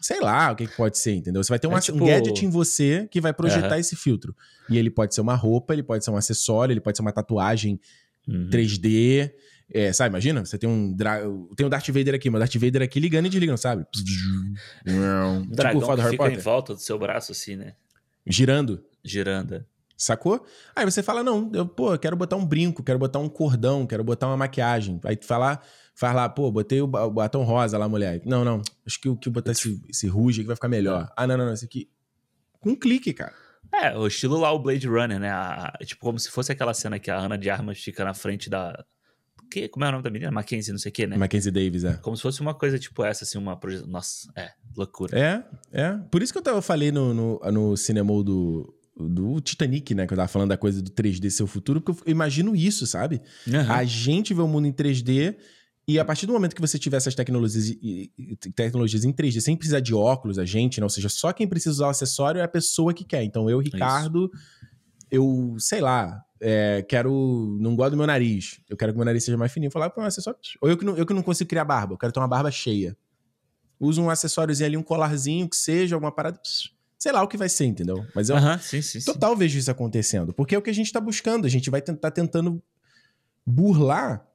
[0.06, 1.43] sei lá o que, que pode ser, entendeu?
[1.43, 1.97] Você vai ter um, é tipo...
[1.97, 3.80] um gadget em você que vai projetar uhum.
[3.80, 4.36] esse filtro.
[4.70, 7.12] E ele pode ser uma roupa, ele pode ser um acessório, ele pode ser uma
[7.12, 7.80] tatuagem
[8.28, 8.47] uhum.
[8.51, 9.32] 3D.
[9.74, 10.45] É, sabe, imagina?
[10.45, 10.93] Você tem um.
[10.93, 11.22] Dra...
[11.58, 13.84] Tem um Darth Vader aqui, mas o Darth Vader aqui ligando e desligando, sabe?
[14.86, 16.38] um dragão tipo, que fica Potter.
[16.38, 17.74] em volta do seu braço, assim, né?
[18.28, 18.84] Girando.
[19.03, 19.66] Girando.
[19.96, 19.98] É.
[19.98, 20.46] Sacou?
[20.76, 23.88] Aí você fala, não, eu, pô, eu quero botar um brinco, quero botar um cordão,
[23.88, 25.00] quero botar uma maquiagem.
[25.06, 25.62] Aí tu fala,
[25.93, 28.22] faz lá, pô, botei o batom rosa lá, mulher.
[28.26, 31.12] Não, não, acho que o que botar esse, esse ruge aqui vai ficar melhor.
[31.16, 31.89] Ah, não, não, não, esse aqui.
[32.60, 33.34] Com um clique, cara.
[33.74, 35.30] É, o estilo lá, o Blade Runner, né?
[35.30, 38.50] A, tipo, como se fosse aquela cena que a Ana de Armas fica na frente
[38.50, 38.86] da.
[39.52, 40.32] Que, como é o nome da menina?
[40.32, 41.18] Mackenzie, não sei o quê, né?
[41.18, 41.93] Mackenzie Davis, é.
[41.98, 43.88] Como se fosse uma coisa tipo essa, assim, uma projeção.
[43.88, 45.18] Nossa, é, loucura.
[45.18, 45.98] É, é.
[46.10, 50.08] Por isso que eu, tava, eu falei no, no, no cinema do, do Titanic, né?
[50.08, 52.88] Que eu tava falando da coisa do 3D ser o futuro, porque eu imagino isso,
[52.88, 53.22] sabe?
[53.48, 53.72] Uhum.
[53.72, 55.36] A gente vê o mundo em 3D
[55.88, 57.78] e a partir do momento que você tiver essas tecnologias,
[58.56, 60.84] tecnologias em 3D, sem precisar de óculos, a gente, né?
[60.84, 63.24] Ou seja, só quem precisa usar o acessório é a pessoa que quer.
[63.24, 64.43] Então, eu, Ricardo, Isso.
[65.12, 67.58] eu, sei lá, é, quero.
[67.60, 68.60] Não gosto do meu nariz.
[68.68, 69.72] Eu quero que meu nariz seja mais fininho.
[69.72, 70.39] Falar, pô, um acessório.
[70.60, 72.50] Ou eu que, não, eu que não consigo criar barba, eu quero ter uma barba
[72.50, 72.98] cheia.
[73.80, 76.39] Usa um acessóriozinho ali, um colarzinho, que seja, alguma parada.
[77.06, 78.03] Sei lá o que vai ser, entendeu?
[78.16, 79.38] Mas eu sim, sim, total sim.
[79.38, 80.34] vejo isso acontecendo.
[80.34, 81.45] Porque é o que a gente tá buscando.
[81.45, 82.60] A gente vai tentar tentando
[83.45, 84.26] burlar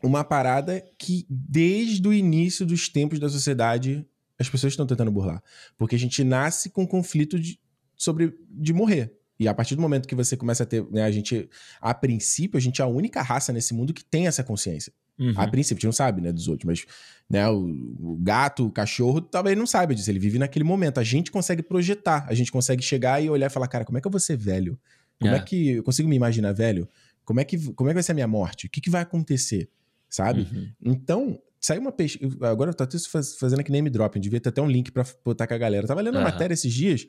[0.00, 4.06] uma parada que desde o início dos tempos da sociedade
[4.38, 5.42] as pessoas estão tentando burlar.
[5.76, 7.58] Porque a gente nasce com conflito de,
[7.96, 9.12] sobre de morrer.
[9.36, 11.50] E a partir do momento que você começa a ter, né, a gente,
[11.80, 14.92] a princípio, a gente é a única raça nesse mundo que tem essa consciência.
[15.18, 15.32] Uhum.
[15.36, 16.84] A princípio, a gente não sabe, né, dos outros, mas,
[17.30, 17.66] né, o,
[18.00, 20.98] o, gato, o cachorro, talvez não saiba disso, ele vive naquele momento.
[20.98, 24.00] A gente consegue projetar, a gente consegue chegar e olhar e falar, cara, como é
[24.00, 24.78] que eu vou ser velho?
[25.20, 26.88] Como é, é que eu consigo me imaginar velho?
[27.24, 28.66] Como é que, como é que vai ser a minha morte?
[28.66, 29.70] O que, que vai acontecer?
[30.14, 30.42] sabe?
[30.52, 30.70] Uhum.
[30.80, 32.36] Então, saiu uma pesquisa.
[32.46, 32.96] Agora eu tô até
[33.38, 35.84] fazendo aqui name dropping, devia ter até um link para botar com a galera.
[35.84, 37.06] Eu tava lendo uma matéria esses dias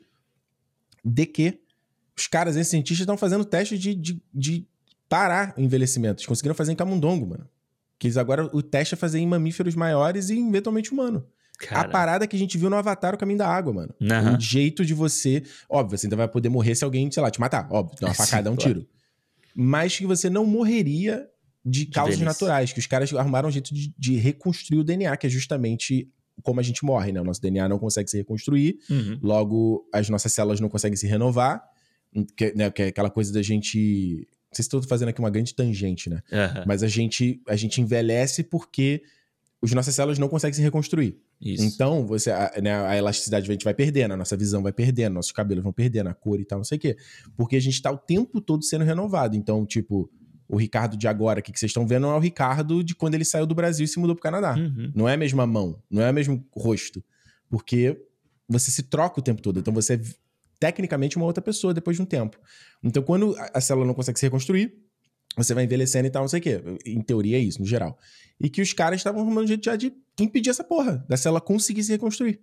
[1.04, 1.60] de que
[2.18, 4.66] os caras, esses cientistas, estão fazendo teste de, de, de
[5.08, 6.20] parar o envelhecimento.
[6.20, 7.48] Eles conseguiram fazer em camundongo, mano.
[7.98, 11.26] Que eles agora o teste é fazer em mamíferos maiores e eventualmente humano.
[11.58, 11.88] Cara.
[11.88, 13.94] A parada que a gente viu no Avatar, o caminho da água, mano.
[14.00, 14.36] Uhum.
[14.36, 15.42] O jeito de você.
[15.68, 17.66] Óbvio, você ainda vai poder morrer se alguém, sei lá, te matar.
[17.70, 18.86] Óbvio, dar uma facada, um tiro.
[19.54, 21.26] Mas que você não morreria
[21.64, 25.26] de causas naturais, que os caras arrumaram um jeito de, de, reconstruir o DNA, que
[25.26, 26.08] é justamente
[26.42, 27.20] como a gente morre, né?
[27.20, 29.18] O nosso DNA não consegue se reconstruir, uhum.
[29.20, 31.60] logo as nossas células não conseguem se renovar,
[32.36, 34.28] que, né, que é aquela coisa da gente.
[34.50, 36.22] Não sei se estou fazendo aqui uma grande tangente, né?
[36.32, 36.64] Uhum.
[36.66, 39.02] Mas a gente, a gente envelhece porque
[39.62, 41.18] as nossas células não conseguem se reconstruir.
[41.40, 41.64] Isso.
[41.64, 45.14] Então, você, a, né, a elasticidade a gente vai perdendo, a nossa visão vai perdendo,
[45.14, 46.96] nossos cabelos vão perdendo, a cor e tal, não sei o quê.
[47.36, 49.36] Porque a gente está o tempo todo sendo renovado.
[49.36, 50.10] Então, tipo,
[50.48, 53.14] o Ricardo de agora aqui que vocês estão vendo não é o Ricardo de quando
[53.14, 54.54] ele saiu do Brasil e se mudou pro Canadá.
[54.54, 54.92] Uhum.
[54.94, 57.02] Não é a mesma mão, não é o mesmo rosto.
[57.50, 58.00] Porque
[58.48, 59.58] você se troca o tempo todo.
[59.58, 60.00] Então você
[60.58, 62.38] tecnicamente uma outra pessoa depois de um tempo.
[62.82, 64.74] Então quando a célula não consegue se reconstruir,
[65.36, 66.62] você vai envelhecendo e tal, não sei o quê.
[66.84, 67.98] Em teoria é isso, no geral.
[68.40, 71.40] E que os caras estavam arrumando um jeito já de impedir essa porra, da célula
[71.40, 72.40] conseguir se reconstruir.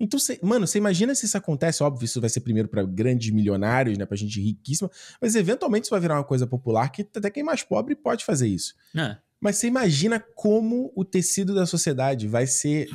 [0.00, 3.30] Então, cê, mano, você imagina se isso acontece, óbvio, isso vai ser primeiro para grandes
[3.30, 4.88] milionários, né, pra gente riquíssima,
[5.20, 8.24] mas eventualmente isso vai virar uma coisa popular que até quem é mais pobre pode
[8.24, 8.74] fazer isso.
[8.96, 9.16] É.
[9.40, 12.88] Mas você imagina como o tecido da sociedade vai ser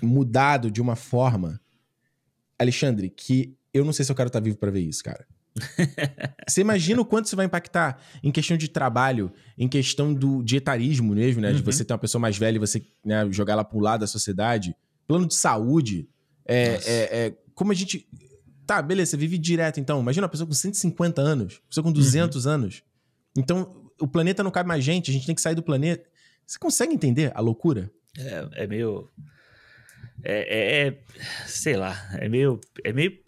[0.00, 1.60] mudado de uma forma,
[2.56, 5.26] Alexandre, que eu não sei se eu quero estar vivo para ver isso, cara.
[6.48, 10.56] Você imagina o quanto isso vai impactar em questão de trabalho, em questão do de
[10.56, 11.50] etarismo mesmo, né?
[11.50, 11.56] Uhum.
[11.56, 14.06] De você ter uma pessoa mais velha e você né, jogar ela pro lado da
[14.06, 14.76] sociedade.
[15.08, 16.08] Plano de saúde.
[16.46, 18.08] É, é, é, como a gente.
[18.66, 20.00] Tá, beleza, você vive direto então.
[20.00, 22.52] Imagina uma pessoa com 150 anos, uma pessoa com 200 uhum.
[22.52, 22.82] anos.
[23.36, 26.08] Então, o planeta não cabe mais gente, a gente tem que sair do planeta.
[26.46, 27.90] Você consegue entender a loucura?
[28.16, 29.10] É, é meio.
[30.22, 30.98] É, é, é,
[31.46, 33.23] sei lá, é meio, é meio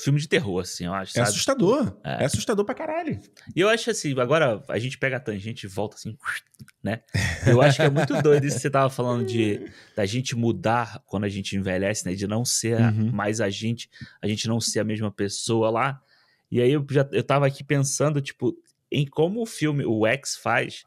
[0.00, 1.12] filme de terror, assim, eu acho.
[1.12, 1.28] É sabe?
[1.28, 1.98] assustador.
[2.04, 2.22] É.
[2.22, 2.24] é.
[2.24, 3.20] assustador pra caralho.
[3.54, 6.16] E eu acho assim, agora a gente pega a tangente e volta assim,
[6.82, 7.02] né?
[7.46, 11.02] Eu acho que é muito doido isso que você tava falando de da gente mudar
[11.06, 12.14] quando a gente envelhece, né?
[12.14, 13.10] De não ser uhum.
[13.12, 13.90] mais a gente,
[14.20, 16.02] a gente não ser a mesma pessoa lá.
[16.50, 18.56] E aí eu já eu tava aqui pensando, tipo,
[18.90, 20.84] em como o filme, o X faz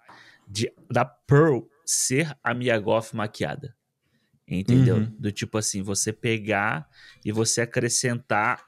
[0.47, 3.75] de, da Pearl ser a Mia Goth maquiada.
[4.47, 4.97] Entendeu?
[4.97, 5.15] Uhum.
[5.17, 6.87] Do tipo assim, você pegar
[7.23, 8.63] e você acrescentar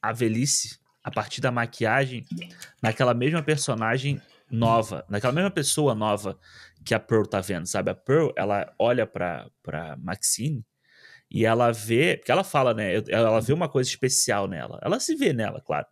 [0.00, 2.24] a velhice a partir da maquiagem
[2.82, 4.20] naquela mesma personagem
[4.50, 6.38] nova, naquela mesma pessoa nova
[6.84, 7.90] que a Pearl tá vendo, sabe?
[7.90, 10.64] A Pearl, ela olha pra, pra Maxine
[11.30, 12.94] e ela vê, porque ela fala, né?
[13.08, 14.78] Ela vê uma coisa especial nela.
[14.82, 15.86] Ela se vê nela, claro.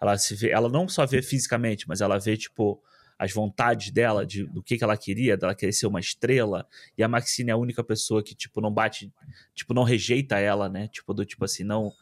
[0.00, 2.82] Ela se vê, ela não só vê fisicamente, mas ela vê, tipo,
[3.18, 7.02] as vontades dela, de, do que, que ela queria, dela querer ser uma estrela, e
[7.02, 9.12] a Maxine é a única pessoa que, tipo, não bate,
[9.54, 10.88] tipo, não rejeita ela, né?
[10.88, 11.92] Tipo, do tipo assim, não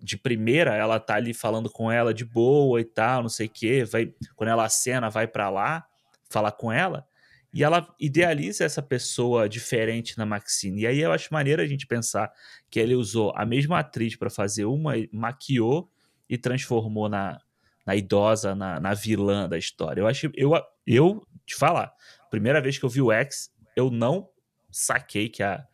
[0.00, 3.50] de primeira, ela tá ali falando com ela de boa e tal, não sei o
[3.50, 3.84] quê.
[3.84, 5.84] Vai, quando ela acena, vai para lá
[6.30, 7.06] falar com ela.
[7.52, 10.82] E ela idealiza essa pessoa diferente na Maxine.
[10.82, 12.32] E aí eu acho maneiro a gente pensar
[12.70, 15.90] que ele usou a mesma atriz para fazer uma, maquiou
[16.28, 17.38] e transformou na,
[17.84, 20.00] na idosa, na, na vilã da história.
[20.00, 20.52] Eu acho, eu,
[20.86, 21.92] eu te falar,
[22.30, 24.30] primeira vez que eu vi o X, eu não
[24.70, 25.66] saquei que a,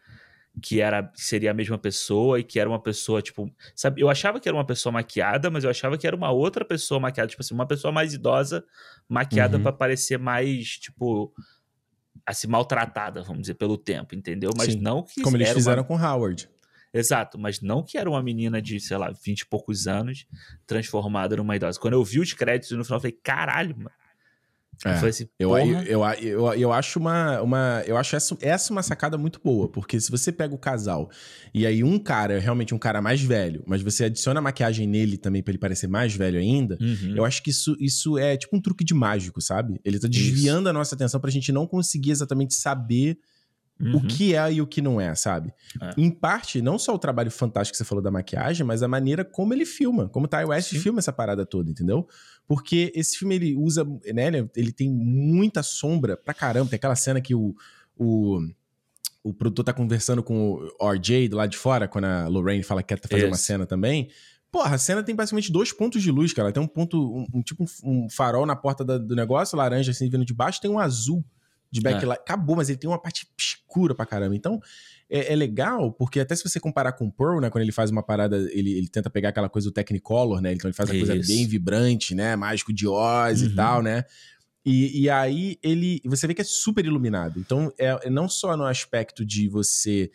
[0.61, 4.41] que era seria a mesma pessoa e que era uma pessoa, tipo, sabe, eu achava
[4.41, 7.43] que era uma pessoa maquiada, mas eu achava que era uma outra pessoa maquiada, tipo
[7.43, 8.65] assim, uma pessoa mais idosa
[9.09, 9.63] maquiada uhum.
[9.63, 11.33] para parecer mais, tipo,
[12.27, 14.51] assim, maltratada, vamos dizer, pelo tempo, entendeu?
[14.57, 14.81] Mas Sim.
[14.81, 15.89] não que Como eles fizeram uma...
[15.89, 16.49] com Howard.
[16.93, 20.27] Exato, mas não que era uma menina de, sei lá, 20 e poucos anos
[20.67, 21.79] transformada numa idosa.
[21.79, 23.91] Quando eu vi os créditos no final, eu falei, caralho, mano.
[24.85, 28.83] É, eu, assim, eu, eu, eu, eu, acho uma, uma eu acho essa, essa uma
[28.83, 31.11] sacada muito boa, porque se você pega o casal
[31.53, 35.19] e aí um cara é realmente um cara mais velho, mas você adiciona maquiagem nele
[35.19, 37.15] também para ele parecer mais velho ainda, uhum.
[37.17, 39.81] eu acho que isso, isso é tipo um truque de mágico, sabe?
[39.85, 40.71] Ele tá desviando isso.
[40.71, 43.19] a nossa atenção pra gente não conseguir exatamente saber
[43.81, 43.97] Uhum.
[43.97, 45.53] o que é e o que não é, sabe?
[45.81, 45.91] É.
[45.97, 49.25] Em parte, não só o trabalho fantástico que você falou da maquiagem, mas a maneira
[49.25, 50.81] como ele filma, como o Ty West Sim.
[50.81, 52.07] filma essa parada toda, entendeu?
[52.47, 56.71] Porque esse filme ele usa, né, ele tem muita sombra pra caramba.
[56.71, 57.55] Tem aquela cena que o,
[57.97, 58.41] o,
[59.23, 62.83] o produtor tá conversando com o RJ do lado de fora, quando a Lorraine fala
[62.83, 64.09] que quer fazer uma cena também.
[64.51, 66.51] Porra, a cena tem basicamente dois pontos de luz, cara.
[66.51, 70.09] Tem um ponto, um, um tipo um farol na porta da, do negócio, laranja assim,
[70.09, 71.23] vindo de baixo, tem um azul
[71.71, 72.19] de backlight.
[72.19, 72.23] É.
[72.23, 74.35] Acabou, mas ele tem uma parte escura pra caramba.
[74.35, 74.61] Então,
[75.11, 77.51] é, é, legal, porque até se você comparar com o Pearl, né?
[77.51, 80.53] Quando ele faz uma parada, ele, ele tenta pegar aquela coisa do Technicolor, né?
[80.53, 82.37] Então ele faz uma coisa bem vibrante, né?
[82.37, 83.49] Mágico de Oz uhum.
[83.49, 84.05] e tal, né?
[84.65, 86.01] E, e aí ele.
[86.05, 87.39] Você vê que é super iluminado.
[87.39, 90.11] Então, é, é não só no aspecto de você.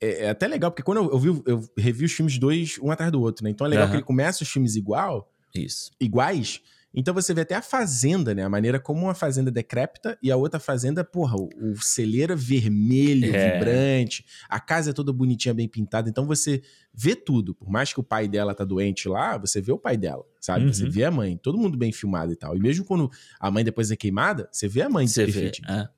[0.00, 2.90] É, é até legal, porque quando eu, eu, vi, eu revi os filmes dois, um
[2.90, 3.50] atrás do outro, né?
[3.50, 3.90] Então é legal uhum.
[3.90, 5.32] que ele começa os filmes igual.
[5.54, 5.90] Isso.
[6.00, 6.60] Iguais.
[6.92, 8.42] Então você vê até a fazenda, né?
[8.42, 13.34] A maneira como uma fazenda decrépita e a outra fazenda, porra, o, o celeiro vermelho,
[13.34, 13.52] é.
[13.52, 16.10] vibrante, a casa é toda bonitinha, bem pintada.
[16.10, 16.62] Então você
[16.92, 17.54] vê tudo.
[17.54, 20.66] Por mais que o pai dela tá doente lá, você vê o pai dela, sabe?
[20.66, 20.72] Uhum.
[20.72, 22.56] Você vê a mãe, todo mundo bem filmado e tal.
[22.56, 25.26] E mesmo quando a mãe depois é queimada, você vê a mãe você.
[25.26, 25.88] Vê, é.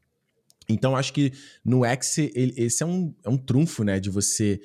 [0.69, 1.33] Então acho que
[1.65, 3.99] no X, ele, esse é um, é um trunfo, né?
[3.99, 4.61] De você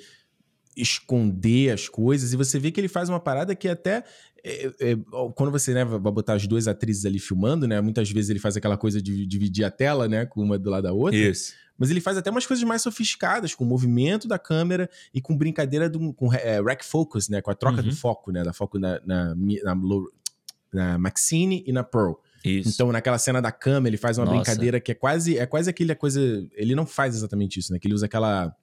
[0.80, 4.04] esconder as coisas e você vê que ele faz uma parada que até
[4.44, 4.96] é, é,
[5.34, 7.80] quando você né, vai botar as duas atrizes ali filmando, né?
[7.80, 10.24] Muitas vezes ele faz aquela coisa de dividir a tela, né?
[10.26, 11.18] Com uma do lado da outra.
[11.18, 11.52] Isso.
[11.76, 15.36] Mas ele faz até umas coisas mais sofisticadas, com o movimento da câmera e com
[15.36, 17.40] brincadeira do, com é, rack focus, né?
[17.40, 17.88] Com a troca uhum.
[17.88, 18.42] do foco, né?
[18.42, 19.76] Da foco na, na, na,
[20.72, 22.14] na Maxine e na Pearl.
[22.44, 22.70] Isso.
[22.70, 24.36] Então, naquela cena da câmera, ele faz uma Nossa.
[24.36, 26.20] brincadeira que é quase, é quase aquela coisa.
[26.54, 27.78] Ele não faz exatamente isso, né?
[27.78, 28.54] Que ele usa aquela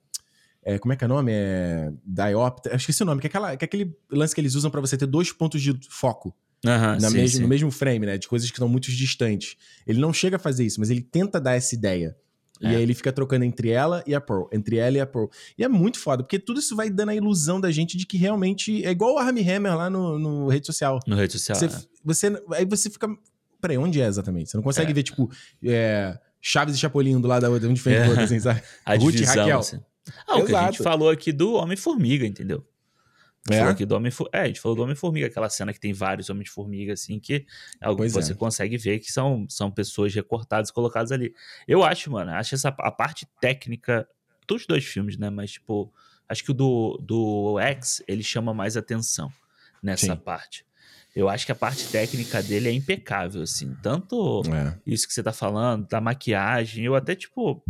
[0.66, 1.30] é, como é que é o nome?
[1.32, 1.92] É.
[2.04, 2.72] Diopter.
[2.72, 4.80] Eu esqueci o nome, que é, aquela, que é aquele lance que eles usam para
[4.80, 6.34] você ter dois pontos de foco.
[6.64, 7.42] na sim, mesmo, sim.
[7.42, 8.18] no mesmo frame, né?
[8.18, 9.56] De coisas que são muito distantes.
[9.86, 12.16] Ele não chega a fazer isso, mas ele tenta dar essa ideia.
[12.60, 12.72] É.
[12.72, 15.26] E aí ele fica trocando entre ela e a Pearl, entre ela e a Pearl.
[15.56, 18.16] E é muito foda, porque tudo isso vai dando a ilusão da gente de que
[18.16, 20.98] realmente é igual o Armie Hammer lá no, no rede social.
[21.06, 21.56] No rede social.
[21.56, 21.80] Você, é.
[22.02, 23.08] você, aí você fica.
[23.60, 24.50] Peraí, onde é exatamente?
[24.50, 24.94] Você não consegue é.
[24.94, 25.30] ver, tipo,
[25.62, 28.62] é, Chaves e Chapolin do lado da outra, um diferente do outro, assim, sabe?
[28.84, 29.58] A Ruth divisão, e Raquel.
[29.60, 29.80] Assim.
[30.26, 32.66] Ah, o que a gente falou aqui do Homem-Formiga, entendeu?
[33.48, 33.58] A gente, é?
[33.58, 36.28] falou aqui do Homem é, a gente falou do Homem-Formiga, aquela cena que tem vários
[36.28, 37.46] Homens-Formiga, assim, que
[37.80, 38.34] é algo pois que você é.
[38.34, 41.32] consegue ver que são, são pessoas recortadas e colocadas ali.
[41.66, 44.08] Eu acho, mano, acho essa a parte técnica
[44.48, 45.30] dos dois filmes, né?
[45.30, 45.92] Mas, tipo,
[46.28, 49.30] acho que o do, do X, ele chama mais atenção
[49.82, 50.16] nessa Sim.
[50.16, 50.66] parte.
[51.14, 53.74] Eu acho que a parte técnica dele é impecável, assim.
[53.82, 54.76] Tanto é.
[54.86, 57.64] isso que você tá falando, da maquiagem, eu até, tipo,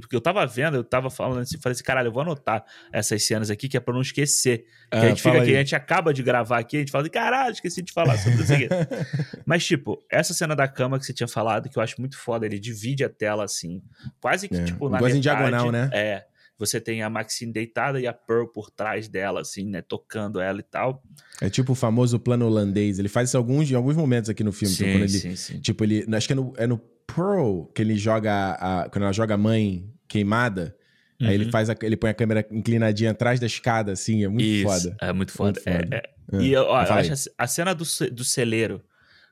[0.00, 2.62] porque eu tava vendo, eu tava falando assim, falei assim, caralho, eu vou anotar
[2.92, 4.66] essas cenas aqui que é pra não esquecer.
[4.90, 5.56] É, a gente fica aqui, aí.
[5.56, 8.52] a gente acaba de gravar aqui, a gente fala, caralho, esqueci de falar sobre isso
[8.52, 8.68] aqui.
[9.46, 12.44] Mas, tipo, essa cena da cama que você tinha falado, que eu acho muito foda,
[12.44, 13.82] ele divide a tela assim,
[14.20, 14.64] quase que, é.
[14.64, 15.88] tipo, na Quase metade, em diagonal, né?
[15.92, 16.24] É.
[16.58, 19.82] Você tem a Maxine deitada e a Pearl por trás dela, assim, né?
[19.82, 21.02] Tocando ela e tal.
[21.40, 23.00] É tipo o famoso plano holandês.
[23.00, 24.72] Ele faz isso alguns, em alguns momentos aqui no filme.
[24.72, 25.58] Sim, então, ele, sim, sim.
[25.58, 26.06] Tipo, ele.
[26.14, 26.80] Acho que é no, é no
[27.14, 28.52] Pearl que ele joga.
[28.52, 30.76] A, quando ela joga a mãe queimada.
[31.20, 31.28] Uhum.
[31.28, 31.50] Aí ele uhum.
[31.50, 34.96] faz a, ele põe a câmera inclinadinha atrás da escada, assim, é muito Isso, foda.
[35.00, 35.52] É muito foda.
[35.52, 35.96] Muito foda.
[35.96, 36.12] É, é.
[36.32, 36.42] É.
[36.42, 38.82] E eu, ó, eu acho a, a cena do, do celeiro,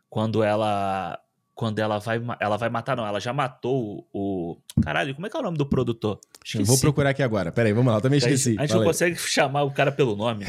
[0.09, 1.19] quando ela.
[1.55, 2.21] Quando ela vai.
[2.41, 4.57] Ela vai matar, não, ela já matou o.
[4.83, 6.19] Caralho, como é que é o nome do produtor?
[6.45, 6.65] Esqueci.
[6.65, 7.53] Vou procurar aqui agora.
[7.53, 8.57] Peraí, vamos lá, eu também esqueci.
[8.59, 10.47] A gente, não consegue chamar o cara pelo nome.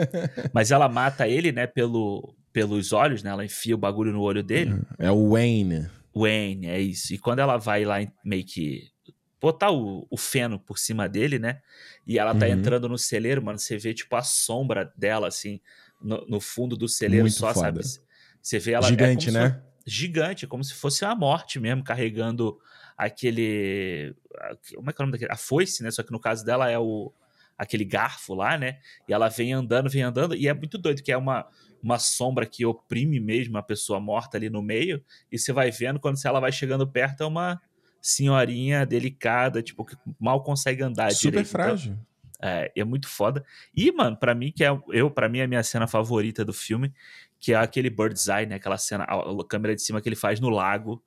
[0.52, 3.30] Mas ela mata ele, né, pelo, pelos olhos, né?
[3.30, 4.80] Ela enfia o bagulho no olho dele.
[4.98, 5.88] É o Wayne.
[6.16, 7.12] Wayne, é isso.
[7.12, 8.88] E quando ela vai lá meio que
[9.38, 11.60] botar o, o feno por cima dele, né?
[12.06, 12.52] E ela tá uhum.
[12.52, 13.58] entrando no celeiro, mano.
[13.58, 15.60] Você vê, tipo, a sombra dela, assim,
[16.00, 17.82] no, no fundo do celeiro Muito só, foda.
[17.82, 18.02] sabe?
[18.40, 18.86] Você vê ela.
[18.86, 19.62] É Gigante, é né?
[19.86, 22.58] Gigante, como se fosse a morte mesmo, carregando
[22.96, 24.16] aquele.
[24.74, 25.32] Como é que é o nome daquele?
[25.32, 25.90] A foice, né?
[25.90, 27.12] Só que no caso dela é o
[27.58, 28.78] aquele garfo lá, né?
[29.08, 31.46] E ela vem andando, vem andando, e é muito doido, que é uma,
[31.82, 36.00] uma sombra que oprime mesmo a pessoa morta ali no meio, e você vai vendo
[36.00, 37.60] quando ela vai chegando perto, é uma
[38.00, 41.46] senhorinha delicada, tipo, que mal consegue andar Super direito.
[41.46, 41.92] Super frágil.
[41.92, 42.06] Então,
[42.40, 43.44] é, é muito foda.
[43.74, 46.52] E, mano, para mim, que é eu, para mim, é a minha cena favorita do
[46.52, 46.92] filme,
[47.40, 48.56] que é aquele bird's eye, né?
[48.56, 51.02] Aquela cena, a, a câmera de cima que ele faz no lago,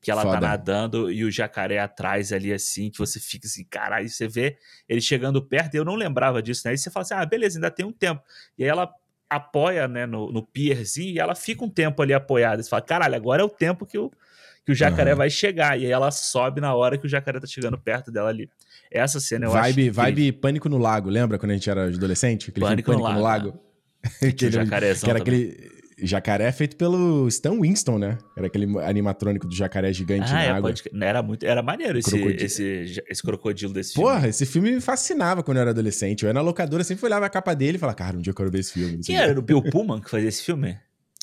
[0.00, 0.40] que ela tá foda.
[0.40, 4.56] tá nadando e o jacaré atrás ali, assim, que você fica assim, caralho, você vê
[4.88, 6.74] ele chegando perto, e eu não lembrava disso, né?
[6.74, 8.22] E você fala assim, ah, beleza, ainda tem um tempo.
[8.56, 8.90] E aí ela
[9.30, 12.62] apoia, né, no, no pierzinho, e ela fica um tempo ali apoiada.
[12.62, 14.10] Você fala, caralho, agora é o tempo que o
[14.64, 15.18] que o jacaré uhum.
[15.18, 15.78] vai chegar.
[15.78, 18.48] E aí ela sobe na hora que o jacaré tá chegando perto dela ali.
[18.90, 19.92] Essa cena eu vibe, acho.
[19.92, 22.50] Vibe Pânico no Lago, lembra quando a gente era adolescente?
[22.50, 23.46] Aquele Pânico, Pânico no Lago.
[23.46, 23.60] No lago.
[24.22, 24.32] Né?
[24.32, 28.18] que, jacaré que era aquele jacaré feito pelo Stan Winston, né?
[28.36, 30.70] Era aquele animatrônico do jacaré gigante ah, na é, água.
[30.70, 30.82] Pode...
[31.02, 32.42] Era muito, era maneiro esse crocodilo.
[32.42, 34.28] Esse, esse crocodilo desse Porra, filme.
[34.28, 36.22] esse filme me fascinava quando eu era adolescente.
[36.22, 38.34] Eu ia na locadora, sempre olhava a capa dele e falava, cara, um dia eu
[38.34, 38.98] quero ver esse filme.
[39.04, 39.38] Quem era?
[39.38, 40.78] o Bill Pullman que fazia esse filme?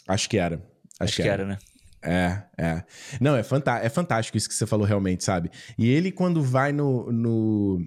[0.07, 0.55] Acho que era.
[0.55, 0.63] Acho,
[0.99, 1.43] Acho que, era.
[1.43, 1.57] era, né?
[2.03, 2.83] É, é.
[3.19, 5.49] Não, é, é fantástico isso que você falou realmente, sabe?
[5.77, 7.79] E ele, quando vai no, no,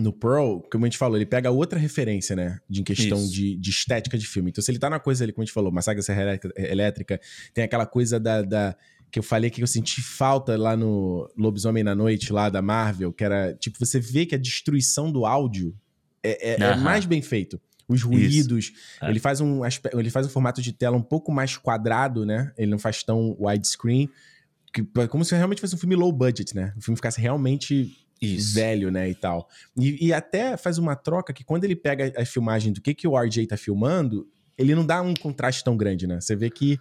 [0.00, 2.58] no Pearl, como a gente falou, ele pega outra referência, né?
[2.68, 4.50] De questão de, de, estética de filme.
[4.50, 7.20] Então, se ele tá na coisa ali, como a gente falou, Massacre da Serra Elétrica,
[7.52, 8.76] tem aquela coisa da, da
[9.10, 13.12] que eu falei que eu senti falta lá no Lobisomem na Noite, lá da Marvel,
[13.12, 15.76] que era, tipo, você vê que a destruição do áudio
[16.22, 18.72] é, é, é mais bem feito os ruídos.
[19.02, 19.10] É.
[19.10, 22.52] Ele, faz um, ele faz um formato de tela um pouco mais quadrado, né?
[22.56, 24.08] Ele não faz tão widescreen.
[24.72, 26.72] Que, como se realmente fosse um filme low budget, né?
[26.76, 28.54] O filme ficasse realmente Isso.
[28.54, 29.08] velho, né?
[29.08, 29.48] E tal.
[29.76, 33.08] E, e, até faz uma troca que quando ele pega a filmagem do que, que
[33.08, 36.20] o RJ tá filmando, ele não dá um contraste tão grande, né?
[36.20, 36.78] Você vê que.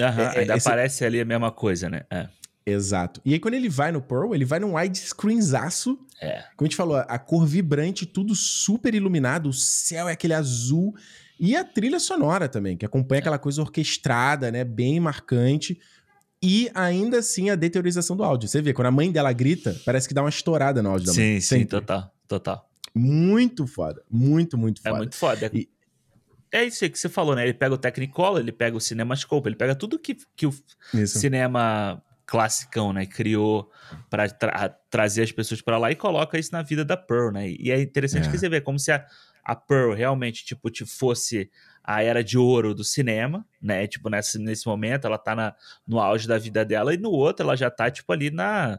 [0.00, 0.68] Uhum, é, ainda esse...
[0.68, 2.02] aparece ali a mesma coisa, né?
[2.10, 2.28] É.
[2.64, 3.20] Exato.
[3.24, 5.98] E aí, quando ele vai no Pearl, ele vai num widescreenzaço.
[6.20, 6.42] É.
[6.56, 10.94] Como a gente falou, a cor vibrante, tudo super iluminado, o céu é aquele azul.
[11.40, 13.20] E a trilha sonora também, que acompanha é.
[13.20, 14.64] aquela coisa orquestrada, né?
[14.64, 15.78] Bem marcante.
[16.42, 18.48] E ainda assim a deteriorização do áudio.
[18.48, 21.12] Você vê, quando a mãe dela grita, parece que dá uma estourada no áudio da
[21.12, 21.40] mãe.
[21.40, 22.68] Sim, sim, total, total.
[22.94, 24.02] Muito foda.
[24.10, 24.94] Muito, muito é foda.
[24.94, 25.50] É muito foda.
[25.52, 25.68] E...
[26.50, 27.42] É isso aí que você falou, né?
[27.44, 30.54] Ele pega o Technicolor, ele pega o CinemaScope, ele pega tudo que, que o
[30.94, 31.18] isso.
[31.18, 33.04] cinema classicão, né?
[33.04, 33.70] Criou
[34.08, 37.50] para tra trazer as pessoas para lá e coloca isso na vida da Pearl, né?
[37.50, 38.30] E é interessante é.
[38.30, 39.04] que você vê como se a,
[39.44, 41.50] a Pearl realmente, tipo, te fosse
[41.88, 43.86] a era de ouro do cinema, né?
[43.86, 45.54] Tipo, nesse, nesse momento ela tá na,
[45.86, 48.78] no auge da vida dela e no outro ela já tá, tipo, ali na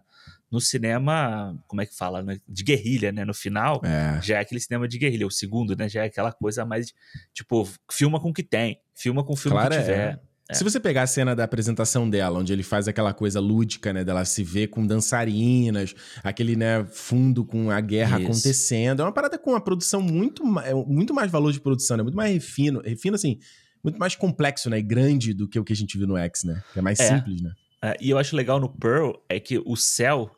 [0.52, 2.40] no cinema, como é que fala, né?
[2.48, 3.26] de guerrilha, né?
[3.26, 4.20] No final, é.
[4.22, 5.26] já é aquele cinema de guerrilha.
[5.26, 5.90] O segundo, né?
[5.90, 6.94] Já é aquela coisa mais,
[7.34, 10.14] tipo, filma com o que tem, filma com o filme claro que tiver.
[10.14, 10.20] É.
[10.50, 10.56] É.
[10.56, 14.04] Se você pegar a cena da apresentação dela, onde ele faz aquela coisa lúdica, né,
[14.04, 15.94] dela se ver com dançarinas,
[16.24, 18.30] aquele, né, fundo com a guerra Isso.
[18.30, 22.04] acontecendo, é uma parada com uma produção muito, é muito mais valor de produção, né,
[22.04, 23.38] muito mais refino, refino assim,
[23.84, 26.44] muito mais complexo, né, e grande do que o que a gente viu no X,
[26.44, 27.16] né, que é mais é.
[27.16, 27.52] simples, né.
[27.82, 30.32] É, e eu acho legal no Pearl é que o céu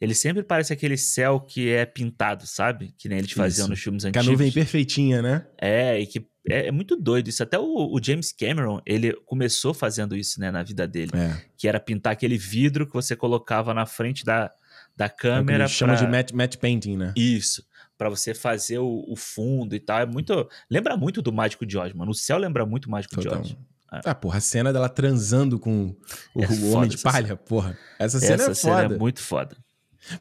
[0.00, 2.92] ele sempre parece aquele céu que é pintado, sabe?
[2.98, 3.70] Que nem eles faziam isso.
[3.70, 4.20] nos filmes antigos.
[4.20, 5.46] Que a nuvem perfeitinha, né?
[5.56, 7.42] É, e que é, é muito doido isso.
[7.42, 11.12] Até o, o, James Cameron, ele começou fazendo isso, né, na vida dele.
[11.14, 11.40] É.
[11.56, 14.50] Que era pintar aquele vidro que você colocava na frente da,
[14.96, 15.64] da câmera.
[15.64, 17.12] É chama de matte, matte painting, né?
[17.16, 17.64] Isso.
[17.96, 20.00] para você fazer o, o, fundo e tal.
[20.00, 20.48] É muito.
[20.68, 22.10] Lembra muito do Mágico de Oz, mano.
[22.10, 23.40] O céu lembra muito o Mágico Total.
[23.40, 23.56] de Oz.
[23.92, 24.00] É.
[24.06, 25.94] Ah, porra, a cena dela transando com
[26.34, 27.78] o, é o Homem de Palha, porra.
[27.98, 28.82] Essa cena essa é foda.
[28.82, 29.56] Cena é muito foda.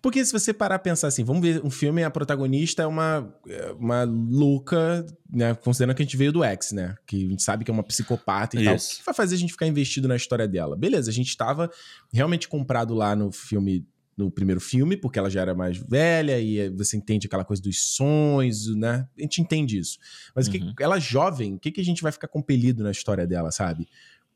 [0.01, 3.33] Porque se você parar a pensar assim, vamos ver um filme, a protagonista é uma,
[3.47, 5.55] é uma louca, né?
[5.55, 6.95] Considerando que a gente veio do X, né?
[7.05, 8.65] Que a gente sabe que é uma psicopata e Isso.
[8.65, 8.75] tal.
[8.75, 10.75] O que vai fazer a gente ficar investido na história dela?
[10.75, 11.69] Beleza, a gente estava
[12.13, 13.85] realmente comprado lá no filme,
[14.15, 17.81] no primeiro filme, porque ela já era mais velha e você entende aquela coisa dos
[17.81, 19.07] sonhos, né?
[19.17, 19.97] A gente entende isso.
[20.35, 20.73] Mas uhum.
[20.75, 23.87] que, ela jovem, o que, que a gente vai ficar compelido na história dela, sabe?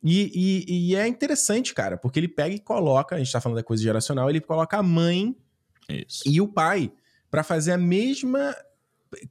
[0.08, 0.32] E,
[0.68, 3.64] e, e, é interessante, cara, porque ele pega e coloca, a gente tá falando da
[3.64, 5.36] coisa geracional, ele coloca a mãe
[5.90, 6.22] Isso.
[6.28, 6.92] e o pai
[7.32, 8.56] para fazer a mesma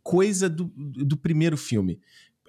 [0.03, 2.01] coisa do, do primeiro filme.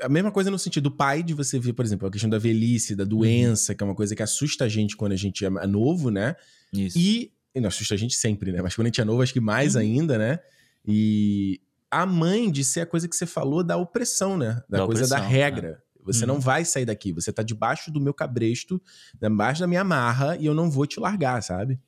[0.02, 2.40] A mesma coisa no sentido do pai, de você ver, por exemplo, a questão da
[2.40, 3.10] velhice, da uhum.
[3.10, 3.78] doença, uhum.
[3.78, 6.36] que é uma coisa que assusta a gente quando a gente é novo, né?
[6.74, 6.98] Isso.
[6.98, 8.60] E, e não assusta a gente sempre, né?
[8.60, 9.82] Mas quando a gente é novo, acho que mais uhum.
[9.82, 10.40] ainda, né?
[10.84, 11.62] E
[11.92, 14.64] a mãe de ser a coisa que você falou da opressão, né?
[14.68, 15.85] Da, da coisa opressão, da regra.
[16.06, 16.40] Você não uhum.
[16.40, 17.12] vai sair daqui.
[17.12, 18.82] Você tá debaixo do meu cabresto,
[19.20, 21.80] debaixo da minha marra, e eu não vou te largar, sabe?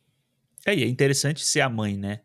[0.65, 2.21] É, e é interessante ser a mãe, né?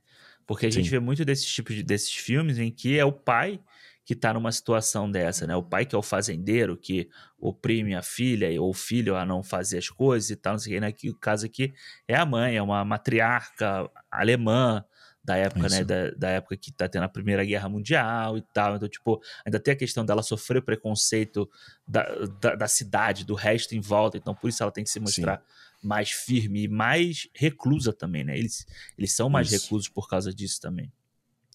[0.47, 0.79] Porque a Sim.
[0.79, 3.61] gente vê muito desses tipos de, desses filmes em que é o pai
[4.05, 5.55] que tá numa situação dessa, né?
[5.55, 7.09] O pai que é o fazendeiro, que
[7.39, 10.73] oprime a filha ou o filho a não fazer as coisas e tal, não sei
[10.73, 10.93] o que, né?
[10.93, 11.73] Que o caso aqui
[12.09, 14.85] é a mãe, é uma matriarca alemã,
[15.25, 15.79] da época, né, Isso.
[15.79, 15.85] né?
[15.85, 18.77] Da, da, época que tá tendo a Primeira Guerra Mundial e tal.
[18.77, 21.49] Então, tipo, ainda tem a questão dela sofrer preconceito
[21.87, 22.03] da,
[22.41, 24.17] da, da cidade, do resto em volta.
[24.17, 25.89] Então, por isso ela tem que se mostrar Sim.
[25.89, 28.37] mais firme e mais reclusa também, né?
[28.37, 28.67] Eles,
[28.99, 29.63] eles são mais isso.
[29.63, 30.93] reclusos por causa disso também.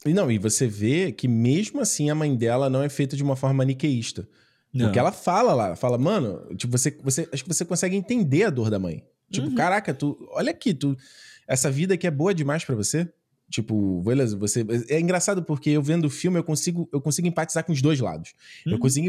[0.05, 3.23] E não, e você vê que mesmo assim a mãe dela não é feita de
[3.23, 4.27] uma forma maniqueísta.
[4.73, 4.85] Não.
[4.85, 8.49] Porque ela fala lá, fala, mano, tipo, você, você, acho que você consegue entender a
[8.49, 9.03] dor da mãe.
[9.29, 9.55] Tipo, uhum.
[9.55, 10.95] caraca, tu, olha aqui, tu,
[11.47, 13.11] essa vida aqui é boa demais para você.
[13.49, 14.65] Tipo, beleza, você.
[14.89, 17.99] É engraçado porque eu vendo o filme, eu consigo, eu consigo empatizar com os dois
[17.99, 18.33] lados.
[18.65, 19.07] Eu consigo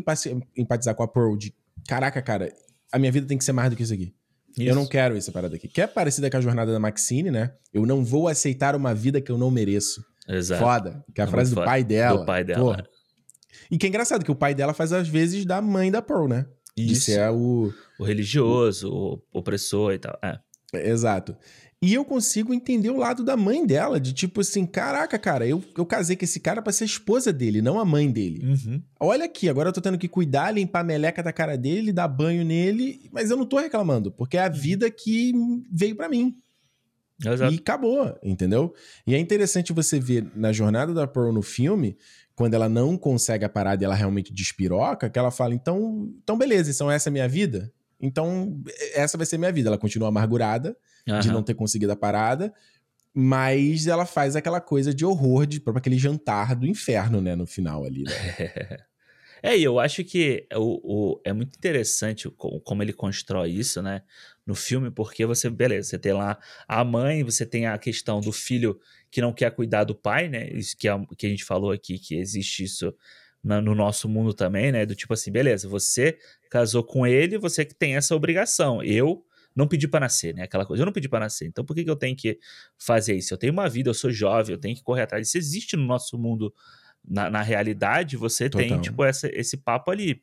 [0.56, 1.52] empatizar com a Pearl de
[1.86, 2.52] caraca, cara,
[2.92, 4.14] a minha vida tem que ser mais do que isso aqui.
[4.56, 4.68] Isso.
[4.68, 5.68] Eu não quero essa parada aqui.
[5.68, 7.52] Que é parecida com a jornada da Maxine, né?
[7.72, 10.04] Eu não vou aceitar uma vida que eu não mereço.
[10.28, 10.62] Exato.
[10.62, 11.04] Foda.
[11.14, 12.18] Que é a é frase do pai dela.
[12.18, 12.76] Do pai dela.
[12.76, 12.82] Pô.
[13.70, 16.26] E que é engraçado, que o pai dela faz às vezes da mãe da Pearl,
[16.26, 16.46] né?
[16.76, 16.94] Isso.
[16.94, 17.72] De ser o...
[17.98, 20.18] O religioso, o opressor e tal.
[20.22, 20.38] É.
[20.72, 21.36] Exato.
[21.80, 25.62] E eu consigo entender o lado da mãe dela, de tipo assim, caraca, cara, eu,
[25.76, 28.44] eu casei com esse cara pra ser esposa dele, não a mãe dele.
[28.44, 28.82] Uhum.
[28.98, 32.08] Olha aqui, agora eu tô tendo que cuidar, limpar a meleca da cara dele, dar
[32.08, 34.54] banho nele, mas eu não tô reclamando, porque é a uhum.
[34.54, 35.32] vida que
[35.70, 36.36] veio para mim.
[37.24, 37.54] Exato.
[37.54, 38.74] E acabou, entendeu?
[39.06, 41.96] E é interessante você ver na jornada da Pearl no filme,
[42.34, 46.36] quando ela não consegue a parada e ela realmente despiroca, que ela fala, então, então
[46.36, 47.72] beleza, então essa é a minha vida?
[48.00, 48.62] Então,
[48.94, 49.68] essa vai ser minha vida.
[49.68, 50.76] Ela continua amargurada
[51.08, 51.20] uhum.
[51.20, 52.52] de não ter conseguido a parada,
[53.14, 57.46] mas ela faz aquela coisa de horror, de próprio aquele jantar do inferno, né, no
[57.46, 58.04] final ali.
[58.04, 58.12] Né?
[59.40, 64.02] É, e eu acho que o, o, é muito interessante como ele constrói isso, né,
[64.44, 66.36] no filme, porque você, beleza, você tem lá
[66.66, 68.80] a mãe, você tem a questão do filho
[69.12, 72.00] que não quer cuidar do pai, né, isso que a, que a gente falou aqui,
[72.00, 72.92] que existe isso
[73.42, 74.84] na, no nosso mundo também, né?
[74.84, 76.18] Do tipo assim, beleza, você
[76.50, 78.82] casou com ele, você que tem essa obrigação.
[78.82, 79.24] Eu
[79.58, 80.44] não pedi para nascer, né?
[80.44, 81.46] Aquela coisa, eu não pedi para nascer.
[81.46, 82.38] Então por que, que eu tenho que
[82.78, 83.34] fazer isso?
[83.34, 85.28] Eu tenho uma vida, eu sou jovem, eu tenho que correr atrás.
[85.28, 86.52] Isso existe no nosso mundo.
[87.10, 88.68] Na, na realidade, você Total.
[88.68, 90.20] tem, tipo, essa, esse papo ali.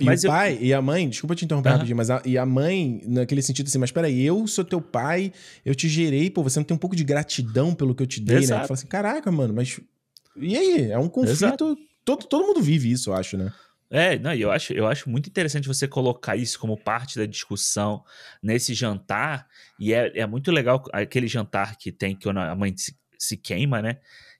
[0.00, 0.30] E mas o eu...
[0.30, 1.74] pai e a mãe, desculpa te interromper uhum.
[1.74, 5.32] rapidinho, mas a, e a mãe, naquele sentido assim, mas peraí, eu sou teu pai,
[5.64, 8.20] eu te gerei, pô, você não tem um pouco de gratidão pelo que eu te
[8.20, 8.60] dei, Exato.
[8.60, 8.64] né?
[8.64, 9.78] Tu fala assim, caraca, mano, mas.
[10.36, 10.90] E aí?
[10.90, 13.52] É um conflito Exato todo, todo mundo vive isso, eu acho, né?
[13.94, 18.02] É, não, eu acho, eu acho muito interessante você colocar isso como parte da discussão
[18.42, 19.46] nesse jantar.
[19.78, 23.82] E é, é muito legal aquele jantar que tem que a mãe se, se queima,
[23.82, 23.98] né?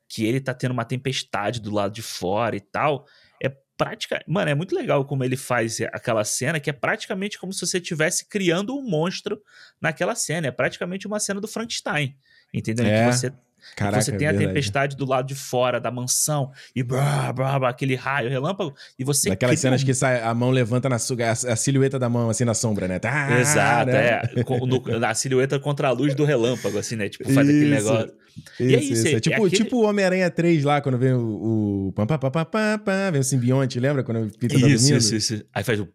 [0.08, 3.06] Que ele tá tendo uma tempestade do lado de fora e tal.
[3.42, 4.24] É prática.
[4.26, 7.76] Mano, é muito legal como ele faz aquela cena, que é praticamente como se você
[7.76, 9.38] estivesse criando um monstro
[9.78, 10.46] naquela cena.
[10.46, 12.16] É praticamente uma cena do Frankenstein.
[12.54, 12.86] Entendeu?
[12.86, 13.04] É.
[13.04, 13.32] Que você
[13.76, 17.68] Caraca, você tem a tempestade do lado de fora da mansão e blá, blá, blá,
[17.68, 19.30] aquele raio, relâmpago, e você.
[19.30, 19.86] Daquelas cenas um...
[19.86, 22.98] que sai, a mão levanta na a, a, silhueta da mão assim na sombra, né?
[22.98, 24.06] Tá, Exato, né?
[24.08, 24.22] é.
[24.66, 27.08] No, a silhueta contra a luz do relâmpago, assim, né?
[27.08, 28.12] Tipo, faz isso, aquele negócio.
[28.58, 28.92] Isso, e é isso.
[28.92, 29.08] isso.
[29.08, 29.50] É, tipo, é aquele...
[29.64, 31.88] tipo o Homem-Aranha 3 lá, quando vem o.
[31.88, 34.02] o pam, pam, pam, pam, pam, vem o simbionte, lembra?
[34.02, 35.44] Quando o Peter tá isso, isso, isso.
[35.52, 35.88] Aí faz o.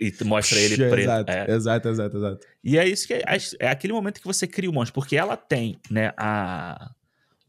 [0.00, 0.98] e mostra ele preto.
[0.98, 1.50] Exato, é.
[1.50, 2.46] exato, exato, exato.
[2.62, 3.24] E é isso que é,
[3.60, 6.90] é aquele momento que você cria o monstro, porque ela tem, né, a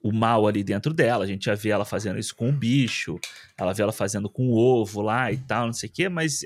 [0.06, 1.23] o mal ali dentro dela.
[1.23, 3.19] A gente já vê ela fazendo isso com o bicho,
[3.57, 6.45] ela vê ela fazendo com o ovo lá e tal, não sei o quê, mas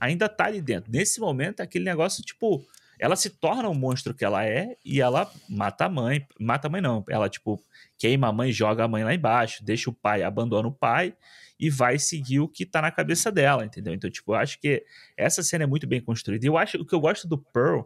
[0.00, 0.90] ainda tá ali dentro.
[0.90, 2.66] Nesse momento, é aquele negócio, tipo,
[2.98, 6.26] ela se torna o monstro que ela é e ela mata a mãe.
[6.40, 7.04] Mata a mãe, não.
[7.10, 7.62] Ela, tipo,
[7.98, 11.14] queima a mãe, joga a mãe lá embaixo, deixa o pai, abandona o pai
[11.60, 13.92] e vai seguir o que tá na cabeça dela, entendeu?
[13.92, 14.82] Então, tipo, eu acho que
[15.14, 16.46] essa cena é muito bem construída.
[16.46, 17.82] E eu acho o que eu gosto do Pearl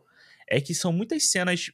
[0.49, 1.73] é que são muitas cenas,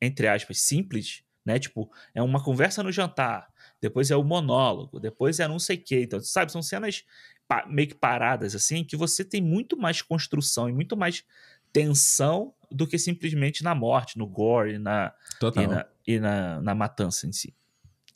[0.00, 1.58] entre aspas, simples, né?
[1.58, 3.48] Tipo, é uma conversa no jantar,
[3.80, 6.02] depois é o monólogo, depois é não sei o quê.
[6.02, 7.04] Então, sabe, são cenas
[7.66, 11.24] meio que paradas, assim, que você tem muito mais construção e muito mais
[11.72, 15.64] tensão do que simplesmente na morte, no gore na, total.
[15.64, 17.54] e, na, e na, na matança em si.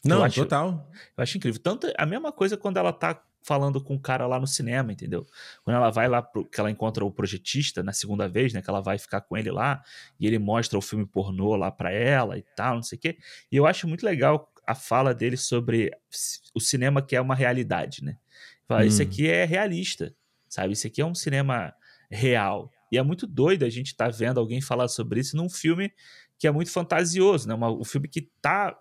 [0.05, 0.91] Não, eu acho, total.
[1.17, 1.61] Eu acho incrível.
[1.63, 5.27] Tanto a mesma coisa quando ela tá falando com o cara lá no cinema, entendeu?
[5.65, 8.63] Quando ela vai lá, pro, que ela encontra o projetista na segunda vez, né?
[8.63, 9.83] Que ela vai ficar com ele lá
[10.19, 13.19] e ele mostra o filme pornô lá pra ela e tal, não sei o quê.
[13.51, 15.91] E eu acho muito legal a fala dele sobre
[16.55, 18.17] o cinema que é uma realidade, né?
[18.67, 18.87] Fala, hum.
[18.87, 20.15] isso aqui é realista,
[20.49, 20.73] sabe?
[20.73, 21.75] Isso aqui é um cinema
[22.11, 22.71] real.
[22.91, 25.93] E é muito doido a gente estar tá vendo alguém falar sobre isso num filme
[26.39, 27.55] que é muito fantasioso, né?
[27.55, 28.77] Uma, um filme que tá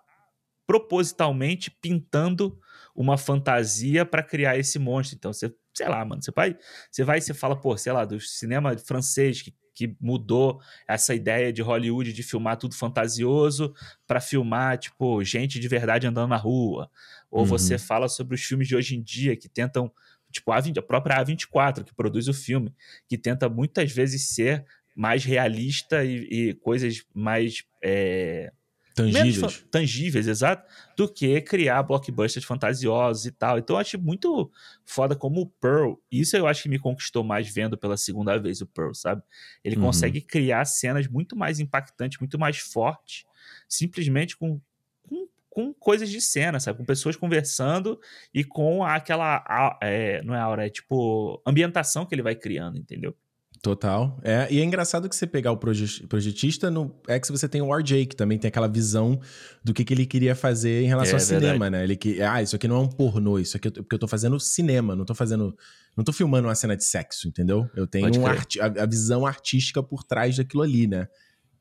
[0.72, 2.58] propositalmente pintando
[2.94, 5.16] uma fantasia para criar esse monstro.
[5.16, 6.56] Então, você, sei lá, mano, você vai,
[6.90, 11.14] você vai e você fala, pô, sei lá, do cinema francês que, que mudou essa
[11.14, 13.74] ideia de Hollywood de filmar tudo fantasioso
[14.06, 16.90] para filmar, tipo, gente de verdade andando na rua.
[17.30, 17.46] Ou uhum.
[17.46, 19.92] você fala sobre os filmes de hoje em dia que tentam,
[20.30, 22.74] tipo, a, 20, a própria A24, que produz o filme,
[23.06, 24.64] que tenta muitas vezes ser
[24.96, 27.62] mais realista e, e coisas mais.
[27.82, 28.50] É,
[28.94, 29.64] Tangíveis.
[29.70, 33.58] tangíveis, exato, do que criar blockbusters fantasiosos e tal.
[33.58, 34.50] Então eu acho muito
[34.84, 38.60] foda como o Pearl, isso eu acho que me conquistou mais vendo pela segunda vez
[38.60, 39.22] o Pearl, sabe?
[39.64, 39.82] Ele uhum.
[39.82, 43.24] consegue criar cenas muito mais impactantes, muito mais fortes,
[43.68, 44.60] simplesmente com,
[45.08, 46.78] com, com, coisas de cena, sabe?
[46.78, 47.98] Com pessoas conversando
[48.34, 53.16] e com aquela, é, não é aura, é tipo ambientação que ele vai criando, entendeu?
[53.62, 54.18] Total.
[54.24, 58.06] É, e é engraçado que você pegar o projetista no X você tem o RJ,
[58.06, 59.20] que também tem aquela visão
[59.62, 61.84] do que, que ele queria fazer em relação é, ao cinema, né?
[61.84, 64.08] Ele que, ah, isso aqui não é um pornô, isso aqui é porque eu tô
[64.08, 65.56] fazendo cinema, não tô fazendo,
[65.96, 67.70] não tô filmando uma cena de sexo, entendeu?
[67.76, 71.06] Eu tenho um art, a, a, visão artística por trás daquilo ali, né?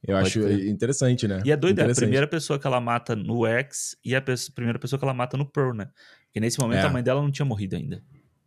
[0.03, 0.69] Eu Pode acho crer.
[0.69, 1.43] interessante, né?
[1.45, 4.23] E é doido, é a primeira pessoa que ela mata no X e a
[4.55, 5.87] primeira pessoa que ela mata no Pearl, né?
[6.25, 6.87] Porque nesse momento é.
[6.87, 8.01] a mãe dela não tinha morrido ainda.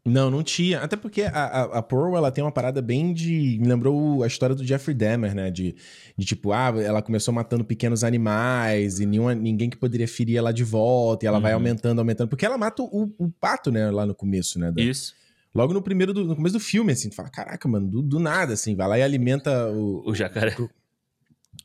[0.06, 0.81] Não, não tinha.
[0.81, 3.59] Até porque a, a, a, Pearl, ela tem uma parada bem de...
[3.59, 5.51] Me lembrou a história do Jeffrey Dahmer, né?
[5.51, 5.74] De,
[6.16, 10.52] de tipo, ah, ela começou matando pequenos animais e nenhuma, ninguém que poderia ferir ela
[10.52, 11.24] de volta.
[11.24, 11.43] E ela uhum.
[11.43, 12.28] vai aumentando, aumentando.
[12.28, 13.90] Porque ela mata o, o, pato, né?
[13.90, 14.70] Lá no começo, né?
[14.70, 14.82] Da...
[14.82, 15.14] Isso.
[15.55, 17.09] Logo no primeiro, do, no começo do filme, assim.
[17.09, 18.76] Tu fala, caraca, mano, do, do nada, assim.
[18.76, 20.02] Vai lá e alimenta o...
[20.06, 20.55] O jacaré.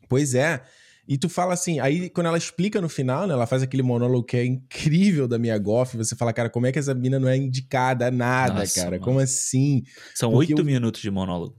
[0.08, 0.64] Pois é.
[1.10, 3.34] E tu fala assim, aí quando ela explica no final, né?
[3.34, 6.72] Ela faz aquele monólogo que é incrível da Mia Goff, você fala, cara, como é
[6.72, 8.92] que essa mina não é indicada a nada, Nossa, cara?
[8.92, 9.04] Mano.
[9.04, 9.82] Como assim?
[10.14, 10.64] São oito eu...
[10.64, 11.58] minutos de monólogo.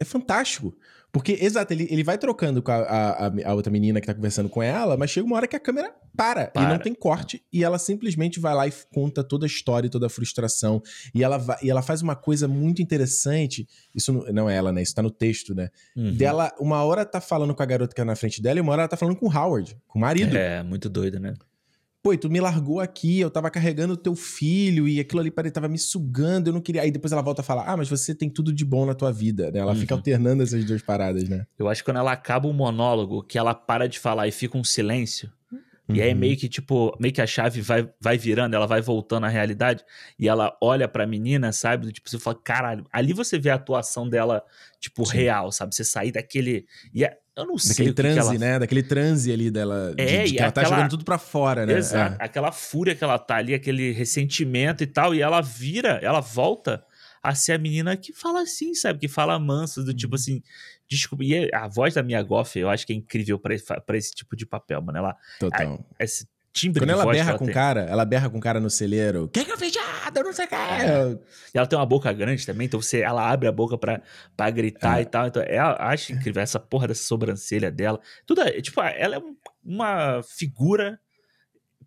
[0.00, 0.76] É fantástico.
[1.12, 4.48] Porque, exato, ele, ele vai trocando com a, a, a, outra menina que tá conversando
[4.48, 6.62] com ela, mas chega uma hora que a câmera para, para.
[6.62, 10.06] e não tem corte, e ela simplesmente vai lá e conta toda a história, toda
[10.06, 10.80] a frustração.
[11.14, 13.66] E ela, vai, e ela faz uma coisa muito interessante.
[13.94, 14.82] Isso não, não é ela, né?
[14.82, 15.68] Isso tá no texto, né?
[15.96, 16.14] Uhum.
[16.14, 18.72] Dela, uma hora tá falando com a garota que tá na frente dela, e uma
[18.72, 20.36] hora ela tá falando com o Howard, com o marido.
[20.36, 21.34] É, muito doido, né?
[22.02, 25.68] Pô, tu me largou aqui, eu tava carregando o teu filho e aquilo ali tava
[25.68, 26.80] me sugando, eu não queria.
[26.80, 29.12] Aí depois ela volta a falar: Ah, mas você tem tudo de bom na tua
[29.12, 29.58] vida, né?
[29.58, 29.78] Ela uhum.
[29.78, 31.46] fica alternando essas duas paradas, né?
[31.58, 34.56] Eu acho que quando ela acaba o monólogo, que ela para de falar e fica
[34.56, 35.30] um silêncio.
[35.90, 35.96] Uhum.
[35.96, 36.18] E aí uhum.
[36.18, 39.84] meio que, tipo, meio que a chave vai, vai virando, ela vai voltando à realidade,
[40.18, 41.92] e ela olha pra menina, sabe?
[41.92, 44.42] Tipo, você fala, caralho, ali você vê a atuação dela,
[44.78, 45.18] tipo, Sim.
[45.18, 45.74] real, sabe?
[45.74, 46.66] Você sair daquele.
[46.94, 47.86] E é, eu não sei.
[47.86, 48.38] Daquele transe, ela...
[48.38, 48.58] né?
[48.58, 49.94] Daquele transe ali dela.
[49.96, 50.74] É, de, de que ela tá aquela...
[50.74, 51.74] tá jogando tudo pra fora, né?
[51.74, 52.16] Exato.
[52.20, 52.24] É.
[52.24, 55.14] Aquela fúria que ela tá ali, aquele ressentimento e tal.
[55.14, 56.84] E ela vira, ela volta
[57.22, 58.98] a ser a menina que fala assim, sabe?
[58.98, 60.20] Que fala manso, do tipo uhum.
[60.20, 60.42] assim.
[60.88, 61.22] Desculpa.
[61.24, 63.54] E a voz da Mia Goff, eu acho que é incrível pra,
[63.84, 64.98] pra esse tipo de papel, mano.
[64.98, 65.16] Ela.
[65.38, 65.84] Total.
[65.98, 68.60] A, esse timbre Quando ela berra ela com o cara, ela berra com o cara
[68.60, 69.28] no celeiro.
[69.28, 69.72] Que que eu fiz
[70.14, 70.54] Eu não sei o que.
[70.54, 71.18] É.
[71.54, 74.02] E ela tem uma boca grande também, então você, ela abre a boca pra,
[74.36, 75.02] pra gritar é.
[75.02, 75.26] e tal.
[75.26, 78.00] Então, ela acha incrível essa porra dessa sobrancelha dela.
[78.26, 79.22] Tudo, é, tipo, ela é
[79.64, 80.98] uma figura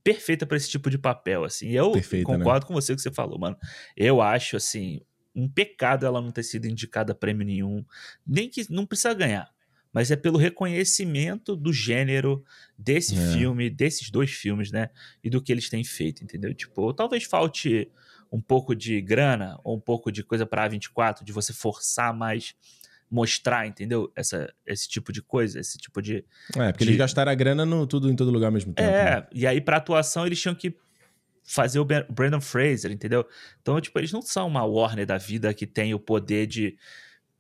[0.04, 1.70] perfeita para esse tipo de papel, assim.
[1.70, 2.38] Eu Perfeita, né?
[2.38, 2.68] concordo né?
[2.68, 3.58] com você que você falou, mano.
[3.96, 5.02] Eu acho, assim,
[5.36, 7.84] um pecado ela não ter sido indicada a prêmio nenhum.
[8.26, 9.50] Nem que não precisa ganhar.
[9.94, 12.44] Mas é pelo reconhecimento do gênero
[12.78, 13.34] desse é.
[13.34, 14.90] filme, desses dois filmes, né?
[15.24, 16.54] E do que eles têm feito, entendeu?
[16.54, 17.92] Tipo, talvez falte
[18.32, 22.56] um pouco de grana ou um pouco de coisa para A24, de você forçar mais
[23.14, 24.12] mostrar, entendeu?
[24.16, 26.26] Essa, esse tipo de coisa, esse tipo de.
[26.58, 26.90] É, porque de...
[26.90, 28.90] eles gastaram a grana no, tudo em todo lugar ao mesmo tempo.
[28.90, 29.28] É, né?
[29.32, 30.76] e aí pra atuação eles tinham que
[31.44, 33.28] fazer o Brandon Fraser, entendeu?
[33.62, 36.76] Então, tipo, eles não são uma Warner da vida que tem o poder de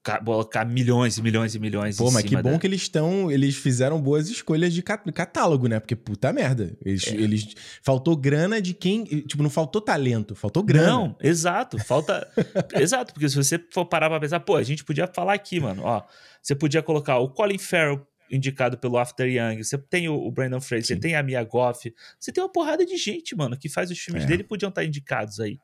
[0.03, 3.31] colocar milhões e milhões e milhões Pô, mas que bom que eles estão.
[3.31, 5.80] Eles fizeram boas escolhas de catálogo, né?
[5.80, 6.75] Porque puta merda.
[6.84, 7.11] Eles, é.
[7.15, 7.55] eles.
[7.81, 9.03] Faltou grana de quem.
[9.03, 10.88] Tipo, não faltou talento, faltou grana.
[10.88, 11.80] Não, exato.
[11.80, 12.27] Falta.
[12.75, 15.84] exato, porque se você for parar pra pensar, pô, a gente podia falar aqui, mano,
[15.84, 16.03] ó.
[16.41, 20.85] Você podia colocar o Colin Farrell indicado pelo After Young, você tem o, Brandon Fraser,
[20.85, 20.93] Sim.
[20.95, 23.99] você tem a Mia Goff, você tem uma porrada de gente, mano, que faz os
[23.99, 24.27] filmes é.
[24.27, 25.59] dele podiam estar indicados aí.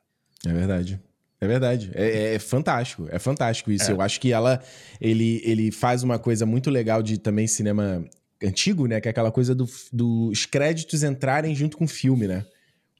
[0.46, 1.00] É verdade.
[1.40, 1.90] É verdade.
[1.94, 3.08] É, é, é, fantástico.
[3.10, 3.90] É fantástico isso.
[3.90, 3.94] É.
[3.94, 4.60] Eu acho que ela.
[5.00, 8.04] Ele, ele faz uma coisa muito legal de também cinema
[8.42, 9.00] antigo, né?
[9.00, 12.44] Que é aquela coisa dos do, créditos entrarem junto com o filme, né?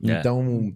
[0.02, 0.12] É.
[0.18, 0.74] Então.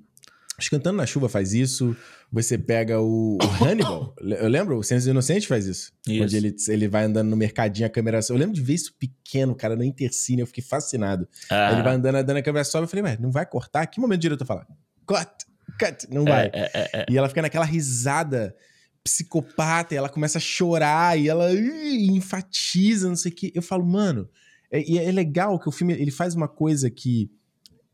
[0.57, 1.97] Acho que Cantando na Chuva faz isso.
[2.31, 4.15] Você pega o, o Hannibal.
[4.21, 5.93] eu lembro, o Senso Inocente faz isso.
[6.07, 6.23] isso.
[6.23, 9.55] Onde ele, ele vai andando no mercadinho, a câmera Eu lembro de ver isso pequeno,
[9.55, 10.43] cara, no Intercine.
[10.43, 11.27] Eu fiquei fascinado.
[11.51, 11.73] Ah.
[11.73, 12.85] Ele vai andando, andando, a câmera sobe.
[12.85, 13.85] Eu falei, mas não vai cortar?
[13.87, 14.65] Que momento o diretor fala?
[15.05, 15.45] Corta!
[15.79, 16.47] Cut, não vai.
[16.53, 18.55] É, é, é, e ela fica naquela risada
[19.03, 23.53] psicopata, e ela começa a chorar, e ela enfatiza, não sei o que.
[23.55, 24.29] Eu falo, mano,
[24.71, 27.31] é, e é, legal que o filme ele faz uma coisa que.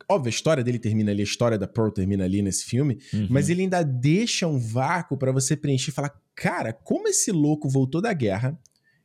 [0.08, 3.28] Óbvio, a história dele termina ali, a história da Pearl termina ali nesse filme, uhum.
[3.30, 7.68] mas ele ainda deixa um vácuo para você preencher e falar: cara, como esse louco
[7.68, 8.58] voltou da guerra,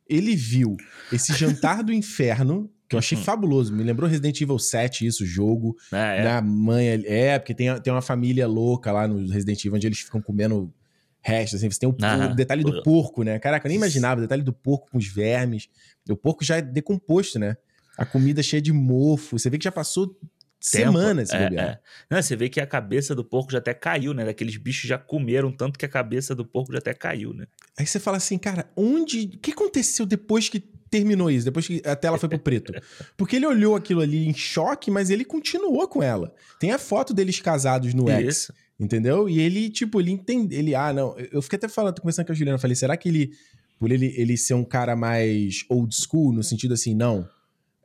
[0.08, 0.78] ele viu
[1.12, 3.24] esse jantar do inferno que eu achei uhum.
[3.24, 3.74] fabuloso.
[3.74, 5.76] Me lembrou Resident Evil 7, isso, jogo.
[5.92, 6.24] Ah, é.
[6.24, 7.04] Na mãe.
[7.06, 10.74] É, porque tem, tem uma família louca lá no Resident Evil onde eles ficam comendo
[11.22, 11.70] restos, assim.
[11.70, 13.40] Você tem o, o, detalhe do porco, né?
[13.40, 15.68] Caraca, eu nem imaginava o detalhe do porco com os vermes.
[16.08, 17.58] O porco já é decomposto, né?
[17.98, 19.40] A comida cheia de mofo.
[19.40, 20.16] Você vê que já passou
[20.60, 21.80] semanas é, é.
[22.10, 24.26] Não, você vê que a cabeça do porco já até caiu, né?
[24.26, 27.46] Daqueles bichos já comeram tanto que a cabeça do porco já até caiu, né?
[27.78, 29.32] Aí você fala assim, cara, onde.
[29.36, 30.60] O que aconteceu depois que
[30.98, 32.74] terminou isso, depois que a tela foi pro preto.
[33.18, 36.34] Porque ele olhou aquilo ali em choque, mas ele continuou com ela.
[36.60, 38.52] Tem a foto deles casados no X.
[38.78, 39.30] Entendeu?
[39.30, 40.54] E ele, tipo, ele entende.
[40.54, 41.16] Ele, ah, não.
[41.32, 43.32] Eu fiquei até falando, conversando com a Juliana, falei, será que ele,
[43.80, 47.28] por ele, ele ser um cara mais old school, no sentido assim, não.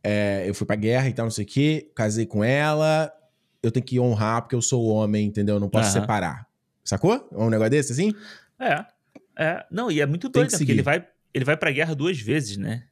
[0.03, 3.12] É, eu fui pra guerra e tal, não sei o quê, casei com ela,
[3.62, 5.57] eu tenho que honrar porque eu sou homem, entendeu?
[5.57, 6.01] Eu não posso uhum.
[6.01, 6.47] separar.
[6.82, 7.28] Sacou?
[7.31, 8.12] É um negócio desse, assim?
[8.59, 8.85] É.
[9.39, 9.65] É.
[9.70, 10.59] Não, e é muito doido, né?
[10.59, 12.85] Porque ele vai, ele vai pra guerra duas vezes, né?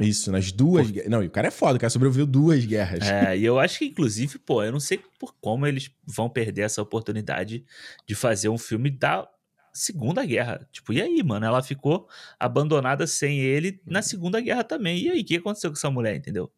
[0.00, 1.10] Isso, nas duas guerras.
[1.10, 3.08] Não, e o cara é foda, o cara sobreviveu duas guerras.
[3.08, 6.62] É, e eu acho que, inclusive, pô, eu não sei por como eles vão perder
[6.62, 7.64] essa oportunidade
[8.06, 9.26] de fazer um filme da
[9.72, 10.66] Segunda Guerra.
[10.70, 11.46] Tipo, e aí, mano?
[11.46, 12.08] Ela ficou
[12.38, 14.98] abandonada sem ele na Segunda Guerra também.
[15.02, 16.50] E aí, o que aconteceu com essa mulher, entendeu?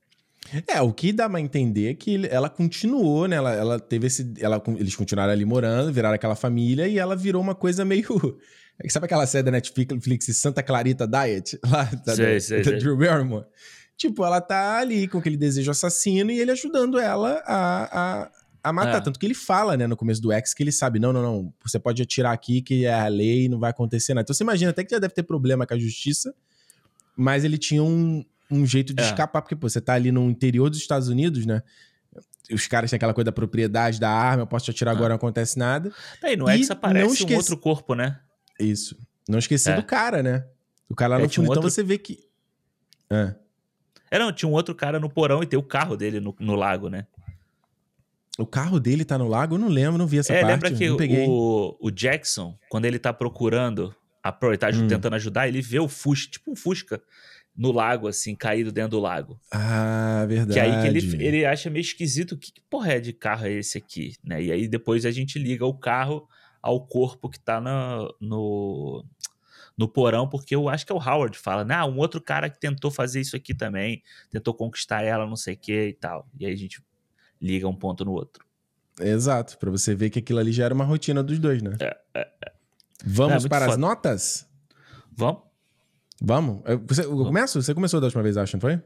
[0.67, 3.37] É, o que dá a entender é que ela continuou, né?
[3.37, 4.33] Ela, ela teve esse.
[4.41, 8.39] Ela, eles continuaram ali morando, viraram aquela família e ela virou uma coisa meio
[8.89, 11.59] sabe aquela série da Netflix Santa Clarita Diet?
[11.67, 12.79] Lá, da, sei, da, sei, da sei.
[12.79, 13.47] Drew Barrymore?
[13.97, 18.31] Tipo, ela tá ali com aquele desejo assassino e ele ajudando ela a, a,
[18.63, 18.99] a matar.
[18.99, 19.01] É.
[19.01, 21.55] Tanto que ele fala, né, no começo do X, que ele sabe, não, não, não,
[21.65, 24.25] você pode atirar aqui que é a lei, não vai acontecer nada.
[24.25, 26.33] Então você imagina até que já deve ter problema com a justiça,
[27.17, 29.07] mas ele tinha um, um jeito de é.
[29.07, 31.61] escapar, porque pô, você tá ali no interior dos Estados Unidos, né?
[32.53, 34.97] Os caras têm aquela coisa da propriedade da arma, eu posso te atirar ah.
[34.97, 35.93] agora, não acontece nada.
[36.23, 37.35] Aí no X aparece esquece...
[37.35, 38.21] um outro corpo, né?
[38.59, 38.97] Isso.
[39.29, 39.77] Não esquecer é.
[39.77, 40.47] do cara, né?
[40.89, 41.41] O cara lá é, no fundo.
[41.41, 41.61] Um então outro...
[41.61, 42.27] Então você vê que.
[43.11, 43.35] É.
[44.11, 46.55] é, não, tinha um outro cara no porão e tem o carro dele no, no
[46.55, 47.07] lago, né?
[48.39, 49.57] O carro dele tá no lago?
[49.57, 50.53] Eu não lembro, não vi essa é, parte.
[50.53, 54.87] Lembra que o, o Jackson, quando ele tá procurando a ele tá hum.
[54.87, 57.03] tentando ajudar, ele vê o Fusca, tipo um Fusca,
[57.57, 59.41] no lago, assim, caído dentro do lago.
[59.51, 60.53] Ah, verdade.
[60.53, 63.53] Que aí que ele, ele acha meio esquisito, que, que porra é de carro é
[63.53, 64.41] esse aqui, né?
[64.41, 66.29] E aí depois a gente liga o carro
[66.69, 69.05] ao corpo que tá no, no,
[69.77, 71.75] no porão, porque eu acho que é o Howard fala, né?
[71.75, 75.55] Ah, um outro cara que tentou fazer isso aqui também, tentou conquistar ela, não sei
[75.55, 76.29] o que e tal.
[76.39, 76.85] E aí a gente
[77.41, 78.45] liga um ponto no outro.
[79.01, 81.77] Exato, para você ver que aquilo ali já era uma rotina dos dois, né?
[81.81, 82.53] É, é, é.
[83.03, 83.73] Vamos é, para foda.
[83.73, 84.49] as notas?
[85.11, 85.43] Vamos.
[86.21, 86.63] Vamos?
[86.67, 87.63] Eu, você, eu começo?
[87.63, 88.83] Você começou da última vez, acho, não foi?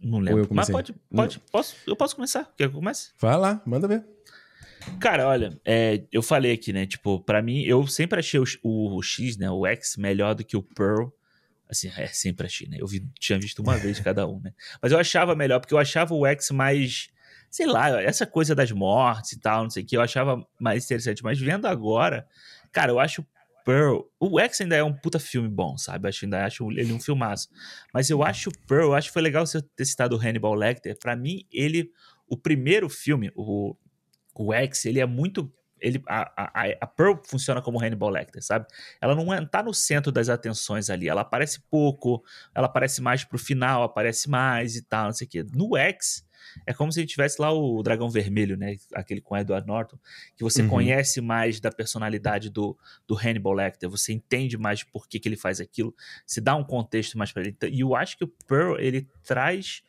[0.00, 0.46] Não lembro.
[0.52, 2.44] Mas pode, pode, posso, eu posso começar?
[2.56, 3.10] Quer que eu comece?
[3.18, 4.04] Vai lá, manda ver.
[5.00, 6.86] Cara, olha, é, eu falei aqui, né?
[6.86, 9.50] Tipo, para mim, eu sempre achei o, o, o, X, né?
[9.50, 11.08] O X melhor do que o Pearl.
[11.68, 12.78] Assim, é, sempre achei, né?
[12.80, 14.52] Eu vi, tinha visto uma vez cada um, né?
[14.82, 17.10] Mas eu achava melhor, porque eu achava o X mais
[17.50, 20.84] sei lá, essa coisa das mortes e tal, não sei o que, eu achava mais
[20.84, 21.22] interessante.
[21.22, 22.26] Mas vendo agora,
[22.70, 23.26] cara, eu acho
[23.64, 24.02] Pearl.
[24.18, 26.06] O X ainda é um puta filme bom, sabe?
[26.06, 27.48] Eu acho, ainda acho ele um filmaço.
[27.92, 30.96] Mas eu acho Pearl, eu acho que foi legal você ter citado o Hannibal Lecter.
[30.98, 31.90] Pra mim, ele.
[32.26, 33.76] O primeiro filme, o,
[34.34, 38.66] o X, ele é muito ele, a, a, a Pearl funciona como Hannibal Lecter, sabe?
[39.00, 41.08] Ela não é, tá no centro das atenções ali.
[41.08, 42.22] Ela aparece pouco,
[42.54, 45.46] ela aparece mais pro final, aparece mais e tal, não sei o quê.
[45.54, 46.22] No X,
[46.66, 48.76] é como se a gente tivesse lá o Dragão Vermelho, né?
[48.94, 49.98] Aquele com Edward Norton,
[50.36, 50.68] que você uhum.
[50.68, 52.76] conhece mais da personalidade do,
[53.06, 55.94] do Hannibal Lecter, você entende mais por que, que ele faz aquilo,
[56.26, 57.56] se dá um contexto mais para ele.
[57.70, 59.82] E eu acho que o Pearl, ele traz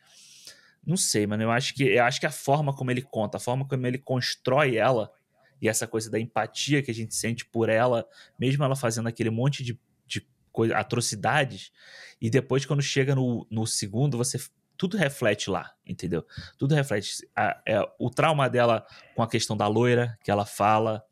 [0.86, 1.44] não sei, mano.
[1.44, 3.98] Eu acho que eu acho que a forma como ele conta, a forma como ele
[3.98, 5.12] constrói ela
[5.62, 8.08] e essa coisa da empatia que a gente sente por ela,
[8.40, 11.72] mesmo ela fazendo aquele monte de, de coisa, atrocidades,
[12.20, 14.40] e depois quando chega no, no segundo, você
[14.76, 16.26] tudo reflete lá, entendeu?
[16.58, 17.28] Tudo reflete.
[17.36, 18.84] A, é, o trauma dela
[19.16, 21.03] com a questão da loira, que ela fala,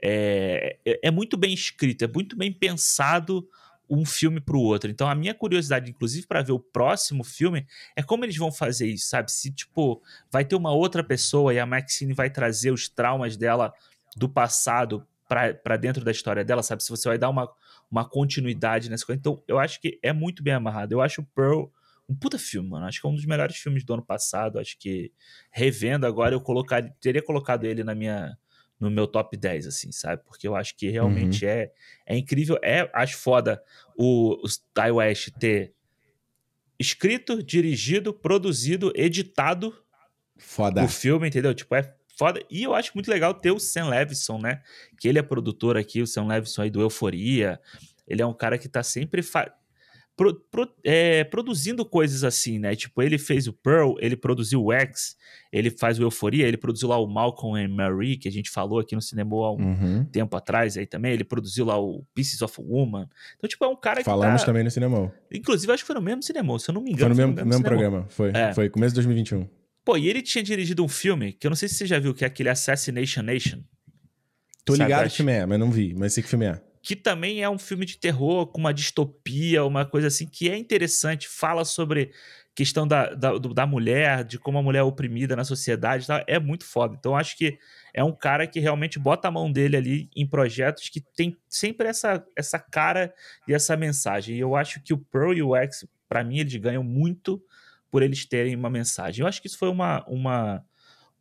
[0.00, 3.48] é, é, é muito bem escrito, é muito bem pensado
[3.88, 4.90] um filme para o outro.
[4.90, 7.66] Então a minha curiosidade, inclusive, para ver o próximo filme
[7.96, 9.30] é como eles vão fazer isso, sabe?
[9.32, 13.72] Se tipo vai ter uma outra pessoa e a Maxine vai trazer os traumas dela
[14.16, 16.82] do passado para dentro da história dela, sabe?
[16.82, 17.48] Se você vai dar uma,
[17.90, 19.18] uma continuidade nessa coisa.
[19.18, 20.92] Então eu acho que é muito bem amarrado.
[20.92, 21.66] Eu acho o Pearl
[22.08, 22.86] um puta filme, mano.
[22.86, 24.58] Acho que é um dos melhores filmes do ano passado.
[24.58, 25.12] Acho que
[25.52, 28.36] revendo agora eu colocar, teria colocado ele na minha
[28.78, 30.22] no meu top 10, assim, sabe?
[30.24, 31.50] Porque eu acho que realmente uhum.
[31.50, 31.70] é,
[32.06, 32.58] é incrível.
[32.62, 33.62] É, acho foda
[33.96, 35.72] o, o Ty West ter
[36.78, 39.74] escrito, dirigido, produzido, editado
[40.36, 40.84] foda.
[40.84, 41.52] o filme, entendeu?
[41.54, 42.40] Tipo, é foda.
[42.48, 44.62] E eu acho muito legal ter o Sam Levinson, né?
[44.98, 47.60] Que ele é produtor aqui, o Sam Levinson aí do Euforia.
[48.06, 49.22] Ele é um cara que tá sempre
[50.18, 52.74] pro, pro, é, produzindo coisas assim, né?
[52.74, 55.16] Tipo, ele fez o Pearl, ele produziu o X,
[55.52, 58.80] ele faz o Euforia, ele produziu lá o Malcolm and Marie, que a gente falou
[58.80, 60.04] aqui no cinema há um uhum.
[60.04, 61.12] tempo atrás aí também.
[61.12, 63.08] Ele produziu lá o Pieces of Woman.
[63.36, 64.04] Então, tipo, é um cara que.
[64.04, 64.46] Falamos tá...
[64.46, 65.14] também no cinema.
[65.32, 67.14] Inclusive, acho que foi no mesmo cinema, se eu não me engano.
[67.14, 68.06] Foi no mesmo, no mesmo, mesmo programa.
[68.08, 68.32] Foi.
[68.34, 68.52] É.
[68.52, 69.48] Foi começo de 2021.
[69.84, 72.12] Pô, e ele tinha dirigido um filme que eu não sei se você já viu,
[72.12, 73.60] que é aquele Assassination Nation.
[74.64, 77.42] Tô ligado que filme é, mas não vi, mas sei que filme é que também
[77.42, 81.64] é um filme de terror com uma distopia, uma coisa assim que é interessante, fala
[81.64, 82.12] sobre
[82.54, 86.64] questão da, da, da mulher, de como a mulher é oprimida na sociedade, é muito
[86.64, 86.96] foda.
[86.98, 87.56] Então acho que
[87.94, 91.86] é um cara que realmente bota a mão dele ali em projetos que tem sempre
[91.86, 93.14] essa, essa cara
[93.46, 94.36] e essa mensagem.
[94.36, 97.40] E eu acho que o Pearl e o X, para mim, eles ganham muito
[97.92, 99.22] por eles terem uma mensagem.
[99.22, 100.64] Eu acho que isso foi uma, uma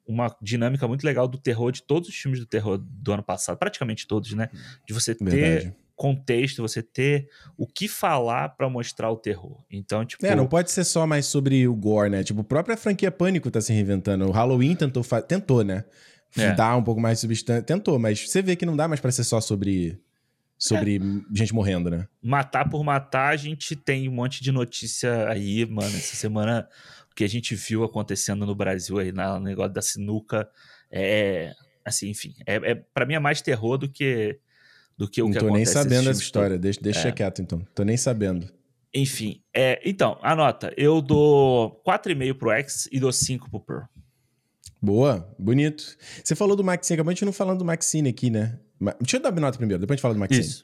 [0.07, 3.57] uma dinâmica muito legal do terror, de todos os filmes do terror do ano passado,
[3.57, 4.49] praticamente todos, né?
[4.85, 5.75] De você ter Verdade.
[5.95, 7.27] contexto, você ter
[7.57, 9.63] o que falar para mostrar o terror.
[9.69, 10.25] Então, tipo.
[10.25, 12.23] É, não pode ser só mais sobre o gore, né?
[12.23, 14.25] Tipo, a própria franquia Pânico tá se reinventando.
[14.25, 15.83] O Halloween tentou, tentou né?
[16.35, 16.53] É.
[16.53, 17.63] Dar um pouco mais de substância.
[17.63, 19.99] Tentou, mas você vê que não dá mais para ser só sobre
[20.57, 21.01] sobre é.
[21.35, 22.07] gente morrendo, né?
[22.21, 25.95] Matar por matar, a gente tem um monte de notícia aí, mano.
[25.95, 26.67] Essa semana
[27.17, 30.47] que a gente viu acontecendo no Brasil aí, no negócio da sinuca,
[30.91, 31.51] é,
[31.83, 34.39] assim, enfim, é, é para mim é mais terror do que
[34.95, 35.39] do que o não que.
[35.39, 37.11] Não tô nem sabendo essa história, deixa, deixa é.
[37.11, 38.47] quieto então, tô nem sabendo.
[38.93, 43.85] Enfim, é, então, anota, eu dou 4,5 pro X e dou 5 pro Pearl.
[44.79, 45.97] Boa, bonito.
[46.23, 48.59] Você falou do Maxine, acabou a gente não falando do Maxine aqui, né?
[49.01, 50.39] Deixa eu dar a nota primeiro, depois a gente fala do Maxine.
[50.39, 50.63] Isso.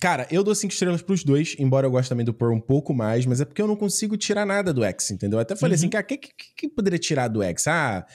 [0.00, 2.94] Cara, eu dou cinco estrelas pros dois, embora eu goste também do Pearl um pouco
[2.94, 5.38] mais, mas é porque eu não consigo tirar nada do X, entendeu?
[5.38, 5.88] Eu até falei assim, uhum.
[5.88, 7.66] assim, cara, o que, que, que, poderia tirar do X?
[7.66, 8.06] Ah,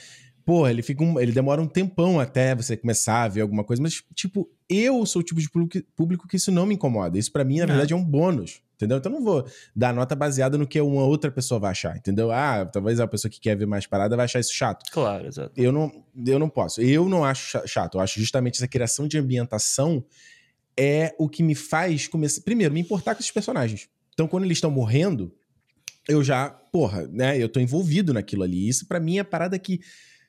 [0.44, 3.84] porra, ele fica um, ele demora um tempão até você começar a ver alguma coisa,
[3.84, 7.20] mas, tipo, eu sou o tipo de público, público que isso não me incomoda.
[7.20, 8.98] Isso para mim, na verdade, é um bônus, entendeu?
[8.98, 9.46] Então eu não vou
[9.76, 12.32] dar nota baseada no que uma outra pessoa vai achar, entendeu?
[12.32, 14.90] Ah, talvez a pessoa que quer ver mais parada vai achar isso chato.
[14.92, 15.52] Claro, exato.
[15.56, 15.92] Eu não,
[16.26, 16.82] eu não posso.
[16.82, 18.00] Eu não acho chato.
[18.00, 20.04] Eu acho justamente essa criação de ambientação
[20.78, 22.42] é o que me faz começar.
[22.42, 23.88] Primeiro, me importar com esses personagens.
[24.14, 25.34] Então, quando eles estão morrendo,
[26.08, 27.38] eu já, porra, né?
[27.38, 28.68] Eu tô envolvido naquilo ali.
[28.68, 29.82] Isso para mim é a parada que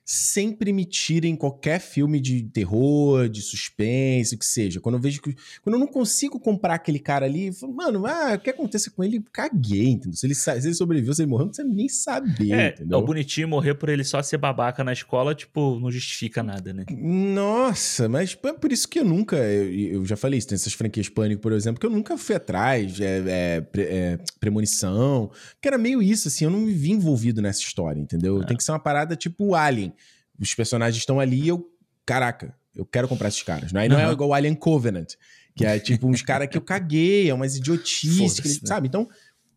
[0.09, 4.81] sempre me tira em qualquer filme de terror, de suspense, o que seja.
[4.81, 5.35] Quando eu vejo que.
[5.62, 8.89] Quando eu não consigo comprar aquele cara ali, eu falo, mano, ah, o que acontece
[8.89, 9.24] com ele?
[9.33, 10.16] Caguei, entendeu?
[10.16, 12.97] Se ele, se ele sobreviveu, se ele morreu, não precisa nem saber, é, entendeu?
[12.97, 16.73] É o bonitinho morrer por ele só ser babaca na escola, tipo, não justifica nada,
[16.73, 16.85] né?
[16.89, 19.37] Nossa, mas é por isso que eu nunca.
[19.37, 22.37] Eu, eu já falei isso, tem essas franquias Pânico, por exemplo, que eu nunca fui
[22.37, 23.01] atrás.
[23.01, 25.31] É, é, é premonição.
[25.61, 28.41] Que era meio isso, assim, eu não me vi envolvido nessa história, entendeu?
[28.43, 28.47] É.
[28.47, 29.95] Tem que ser uma parada tipo Alien
[30.39, 31.69] os personagens estão ali e eu,
[32.05, 33.73] caraca, eu quero comprar esses caras.
[33.73, 35.15] Não, é, não é igual Alien Covenant,
[35.55, 38.69] que é tipo uns caras que eu caguei, é umas idiotices, eles, né?
[38.69, 38.89] sabe?
[38.89, 39.09] Então,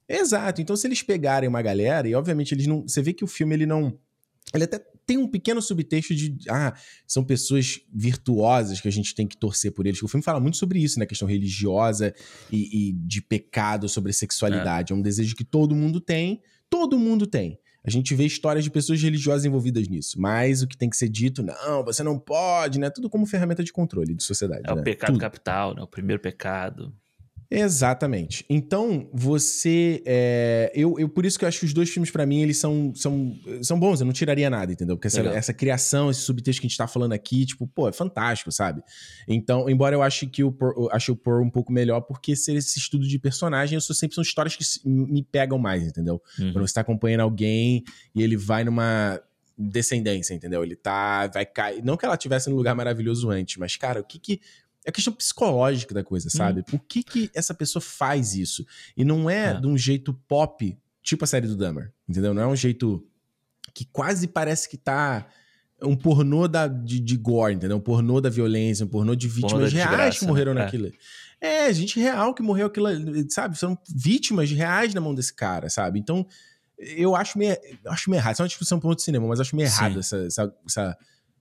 [0.07, 0.61] exato.
[0.61, 2.83] Então, se eles pegarem uma galera, e obviamente eles não.
[2.83, 3.97] Você vê que o filme ele não.
[4.53, 6.73] Ele até tem um pequeno subtexto de, ah,
[7.05, 10.01] são pessoas virtuosas que a gente tem que torcer por eles.
[10.01, 11.05] O filme fala muito sobre isso, né?
[11.05, 12.13] Questão religiosa
[12.51, 14.93] e, e de pecado sobre sexualidade.
[14.93, 14.95] É.
[14.95, 17.59] é um desejo que todo mundo tem, todo mundo tem.
[17.83, 20.19] A gente vê histórias de pessoas religiosas envolvidas nisso.
[20.19, 22.89] Mas o que tem que ser dito, não, você não pode, né?
[22.89, 24.63] Tudo como ferramenta de controle de sociedade.
[24.65, 24.81] É né?
[24.81, 25.21] o pecado Tudo.
[25.21, 25.81] capital, né?
[25.81, 26.93] O primeiro pecado.
[27.51, 28.45] Exatamente.
[28.47, 30.03] Então, você.
[30.05, 32.57] É, eu, eu, por isso que eu acho que os dois filmes, para mim, eles
[32.57, 33.99] são, são, são bons.
[33.99, 34.95] Eu não tiraria nada, entendeu?
[34.95, 37.91] Porque essa, essa, criação, esse subtexto que a gente tá falando aqui, tipo, pô, é
[37.91, 38.83] fantástico, sabe?
[39.27, 42.55] Então, embora eu ache que o eu ache o Pearl um pouco melhor, porque ser
[42.55, 46.21] esse estudo de personagem, eu sou sempre são histórias que me pegam mais, entendeu?
[46.37, 46.53] Uhum.
[46.53, 49.19] Quando você tá acompanhando alguém e ele vai numa
[49.57, 50.63] descendência, entendeu?
[50.63, 51.27] Ele tá.
[51.27, 51.83] Vai cair.
[51.83, 54.39] Não que ela tivesse num lugar maravilhoso antes, mas, cara, o que que
[54.89, 56.61] é questão psicológica da coisa, sabe?
[56.61, 56.63] Hum.
[56.63, 58.65] Por que, que essa pessoa faz isso?
[58.95, 62.33] E não é, é, de um jeito pop, tipo a série do Dahmer, entendeu?
[62.33, 63.05] Não é um jeito
[63.73, 65.27] que quase parece que tá
[65.81, 67.77] um pornô da, de, de gore, entendeu?
[67.77, 70.63] Um pornô da violência, um pornô de vítimas reais que morreram né?
[70.63, 70.91] naquilo.
[71.39, 71.67] É.
[71.67, 72.87] é, gente real que morreu aquilo,
[73.29, 73.57] sabe?
[73.57, 75.99] São vítimas reais na mão desse cara, sabe?
[75.99, 76.25] Então,
[76.77, 78.33] eu acho meio, eu acho meio errado.
[78.33, 80.97] Isso é uma discussão para outro cinema, mas acho meio errado essa, essa, essa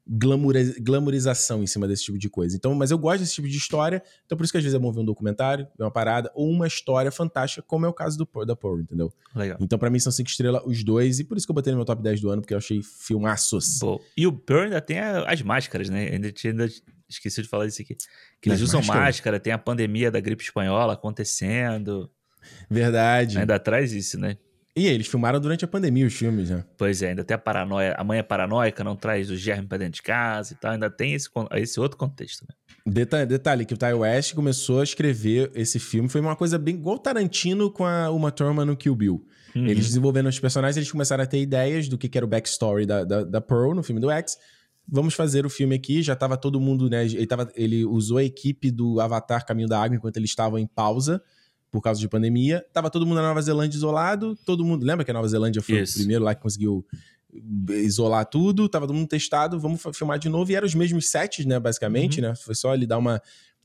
[0.08, 2.56] glamorização em cima desse tipo de coisa.
[2.56, 4.78] Então, mas eu gosto desse tipo de história, então por isso que às vezes é
[4.78, 8.16] bom ver um documentário, ver uma parada, ou uma história fantástica, como é o caso
[8.16, 9.12] do da Pearl, entendeu?
[9.34, 9.58] Legal.
[9.60, 11.78] Então, para mim, são cinco estrelas os dois, e por isso que eu botei no
[11.78, 13.78] meu top 10 do ano, porque eu achei filmaços.
[13.78, 16.08] Pô, e o Pearl ainda tem as máscaras, né?
[16.12, 16.68] Ainda, ainda
[17.08, 17.96] esqueci de falar isso aqui.
[18.40, 19.00] Que eles usam máscara?
[19.00, 22.10] máscara, tem a pandemia da gripe espanhola acontecendo.
[22.70, 23.38] Verdade.
[23.38, 24.36] Ainda traz isso, né?
[24.76, 26.64] E eles filmaram durante a pandemia os filmes, né?
[26.76, 27.94] Pois é, ainda tem a paranoia.
[27.98, 30.72] A mãe é paranoica, não traz o germe pra dentro de casa e tal.
[30.72, 32.54] Ainda tem esse, esse outro contexto, né?
[32.86, 36.08] Detalhe, detalhe, que o Ty West começou a escrever esse filme.
[36.08, 39.26] Foi uma coisa bem igual Tarantino com a Uma Thurman no Kill Bill.
[39.54, 39.66] Uhum.
[39.66, 42.86] Eles desenvolvendo os personagens, eles começaram a ter ideias do que, que era o backstory
[42.86, 44.38] da, da, da Pearl no filme do X.
[44.86, 46.02] Vamos fazer o filme aqui.
[46.02, 47.04] Já tava todo mundo, né?
[47.04, 50.66] Ele, tava, ele usou a equipe do Avatar Caminho da Água enquanto eles estavam em
[50.66, 51.20] pausa
[51.70, 52.64] por causa de pandemia.
[52.72, 54.84] Tava todo mundo na Nova Zelândia isolado, todo mundo.
[54.84, 55.94] Lembra que a Nova Zelândia foi Isso.
[55.94, 56.84] o primeiro lá que conseguiu
[57.70, 60.50] isolar tudo, tava todo mundo testado, vamos filmar de novo.
[60.50, 62.28] E eram os mesmos sets, né, basicamente, uhum.
[62.28, 62.34] né?
[62.34, 63.20] Foi só ele dar uma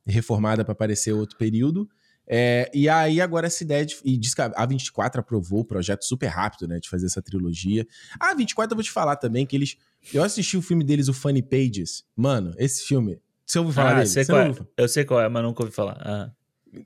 [0.05, 1.89] reformada para aparecer outro período.
[2.25, 3.97] É, e aí, agora essa ideia de.
[4.03, 6.79] E diz que a A24 aprovou o projeto super rápido, né?
[6.79, 7.85] De fazer essa trilogia.
[8.19, 9.77] A A24, eu vou te falar também que eles.
[10.13, 12.03] Eu assisti o filme deles, o Funny Pages.
[12.15, 13.19] Mano, esse filme.
[13.45, 14.07] Você ouviu falar ah, dele?
[14.07, 14.53] Sei qual é.
[14.77, 15.97] Eu sei qual é, mas nunca ouvi falar.
[15.99, 16.31] Ah.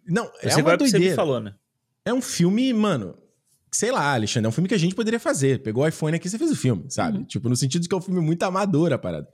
[0.05, 1.05] Não, é uma é doideira.
[1.05, 1.53] Você me falou, né?
[2.05, 3.17] É um filme, mano,
[3.71, 5.61] sei lá, Alexandre, é um filme que a gente poderia fazer.
[5.61, 7.19] Pegou o iPhone aqui e você fez o filme, sabe?
[7.19, 7.23] Uhum.
[7.25, 9.27] Tipo, no sentido de que é um filme muito amador a parada.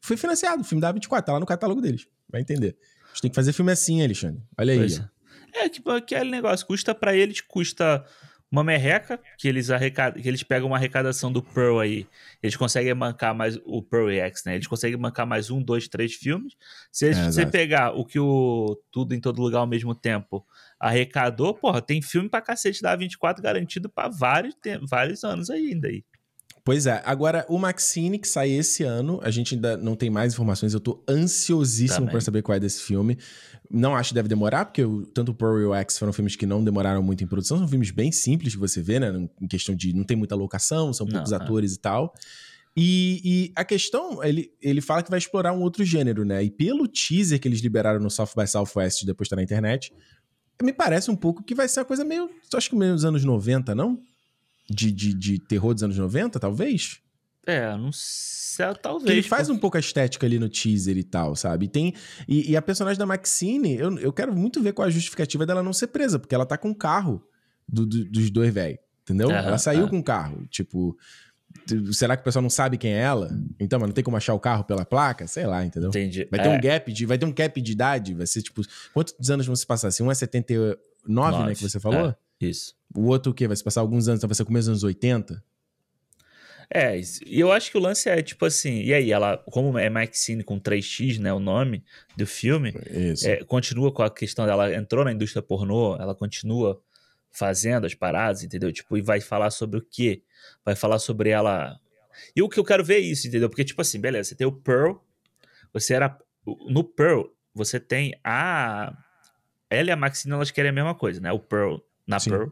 [0.00, 2.06] Foi financiado, o filme da 24, tá lá no catálogo deles.
[2.30, 2.76] Vai entender.
[3.04, 4.42] A gente tem que fazer filme assim, Alexandre.
[4.58, 4.98] Olha aí.
[5.54, 8.04] É, tipo, aquele negócio, custa para eles, custa
[8.52, 10.20] uma merreca, que eles, arrecad...
[10.20, 12.06] que eles pegam uma arrecadação do Pearl aí,
[12.42, 14.54] eles conseguem mancar mais o Pearl X, né?
[14.54, 16.52] Eles conseguem mancar mais um, dois, três filmes.
[16.92, 20.46] Se é, você pegar o que o Tudo em Todo Lugar ao mesmo tempo
[20.78, 24.54] arrecadou, porra, tem filme pra cacete da 24 garantido para vários,
[24.86, 26.04] vários anos ainda aí.
[26.64, 27.02] Pois é.
[27.04, 30.72] Agora, o Maxine, que sai esse ano, a gente ainda não tem mais informações.
[30.72, 33.18] Eu tô ansiosíssimo para saber qual é desse filme.
[33.72, 36.36] Não acho que deve demorar, porque o, tanto o Pearl e o X foram filmes
[36.36, 37.58] que não demoraram muito em produção.
[37.58, 39.28] São filmes bem simples que você vê, né?
[39.40, 41.42] Em questão de não tem muita locação, são poucos não, é.
[41.42, 41.74] atores é.
[41.74, 42.14] e tal.
[42.76, 46.42] E, e, a questão, ele, ele fala que vai explorar um outro gênero, né?
[46.42, 49.92] E pelo teaser que eles liberaram no South by Southwest, depois tá na internet,
[50.62, 53.24] me parece um pouco que vai ser uma coisa meio, acho que meio dos anos
[53.24, 54.00] 90, não?
[54.68, 57.00] de, de, de terror dos anos 90, talvez?
[57.46, 59.04] É, não sei, talvez.
[59.04, 59.56] Que ele faz porque...
[59.56, 61.66] um pouco a estética ali no teaser e tal, sabe?
[61.66, 61.94] E, tem,
[62.28, 65.62] e, e, a personagem da Maxine, eu, eu quero muito ver qual a justificativa dela
[65.62, 67.22] não ser presa, porque ela tá com o carro
[67.68, 69.28] do, do, dos dois velhos, entendeu?
[69.28, 69.88] Uhum, ela saiu uhum.
[69.88, 70.96] com o carro, tipo...
[71.92, 73.30] Será que o pessoal não sabe quem é ela?
[73.60, 75.26] Então, mas não tem como achar o carro pela placa?
[75.26, 75.90] Sei lá, entendeu?
[75.90, 76.26] Entendi.
[76.30, 76.60] Vai ter um é.
[76.60, 78.62] gap de, vai ter um gap de idade, vai ser tipo,
[78.94, 79.90] quantos anos vão se passar?
[79.90, 81.44] Se um é 79, Nove.
[81.44, 82.08] né, que você falou?
[82.08, 82.16] É.
[82.40, 82.74] Isso.
[82.96, 83.46] O outro o quê?
[83.46, 85.42] Vai se passar alguns anos, então vai ser começo dos anos 80?
[86.74, 89.90] É, e eu acho que o lance é tipo assim, e aí, ela, como é
[89.90, 91.84] Maxine com 3x, né, o nome
[92.16, 92.72] do filme,
[93.24, 96.80] é, continua com a questão dela entrou na indústria pornô, ela continua
[97.30, 98.72] fazendo as paradas, entendeu?
[98.72, 100.22] Tipo, e vai falar sobre o quê?
[100.64, 101.78] Vai falar sobre ela.
[102.36, 103.48] E o que eu quero ver é isso, entendeu?
[103.48, 104.96] Porque, tipo assim, beleza, você tem o Pearl,
[105.72, 106.16] você era.
[106.68, 107.24] No Pearl,
[107.54, 108.96] você tem a.
[109.70, 111.32] Ela e a Maxine, elas querem a mesma coisa, né?
[111.32, 111.76] O Pearl
[112.06, 112.30] na Sim.
[112.30, 112.48] Pearl.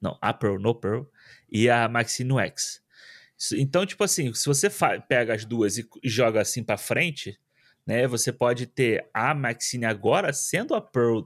[0.00, 1.02] Não, a Pearl no Pearl.
[1.50, 2.82] E a Maxine no X.
[3.54, 4.68] Então, tipo assim, se você
[5.08, 7.38] pega as duas e joga assim para frente,
[7.86, 8.06] né?
[8.06, 11.20] Você pode ter a Maxine agora sendo a Pearl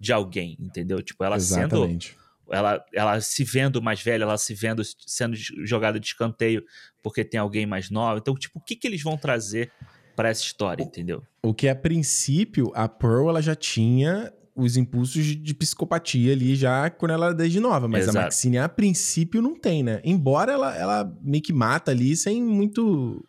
[0.00, 1.02] de alguém, entendeu?
[1.02, 2.08] Tipo, ela Exatamente.
[2.08, 6.64] sendo ela, ela se vendo mais velha, ela se vendo sendo jogada de escanteio
[7.02, 8.18] porque tem alguém mais nova.
[8.18, 9.72] Então, tipo, o que, que eles vão trazer
[10.14, 11.22] para essa história, entendeu?
[11.42, 16.88] O que a princípio a Pearl ela já tinha os impulsos de psicopatia ali já
[16.88, 18.18] quando ela era desde nova, mas Exato.
[18.18, 20.00] a Maxine a princípio não tem, né?
[20.02, 23.22] Embora ela, ela meio que mata ali sem muito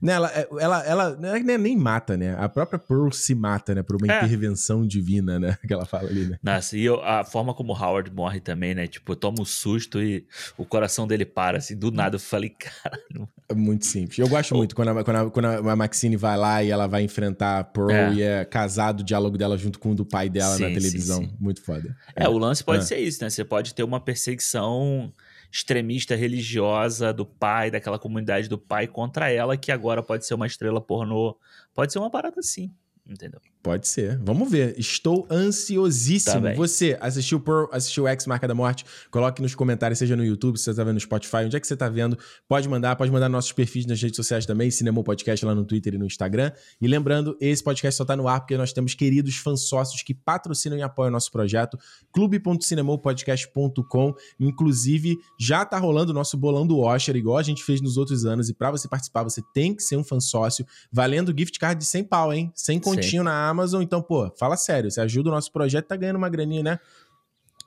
[0.00, 2.36] né, ela, é, ela, ela, ela é nem mata, né?
[2.38, 3.82] A própria Pearl se mata, né?
[3.82, 4.24] Por uma é.
[4.24, 5.56] intervenção divina, né?
[5.66, 6.38] Que ela fala ali, né?
[6.42, 8.86] Nossa, e eu, a forma como Howard morre também, né?
[8.86, 10.24] Tipo, toma um susto e
[10.56, 12.16] o coração dele para, assim, do nada.
[12.16, 13.28] Eu falei, caralho.
[13.48, 14.18] É muito simples.
[14.18, 14.58] Eu gosto oh.
[14.58, 17.64] muito quando a, quando, a, quando a Maxine vai lá e ela vai enfrentar a
[17.64, 18.12] Pearl é.
[18.14, 21.18] e é casado o diálogo dela junto com o do pai dela sim, na televisão.
[21.18, 21.36] Sim, sim.
[21.40, 21.96] Muito foda.
[22.14, 22.86] É, é, o lance pode é.
[22.86, 23.30] ser isso, né?
[23.30, 25.12] Você pode ter uma perseguição
[25.56, 30.46] extremista religiosa do pai, daquela comunidade do pai contra ela, que agora pode ser uma
[30.46, 31.38] estrela pornô.
[31.74, 32.70] Pode ser uma parada assim
[33.08, 33.40] entendeu?
[33.62, 34.18] Pode ser.
[34.18, 34.78] Vamos ver.
[34.78, 36.42] Estou ansiosíssimo.
[36.42, 38.84] Tá você assistiu por assistiu X Marca da Morte?
[39.10, 41.66] Coloque nos comentários, seja no YouTube, se você tá vendo no Spotify, onde é que
[41.66, 42.16] você tá vendo?
[42.48, 45.94] Pode mandar, pode mandar nossos perfis nas redes sociais também, Cinema Podcast lá no Twitter
[45.94, 46.52] e no Instagram.
[46.80, 50.14] E lembrando, esse podcast só tá no ar porque nós temos queridos fãs sócios que
[50.14, 51.76] patrocinam e apoiam o nosso projeto,
[52.12, 54.14] clube.cinemopodcast.com.
[54.38, 58.24] Inclusive, já tá rolando o nosso bolão do Oscar, igual a gente fez nos outros
[58.24, 58.48] anos.
[58.48, 61.86] E para você participar, você tem que ser um fã sócio, valendo gift card de
[61.86, 62.52] 100 pau, hein?
[62.54, 63.82] Sem continho na Amazon.
[63.82, 66.80] Então, pô, fala sério, você ajuda o nosso projeto, tá ganhando uma graninha, né?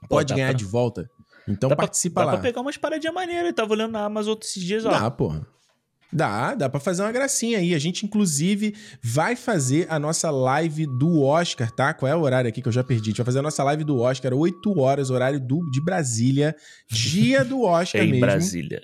[0.08, 0.58] Pode pô, ganhar pra...
[0.58, 1.10] de volta.
[1.48, 2.32] Então dá participa pra, lá.
[2.34, 3.48] Dá pra pegar umas paradinhas maneiras.
[3.48, 4.92] Eu tava olhando na Amazon outros dias, ó.
[4.92, 5.46] Dá, porra.
[6.12, 7.76] Dá, dá pra fazer uma gracinha aí.
[7.76, 11.94] A gente, inclusive, vai fazer a nossa live do Oscar, tá?
[11.94, 13.10] Qual é o horário aqui que eu já perdi?
[13.10, 16.56] A gente vai fazer a nossa live do Oscar, 8 horas, horário do, de Brasília.
[16.90, 18.18] Dia do Oscar em mesmo.
[18.18, 18.82] Em Brasília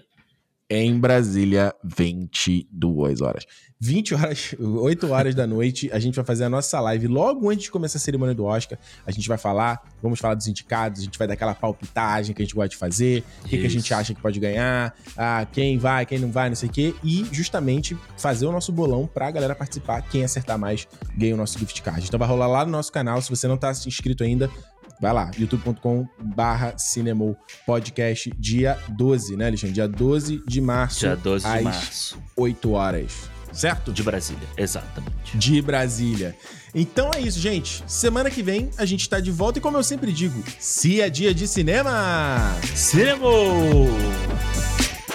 [0.70, 3.46] em Brasília, 22 horas.
[3.80, 7.66] 20 horas, 8 horas da noite, a gente vai fazer a nossa live logo antes
[7.66, 8.80] de começar a cerimônia do Oscar.
[9.06, 12.42] A gente vai falar, vamos falar dos indicados, a gente vai dar aquela palpitagem que
[12.42, 15.46] a gente gosta de fazer, o que, que, a gente acha que pode ganhar, ah,
[15.52, 19.06] quem vai, quem não vai, não sei o quê, e justamente fazer o nosso bolão
[19.06, 20.02] pra galera participar.
[20.04, 22.08] Quem acertar mais ganha o nosso gift card.
[22.08, 23.22] Então vai rolar lá no nosso canal.
[23.22, 24.50] Se você não tá inscrito ainda,
[25.00, 29.74] Vai lá, youtube.com barra Cinemou Podcast, dia 12, né, Alexandre?
[29.74, 31.00] Dia 12 de março.
[31.02, 32.18] Dia 12 de março.
[32.36, 33.30] 8 horas.
[33.52, 33.94] Certo?
[33.94, 35.38] De Brasília, exatamente.
[35.38, 36.36] De Brasília.
[36.74, 37.84] Então é isso, gente.
[37.88, 41.10] Semana que vem a gente tá de volta e como eu sempre digo, se é
[41.10, 42.54] dia de cinema...
[42.76, 43.30] Cinema!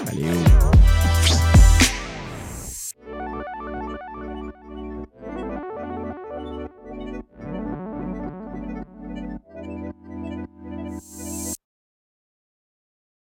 [0.05, 0.90] Valeu!